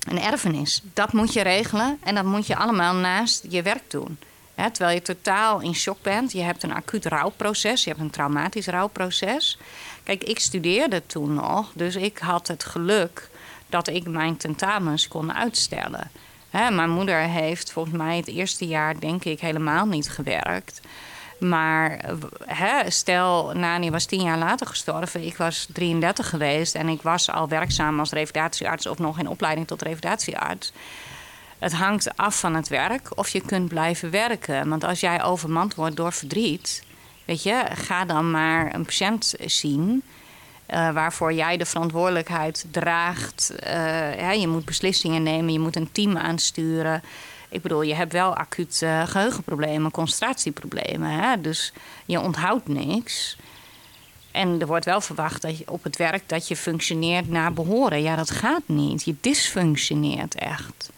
een 0.08 0.22
erfenis. 0.22 0.82
Dat 0.93 1.14
moet 1.14 1.34
je 1.34 1.41
regelen 1.41 1.97
en 2.04 2.16
dat 2.16 2.26
moet 2.26 2.47
je 2.47 2.56
allemaal 2.56 2.93
naast 2.93 3.45
je 3.50 3.62
werk 3.62 3.91
doen. 3.91 4.18
terwijl 4.56 4.95
je 4.95 5.02
totaal 5.02 5.60
in 5.60 5.76
shock 5.76 6.02
bent. 6.02 6.32
Je 6.32 6.41
hebt 6.41 6.64
een 6.64 6.74
acuut 6.74 7.06
rouwproces, 7.06 7.84
je 7.84 7.89
hebt 7.89 8.02
een 8.02 8.10
traumatisch 8.10 8.68
rouwproces. 8.68 9.58
Kijk, 10.04 10.24
ik 10.24 10.39
studeerde 10.39 11.06
toen 11.06 11.34
nog, 11.34 11.72
dus 11.74 11.95
ik 11.95 12.18
had 12.18 12.47
het 12.47 12.64
geluk 12.64 13.30
dat 13.70 13.88
ik 13.88 14.08
mijn 14.08 14.38
tentamens 14.38 15.08
kon 15.08 15.34
uitstellen. 15.34 16.12
mijn 16.52 16.89
moeder 16.89 17.20
heeft 17.20 17.72
volgens 17.72 17.95
mij 17.95 18.18
het 18.18 18.28
eerste 18.28 18.68
jaar, 18.68 19.00
denk 19.00 19.26
ik, 19.26 19.39
helemaal 19.39 19.86
niet 19.86 20.10
gewerkt. 20.10 20.82
Maar 21.40 22.06
hè, 22.46 22.90
stel, 22.92 23.52
Nani 23.54 23.92
was 23.92 24.06
tien 24.06 24.22
jaar 24.22 24.38
later 24.38 24.68
gestorven. 24.68 25.26
Ik 25.26 25.38
was 25.38 25.68
33 25.74 26.30
geweest 26.30 26.76
en 26.76 26.88
ik 26.88 27.02
was 27.02 27.32
al 27.32 27.48
werkzaam 27.48 28.00
als 28.00 28.12
revalidatiearts 28.12 28.88
of 28.88 29.00
nog 29.00 29.20
in 29.20 29.28
opleiding 29.28 29.68
tot 29.68 29.82
revalidatiearts. 29.82 30.72
Het 31.60 31.74
hangt 31.74 32.18
af 32.18 32.40
van 32.40 32.56
het 32.56 32.68
werk 32.68 33.18
of 33.18 33.30
je 33.30 33.42
kunt 33.42 33.68
blijven 33.68 34.12
werken. 34.12 34.70
Want 34.70 34.84
als 34.84 35.00
jij 35.00 35.24
overmand 35.24 35.76
wordt 35.76 35.96
door 35.96 36.12
verdriet, 36.12 36.84
weet 37.26 37.44
je, 37.44 37.64
ga 37.74 38.06
dan 38.06 38.32
maar 38.32 38.76
een 38.76 38.86
patiënt 38.86 39.34
zien. 39.46 40.04
Uh, 40.74 40.92
waarvoor 40.92 41.34
jij 41.34 41.58
de 41.58 41.66
verantwoordelijkheid 41.66 42.66
draagt. 42.72 43.54
Uh, 43.68 44.34
je 44.34 44.48
moet 44.48 44.66
beslissingen 44.66 45.24
nemen, 45.24 45.54
je 45.54 45.60
moet 45.60 45.76
een 45.76 45.92
team 45.92 46.18
aansturen. 46.18 47.02
Ik 47.50 47.62
bedoel, 47.62 47.82
je 47.82 47.95
hebt 47.95 48.14
wel 48.14 48.36
acuut 48.36 48.82
uh, 48.84 49.08
geheugenproblemen, 49.08 49.91
concentratieproblemen. 49.91 51.10
Hè? 51.10 51.41
Dus 51.41 51.74
je 52.06 52.20
onthoudt 52.20 52.68
niks. 52.68 53.38
En 54.32 54.62
er 54.62 54.68
wordt 54.68 54.86
wel 54.86 55.02
verwacht 55.02 55.41
dat 55.41 55.58
je 55.58 55.72
op 55.72 55.84
het 55.84 55.97
werk 55.97 56.24
dat 56.26 56.47
je 56.47 56.56
functioneert 56.56 57.30
naar 57.30 57.54
behoren. 57.54 58.02
Ja, 58.02 58.16
dat 58.16 58.32
gaat 58.32 58.62
niet. 58.66 59.04
Je 59.04 59.16
dysfunctioneert 59.22 60.36
echt. 60.36 60.91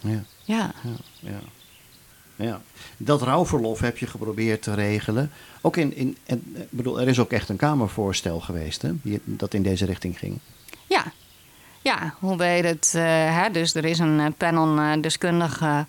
Ja. 0.00 0.24
Ja. 0.44 0.74
ja, 0.82 0.96
ja. 1.18 1.40
ja. 2.36 2.60
Dat 2.96 3.22
rouwverlof 3.22 3.80
heb 3.80 3.98
je 3.98 4.06
geprobeerd 4.06 4.62
te 4.62 4.74
regelen. 4.74 5.30
Ook 5.60 5.76
in, 5.76 5.96
in, 5.96 6.16
ik 6.26 6.70
bedoel, 6.70 7.00
er 7.00 7.08
is 7.08 7.18
ook 7.18 7.32
echt 7.32 7.48
een 7.48 7.56
Kamervoorstel 7.56 8.40
geweest 8.40 8.82
hè, 8.82 8.90
dat 9.24 9.54
in 9.54 9.62
deze 9.62 9.84
richting 9.84 10.18
ging. 10.18 10.38
Ja, 10.86 11.12
ja, 11.86 12.14
hoe 12.18 12.36
weet 12.36 12.64
het? 12.64 12.92
Uh, 12.96 13.02
hè? 13.42 13.50
Dus 13.50 13.74
er 13.74 13.84
is 13.84 13.98
een 13.98 14.20
eh, 14.20 14.26
panel 14.36 14.78
uh, 14.78 14.92
deskundigen 15.00 15.88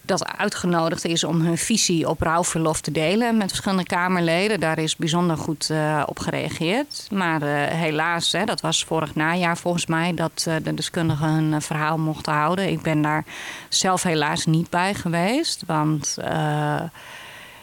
dat 0.00 0.36
uitgenodigd 0.36 1.04
is 1.04 1.24
om 1.24 1.40
hun 1.40 1.58
visie 1.58 2.08
op 2.08 2.20
rouwverlof 2.20 2.80
te 2.80 2.90
delen 2.90 3.36
met 3.36 3.48
verschillende 3.48 3.84
Kamerleden. 3.84 4.60
Daar 4.60 4.78
is 4.78 4.96
bijzonder 4.96 5.36
goed 5.36 5.70
op 6.06 6.18
gereageerd. 6.18 7.06
Maar 7.10 7.42
helaas, 7.70 8.32
hè, 8.32 8.44
dat 8.44 8.60
was 8.60 8.84
vorig 8.84 9.14
najaar 9.14 9.56
volgens 9.56 9.86
mij, 9.86 10.14
dat 10.14 10.46
de 10.62 10.74
deskundigen 10.74 11.28
hun 11.28 11.62
verhaal 11.62 11.98
mochten 11.98 12.32
houden. 12.32 12.70
Ik 12.70 12.82
ben 12.82 13.02
daar 13.02 13.24
zelf 13.68 14.02
helaas 14.02 14.46
niet 14.46 14.70
bij 14.70 14.94
geweest. 14.94 15.62
Want 15.66 16.16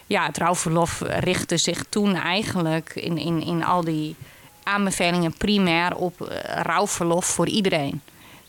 ja, 0.05 0.25
het 0.25 0.37
rouwverlof 0.37 1.01
richtte 1.05 1.57
zich 1.57 1.83
toen 1.89 2.15
eigenlijk 2.15 2.91
in, 2.95 3.17
in, 3.17 3.43
in 3.43 3.63
al 3.63 3.83
die 3.83 4.15
aanbevelingen 4.63 5.33
primair 5.37 5.95
op 5.95 6.21
uh, 6.21 6.27
rouwverlof 6.61 7.25
voor 7.25 7.47
iedereen. 7.47 8.01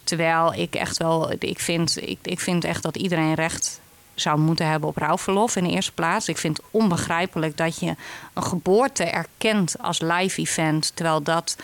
Terwijl 0.04 0.54
ik 0.54 0.74
echt 0.74 0.96
wel, 0.96 1.32
ik 1.38 1.60
vind, 1.60 2.08
ik, 2.08 2.18
ik 2.22 2.40
vind 2.40 2.64
echt 2.64 2.82
dat 2.82 2.96
iedereen 2.96 3.34
recht 3.34 3.80
zou 4.14 4.38
moeten 4.38 4.66
hebben 4.66 4.88
op 4.88 4.96
rouwverlof 4.96 5.56
in 5.56 5.64
de 5.64 5.70
eerste 5.70 5.92
plaats. 5.92 6.28
Ik 6.28 6.38
vind 6.38 6.56
het 6.56 6.66
onbegrijpelijk 6.70 7.56
dat 7.56 7.78
je 7.78 7.94
een 8.32 8.42
geboorte 8.42 9.04
erkent 9.04 9.74
als 9.80 10.00
live 10.00 10.40
event, 10.40 10.92
terwijl 10.94 11.22
dat 11.22 11.56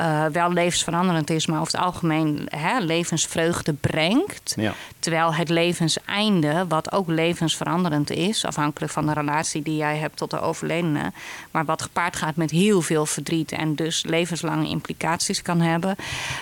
uh, 0.00 0.24
wel 0.24 0.52
levensveranderend 0.52 1.30
is, 1.30 1.46
maar 1.46 1.60
over 1.60 1.72
het 1.72 1.82
algemeen 1.82 2.48
hè, 2.50 2.78
levensvreugde 2.78 3.72
brengt. 3.72 4.54
Ja. 4.56 4.74
Terwijl 4.98 5.34
het 5.34 5.48
levenseinde, 5.48 6.64
wat 6.68 6.92
ook 6.92 7.08
levensveranderend 7.08 8.10
is, 8.10 8.44
afhankelijk 8.44 8.92
van 8.92 9.06
de 9.06 9.12
relatie 9.12 9.62
die 9.62 9.76
jij 9.76 9.96
hebt 9.96 10.16
tot 10.16 10.30
de 10.30 10.40
overledene, 10.40 11.12
maar 11.50 11.64
wat 11.64 11.82
gepaard 11.82 12.16
gaat 12.16 12.36
met 12.36 12.50
heel 12.50 12.82
veel 12.82 13.06
verdriet 13.06 13.52
en 13.52 13.74
dus 13.74 14.04
levenslange 14.04 14.68
implicaties 14.68 15.42
kan 15.42 15.60
hebben. 15.60 15.96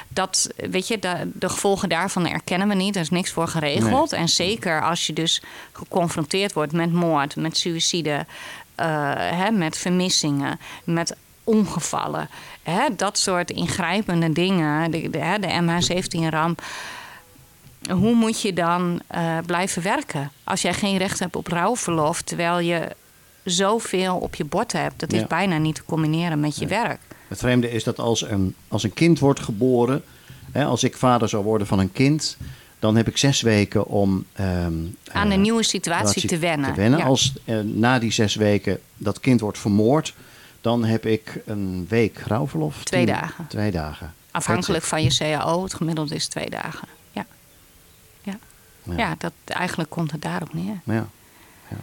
Dat, 0.08 0.50
weet 0.56 0.88
je, 0.88 0.98
de, 0.98 1.30
de 1.32 1.48
gevolgen 1.48 1.88
daarvan 1.88 2.28
erkennen 2.28 2.68
we 2.68 2.74
niet. 2.74 2.94
Er 2.96 3.02
is 3.02 3.10
niks 3.10 3.30
voor 3.30 3.48
geregeld. 3.48 4.12
En 4.12 4.28
zeker 4.28 4.82
als 4.82 5.06
je 5.06 5.12
dus 5.12 5.42
geconfronteerd 5.72 6.52
wordt 6.52 6.72
met 6.72 6.92
moord, 6.92 7.36
met 7.36 7.56
suïcide. 7.56 8.26
Uh, 8.80 9.12
hè, 9.14 9.50
met 9.50 9.78
vermissingen, 9.78 10.60
met 10.84 11.16
ongevallen. 11.44 12.28
Hè, 12.62 12.88
dat 12.96 13.18
soort 13.18 13.50
ingrijpende 13.50 14.32
dingen, 14.32 14.90
de, 14.90 15.10
de, 15.10 15.36
de 15.40 15.48
MH17-ramp. 15.62 16.62
Hoe 17.90 18.14
moet 18.14 18.40
je 18.40 18.52
dan 18.52 19.00
uh, 19.14 19.38
blijven 19.46 19.82
werken 19.82 20.30
als 20.44 20.62
jij 20.62 20.74
geen 20.74 20.96
recht 20.96 21.18
hebt 21.18 21.36
op 21.36 21.46
rouwverlof, 21.46 22.22
terwijl 22.22 22.58
je 22.58 22.88
zoveel 23.42 24.16
op 24.16 24.34
je 24.34 24.44
bord 24.44 24.72
hebt? 24.72 25.00
Dat 25.00 25.12
is 25.12 25.26
bijna 25.26 25.58
niet 25.58 25.74
te 25.74 25.84
combineren 25.84 26.40
met 26.40 26.56
je 26.56 26.66
werk. 26.66 27.00
Het 27.28 27.38
vreemde 27.38 27.70
is 27.70 27.84
dat 27.84 27.98
als 27.98 28.22
een, 28.22 28.54
als 28.68 28.82
een 28.82 28.94
kind 28.94 29.18
wordt 29.18 29.40
geboren, 29.40 30.02
hè, 30.52 30.64
als 30.64 30.84
ik 30.84 30.96
vader 30.96 31.28
zou 31.28 31.44
worden 31.44 31.66
van 31.66 31.78
een 31.78 31.92
kind, 31.92 32.36
dan 32.78 32.96
heb 32.96 33.08
ik 33.08 33.16
zes 33.16 33.40
weken 33.40 33.86
om 33.86 34.24
ehm, 34.32 34.72
aan 35.12 35.28
de 35.28 35.34
uh, 35.34 35.40
nieuwe 35.40 35.62
situatie 35.62 36.28
te 36.28 36.38
wennen. 36.38 36.74
Te 36.74 36.80
wennen. 36.80 37.02
Als 37.02 37.32
uh, 37.44 37.60
na 37.60 37.98
die 37.98 38.12
zes 38.12 38.34
weken 38.34 38.78
dat 38.96 39.20
kind 39.20 39.40
wordt 39.40 39.58
vermoord, 39.58 40.14
dan 40.64 40.84
heb 40.84 41.06
ik 41.06 41.42
een 41.46 41.86
week 41.88 42.18
rouwverlof. 42.18 42.84
Twee 42.84 43.06
dagen. 43.06 43.46
Twee 43.48 43.70
dagen. 43.70 44.14
Afhankelijk 44.30 44.84
van 44.84 45.02
je 45.02 45.16
CAO. 45.16 45.62
Het 45.62 45.74
gemiddelde 45.74 46.14
is 46.14 46.26
twee 46.26 46.50
dagen. 46.50 46.88
Ja. 47.12 47.26
Ja, 48.22 48.38
ja. 48.82 48.96
ja 48.96 49.14
dat, 49.18 49.32
eigenlijk 49.44 49.90
komt 49.90 50.10
het 50.10 50.22
daarop 50.22 50.54
neer. 50.54 50.80
Ja. 50.84 51.06
ja. 51.68 51.76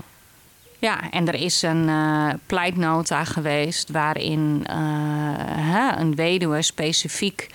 Ja, 0.80 1.12
en 1.12 1.28
er 1.28 1.36
is 1.36 1.62
een 1.62 1.88
uh, 1.88 2.30
pleitnota 2.46 3.24
geweest 3.24 3.90
waarin 3.90 4.66
uh, 4.70 4.76
hè, 5.46 5.98
een 5.98 6.16
weduwe 6.16 6.62
specifiek 6.62 7.50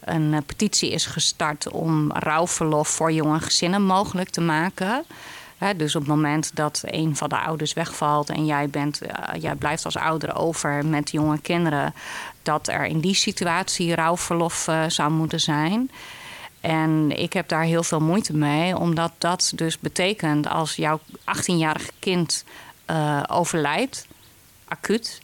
een 0.00 0.34
eh, 0.34 0.40
petitie 0.46 0.90
is 0.90 1.06
gestart 1.06 1.70
om 1.70 2.12
rouwverlof 2.12 2.88
voor 2.88 3.12
jonge 3.12 3.40
gezinnen 3.40 3.82
mogelijk 3.82 4.28
te 4.28 4.40
maken. 4.40 5.04
Dus 5.76 5.94
op 5.94 6.00
het 6.00 6.10
moment 6.10 6.50
dat 6.54 6.82
een 6.84 7.16
van 7.16 7.28
de 7.28 7.38
ouders 7.38 7.72
wegvalt 7.72 8.30
en 8.30 8.46
jij, 8.46 8.68
bent, 8.68 9.00
jij 9.38 9.54
blijft 9.54 9.84
als 9.84 9.96
ouder 9.96 10.36
over 10.36 10.86
met 10.86 11.10
jonge 11.10 11.38
kinderen, 11.38 11.94
dat 12.42 12.68
er 12.68 12.84
in 12.84 13.00
die 13.00 13.14
situatie 13.14 13.94
rouwverlof 13.94 14.68
zou 14.88 15.10
moeten 15.10 15.40
zijn. 15.40 15.90
En 16.60 17.18
ik 17.18 17.32
heb 17.32 17.48
daar 17.48 17.62
heel 17.62 17.82
veel 17.82 18.00
moeite 18.00 18.36
mee, 18.36 18.76
omdat 18.76 19.12
dat 19.18 19.52
dus 19.54 19.78
betekent 19.78 20.48
als 20.48 20.76
jouw 20.76 21.00
18-jarige 21.18 21.92
kind 21.98 22.44
uh, 22.90 23.22
overlijdt, 23.26 24.06
acuut. 24.68 25.20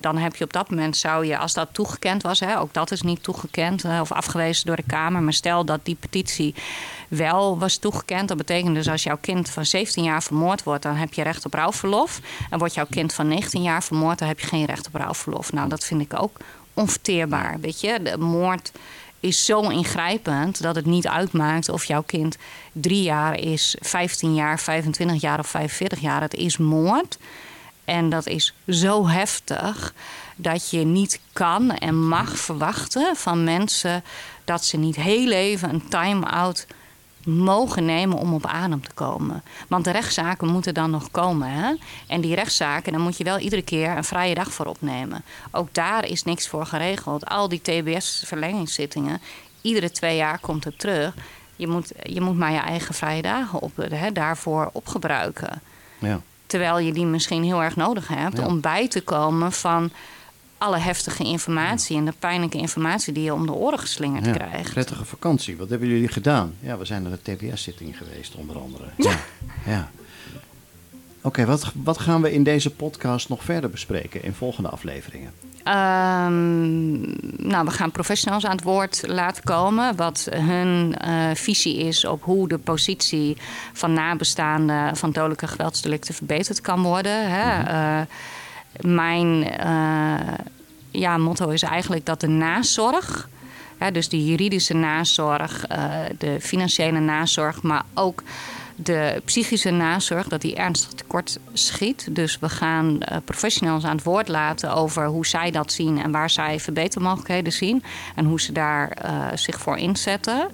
Dan 0.00 0.18
heb 0.18 0.36
je 0.36 0.44
op 0.44 0.52
dat 0.52 0.70
moment 0.70 0.96
zou 0.96 1.26
je, 1.26 1.38
als 1.38 1.52
dat 1.52 1.68
toegekend 1.72 2.22
was, 2.22 2.40
hè, 2.40 2.58
ook 2.58 2.74
dat 2.74 2.90
is 2.90 3.02
niet 3.02 3.22
toegekend 3.22 3.84
of 3.84 4.12
afgewezen 4.12 4.66
door 4.66 4.76
de 4.76 4.82
Kamer. 4.86 5.22
Maar 5.22 5.32
stel 5.32 5.64
dat 5.64 5.80
die 5.82 5.96
petitie 6.00 6.54
wel 7.16 7.58
was 7.58 7.76
toegekend. 7.76 8.28
Dat 8.28 8.36
betekent 8.36 8.74
dus 8.74 8.88
als 8.88 9.02
jouw 9.02 9.18
kind 9.20 9.50
van 9.50 9.66
17 9.66 10.04
jaar 10.04 10.22
vermoord 10.22 10.62
wordt, 10.62 10.82
dan 10.82 10.94
heb 10.94 11.14
je 11.14 11.22
recht 11.22 11.46
op 11.46 11.54
rouwverlof. 11.54 12.20
En 12.50 12.58
wordt 12.58 12.74
jouw 12.74 12.86
kind 12.90 13.14
van 13.14 13.28
19 13.28 13.62
jaar 13.62 13.82
vermoord, 13.82 14.18
dan 14.18 14.28
heb 14.28 14.40
je 14.40 14.46
geen 14.46 14.64
recht 14.64 14.86
op 14.86 14.94
rouwverlof. 14.94 15.52
Nou, 15.52 15.68
dat 15.68 15.84
vind 15.84 16.00
ik 16.00 16.22
ook 16.22 16.36
onverteerbaar. 16.74 17.60
Weet 17.60 17.80
je, 17.80 18.02
de 18.02 18.18
moord 18.18 18.72
is 19.20 19.44
zo 19.44 19.60
ingrijpend 19.60 20.62
dat 20.62 20.74
het 20.74 20.86
niet 20.86 21.08
uitmaakt 21.08 21.68
of 21.68 21.84
jouw 21.84 22.02
kind 22.02 22.36
drie 22.72 23.02
jaar 23.02 23.38
is, 23.38 23.76
15 23.80 24.34
jaar, 24.34 24.60
25 24.60 25.20
jaar 25.20 25.38
of 25.38 25.46
45 25.46 26.00
jaar. 26.00 26.20
Het 26.20 26.34
is 26.34 26.56
moord. 26.56 27.18
En 27.84 28.10
dat 28.10 28.26
is 28.26 28.54
zo 28.68 29.08
heftig 29.08 29.94
dat 30.36 30.70
je 30.70 30.84
niet 30.84 31.20
kan 31.32 31.70
en 31.70 32.08
mag 32.08 32.38
verwachten 32.38 33.16
van 33.16 33.44
mensen 33.44 34.04
dat 34.44 34.64
ze 34.64 34.76
niet 34.76 34.96
heel 34.96 35.30
even 35.30 35.68
een 35.68 35.88
time-out 35.88 36.66
mogen 37.24 37.84
nemen 37.84 38.18
om 38.18 38.34
op 38.34 38.46
adem 38.46 38.82
te 38.82 38.92
komen. 38.94 39.42
Want 39.68 39.84
de 39.84 39.90
rechtszaken 39.90 40.48
moeten 40.48 40.74
dan 40.74 40.90
nog 40.90 41.10
komen. 41.10 41.48
Hè? 41.48 41.74
En 42.06 42.20
die 42.20 42.34
rechtszaken, 42.34 42.92
daar 42.92 43.00
moet 43.00 43.16
je 43.16 43.24
wel 43.24 43.38
iedere 43.38 43.62
keer 43.62 43.96
een 43.96 44.04
vrije 44.04 44.34
dag 44.34 44.52
voor 44.52 44.66
opnemen. 44.66 45.24
Ook 45.50 45.74
daar 45.74 46.06
is 46.06 46.22
niks 46.22 46.48
voor 46.48 46.66
geregeld. 46.66 47.26
Al 47.26 47.48
die 47.48 47.60
TBS-verlengingszittingen, 47.62 49.20
iedere 49.60 49.90
twee 49.90 50.16
jaar 50.16 50.38
komt 50.38 50.64
het 50.64 50.78
terug. 50.78 51.14
Je 51.56 51.68
moet, 51.68 51.92
je 52.02 52.20
moet 52.20 52.38
maar 52.38 52.52
je 52.52 52.58
eigen 52.58 52.94
vrije 52.94 53.22
dagen 53.22 53.60
op, 53.60 53.76
hè, 53.76 54.12
daarvoor 54.12 54.70
opgebruiken. 54.72 55.62
Ja. 55.98 56.20
Terwijl 56.46 56.78
je 56.78 56.92
die 56.92 57.06
misschien 57.06 57.44
heel 57.44 57.62
erg 57.62 57.76
nodig 57.76 58.08
hebt 58.08 58.38
om 58.38 58.60
bij 58.60 58.88
te 58.88 59.00
komen 59.00 59.52
van 59.52 59.90
alle 60.62 60.78
heftige 60.78 61.24
informatie 61.24 61.96
en 61.96 62.04
de 62.04 62.12
pijnlijke 62.18 62.58
informatie 62.58 63.12
die 63.12 63.22
je 63.22 63.34
om 63.34 63.46
de 63.46 63.52
oren 63.52 63.78
geslingerd 63.78 64.26
ja, 64.26 64.32
krijgt. 64.32 64.72
Prettige 64.72 65.04
vakantie. 65.04 65.56
Wat 65.56 65.70
hebben 65.70 65.88
jullie 65.88 66.08
gedaan? 66.08 66.54
Ja, 66.60 66.78
we 66.78 66.84
zijn 66.84 67.02
naar 67.02 67.18
de 67.22 67.36
TBS-zitting 67.36 67.96
geweest, 67.96 68.34
onder 68.34 68.58
andere. 68.58 68.84
Ja. 68.96 69.16
ja. 69.66 69.90
Oké, 71.20 71.44
wat, 71.44 71.72
wat 71.74 71.98
gaan 71.98 72.22
we 72.22 72.32
in 72.32 72.42
deze 72.42 72.70
podcast 72.70 73.28
nog 73.28 73.44
verder 73.44 73.70
bespreken 73.70 74.22
in 74.22 74.34
volgende 74.34 74.68
afleveringen? 74.68 75.32
Um, 75.58 77.00
nou, 77.36 77.64
we 77.64 77.70
gaan 77.70 77.90
professionals 77.90 78.44
aan 78.44 78.56
het 78.56 78.64
woord 78.64 79.02
laten 79.06 79.42
komen. 79.42 79.96
Wat 79.96 80.28
hun 80.30 80.94
uh, 81.06 81.30
visie 81.34 81.76
is 81.76 82.04
op 82.04 82.22
hoe 82.22 82.48
de 82.48 82.58
positie 82.58 83.36
van 83.72 83.92
nabestaanden 83.92 84.96
van 84.96 85.12
dodelijke 85.12 85.46
geweldsdelicten 85.46 86.14
verbeterd 86.14 86.60
kan 86.60 86.82
worden. 86.82 87.30
Hè. 87.30 87.58
Mm 87.58 87.66
-hmm. 87.66 87.98
uh, 87.98 88.00
mijn 88.80 89.46
uh, 89.66 90.34
ja, 90.90 91.16
motto 91.16 91.48
is 91.48 91.62
eigenlijk 91.62 92.06
dat 92.06 92.20
de 92.20 92.28
nazorg, 92.28 93.28
hè, 93.78 93.90
dus 93.90 94.08
de 94.08 94.24
juridische 94.24 94.74
nazorg, 94.74 95.70
uh, 95.70 95.94
de 96.18 96.40
financiële 96.40 97.00
nazorg, 97.00 97.62
maar 97.62 97.84
ook 97.94 98.22
de 98.76 99.22
psychische 99.24 99.70
nazorg, 99.70 100.28
dat 100.28 100.40
die 100.40 100.54
ernstig 100.54 100.92
tekort 100.92 101.38
schiet. 101.52 102.06
Dus 102.10 102.38
we 102.38 102.48
gaan 102.48 102.86
uh, 102.86 103.16
professionals 103.24 103.84
aan 103.84 103.96
het 103.96 104.04
woord 104.04 104.28
laten 104.28 104.74
over 104.74 105.06
hoe 105.06 105.26
zij 105.26 105.50
dat 105.50 105.72
zien 105.72 106.02
en 106.02 106.10
waar 106.10 106.30
zij 106.30 106.60
verbetermogelijkheden 106.60 107.52
zien 107.52 107.82
en 108.14 108.24
hoe 108.24 108.40
ze 108.40 108.52
daar 108.52 108.96
zich 109.34 109.60
voor 109.60 109.78
inzetten. 109.78 110.48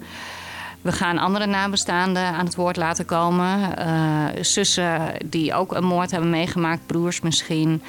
We 0.81 0.91
gaan 0.91 1.17
andere 1.17 1.45
nabestaanden 1.45 2.23
aan 2.23 2.45
het 2.45 2.55
woord 2.55 2.75
laten 2.75 3.05
komen. 3.05 3.59
Uh, 3.79 4.25
zussen 4.41 5.01
die 5.25 5.53
ook 5.53 5.73
een 5.73 5.83
moord 5.83 6.11
hebben 6.11 6.29
meegemaakt, 6.29 6.85
broers 6.85 7.21
misschien. 7.21 7.81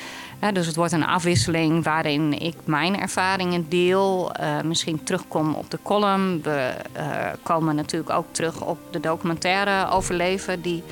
dus 0.53 0.67
het 0.67 0.77
wordt 0.77 0.93
een 0.93 1.07
afwisseling 1.07 1.85
waarin 1.85 2.41
ik 2.41 2.55
mijn 2.65 3.01
ervaringen 3.01 3.69
deel. 3.69 4.33
Uh, 4.41 4.61
misschien 4.61 5.05
terugkom 5.05 5.55
op 5.55 5.71
de 5.71 5.79
column. 5.83 6.43
We 6.43 6.75
uh, 6.97 7.03
komen 7.43 7.75
natuurlijk 7.75 8.11
ook 8.11 8.27
terug 8.31 8.61
op 8.61 8.79
de 8.91 9.01
documentaire 9.01 9.91
Overleven... 9.91 10.63
die 10.63 10.83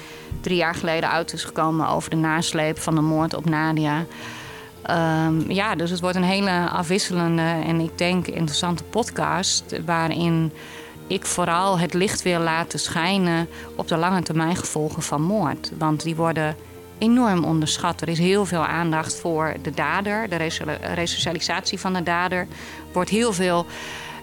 drie 0.40 0.56
jaar 0.56 0.74
geleden 0.74 1.10
uit 1.10 1.32
is 1.32 1.44
gekomen 1.44 1.88
over 1.88 2.10
de 2.10 2.16
nasleep 2.16 2.78
van 2.78 2.94
de 2.94 3.00
moord 3.00 3.34
op 3.34 3.44
Nadia. 3.44 4.04
Um, 5.26 5.50
ja, 5.50 5.74
dus 5.74 5.90
het 5.90 6.00
wordt 6.00 6.16
een 6.16 6.22
hele 6.22 6.68
afwisselende 6.68 7.42
en 7.66 7.80
ik 7.80 7.98
denk 7.98 8.26
interessante 8.26 8.82
podcast... 8.84 9.84
waarin 9.84 10.52
ik 11.08 11.26
vooral 11.26 11.78
het 11.78 11.94
licht 11.94 12.22
wil 12.22 12.40
laten 12.40 12.78
schijnen 12.78 13.48
op 13.76 13.88
de 13.88 13.96
lange 13.96 14.22
termijn 14.22 14.56
gevolgen 14.56 15.02
van 15.02 15.22
moord. 15.22 15.70
Want 15.78 16.02
die 16.02 16.16
worden 16.16 16.56
enorm 16.98 17.44
onderschat. 17.44 18.00
Er 18.00 18.08
is 18.08 18.18
heel 18.18 18.46
veel 18.46 18.64
aandacht 18.64 19.20
voor 19.20 19.54
de 19.62 19.70
dader, 19.70 20.28
de 20.28 20.36
resocialisatie 20.94 21.78
van 21.78 21.92
de 21.92 22.02
dader. 22.02 22.38
Er 22.38 22.92
wordt 22.92 23.10
heel 23.10 23.32
veel 23.32 23.66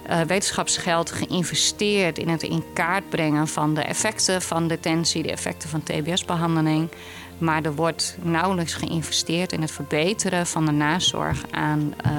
uh, 0.10 0.22
wetenschapsgeld 0.22 1.12
geïnvesteerd 1.12 2.18
in 2.18 2.30
het 2.30 2.44
in 2.44 2.64
kaart 2.74 3.10
brengen 3.10 3.48
van 3.48 3.74
de 3.74 3.82
effecten 3.82 4.42
van 4.42 4.68
detentie, 4.68 5.24
de 5.24 5.32
effecten 5.32 5.70
van 5.70 5.84
TBS-behandeling. 5.84 6.90
Maar 7.38 7.64
er 7.64 7.76
wordt 7.76 8.18
nauwelijks 8.22 8.74
geïnvesteerd 8.74 9.52
in 9.52 9.62
het 9.62 9.72
verbeteren 9.72 10.48
van 10.48 10.66
de 10.66 10.72
nazorg 10.72 11.44
aan. 11.52 11.94
Uh, 12.06 12.12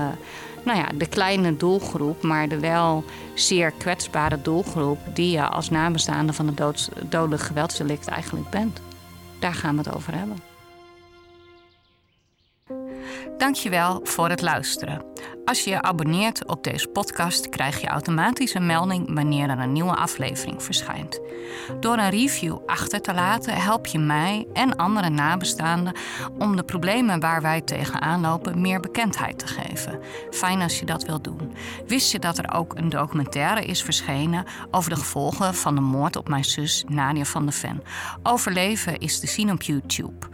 nou 0.66 0.78
ja, 0.78 0.88
de 0.94 1.06
kleine 1.06 1.56
doelgroep, 1.56 2.22
maar 2.22 2.48
de 2.48 2.60
wel 2.60 3.04
zeer 3.34 3.70
kwetsbare 3.70 4.42
doelgroep 4.42 4.98
die 5.14 5.30
je 5.30 5.48
als 5.48 5.70
nabestaande 5.70 6.32
van 6.32 6.46
een 6.46 6.74
dodelijk 7.08 7.42
geweldsdelict 7.42 8.08
eigenlijk 8.08 8.50
bent. 8.50 8.80
Daar 9.38 9.54
gaan 9.54 9.76
we 9.76 9.82
het 9.82 9.94
over 9.94 10.14
hebben. 10.14 10.55
Dankjewel 13.38 14.00
voor 14.02 14.28
het 14.28 14.42
luisteren. 14.42 15.04
Als 15.44 15.64
je 15.64 15.70
je 15.70 15.82
abonneert 15.82 16.46
op 16.46 16.64
deze 16.64 16.88
podcast, 16.88 17.48
krijg 17.48 17.80
je 17.80 17.86
automatisch 17.86 18.54
een 18.54 18.66
melding 18.66 19.14
wanneer 19.14 19.50
er 19.50 19.58
een 19.58 19.72
nieuwe 19.72 19.94
aflevering 19.94 20.62
verschijnt. 20.62 21.20
Door 21.80 21.98
een 21.98 22.10
review 22.10 22.58
achter 22.66 23.00
te 23.00 23.14
laten, 23.14 23.54
help 23.54 23.86
je 23.86 23.98
mij 23.98 24.46
en 24.52 24.76
andere 24.76 25.08
nabestaanden 25.08 25.96
om 26.38 26.56
de 26.56 26.62
problemen 26.62 27.20
waar 27.20 27.42
wij 27.42 27.60
tegenaan 27.60 28.20
lopen 28.20 28.60
meer 28.60 28.80
bekendheid 28.80 29.38
te 29.38 29.46
geven. 29.46 30.00
Fijn 30.30 30.62
als 30.62 30.78
je 30.78 30.86
dat 30.86 31.04
wilt 31.04 31.24
doen. 31.24 31.52
Wist 31.86 32.12
je 32.12 32.18
dat 32.18 32.38
er 32.38 32.52
ook 32.52 32.76
een 32.76 32.88
documentaire 32.88 33.64
is 33.64 33.82
verschenen 33.82 34.44
over 34.70 34.90
de 34.90 34.96
gevolgen 34.96 35.54
van 35.54 35.74
de 35.74 35.80
moord 35.80 36.16
op 36.16 36.28
mijn 36.28 36.44
zus 36.44 36.84
Nadia 36.88 37.24
van 37.24 37.44
der 37.44 37.54
Ven? 37.54 37.82
Overleven 38.22 38.98
is 38.98 39.20
te 39.20 39.26
zien 39.26 39.50
op 39.50 39.62
YouTube. 39.62 40.26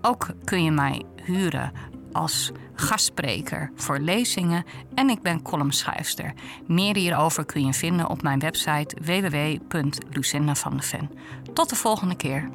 Ook 0.00 0.26
kun 0.44 0.64
je 0.64 0.70
mij 0.70 1.02
huren 1.22 1.72
als 2.14 2.52
gastspreker 2.74 3.70
voor 3.74 3.98
lezingen 3.98 4.64
en 4.94 5.08
ik 5.08 5.22
ben 5.22 5.42
columnschrijfster. 5.42 6.32
Meer 6.66 6.96
hierover 6.96 7.44
kun 7.44 7.66
je 7.66 7.72
vinden 7.72 8.10
op 8.10 8.22
mijn 8.22 8.38
website 8.38 8.96
www.lucindavandeven. 9.02 11.10
Tot 11.52 11.68
de 11.68 11.76
volgende 11.76 12.16
keer. 12.16 12.48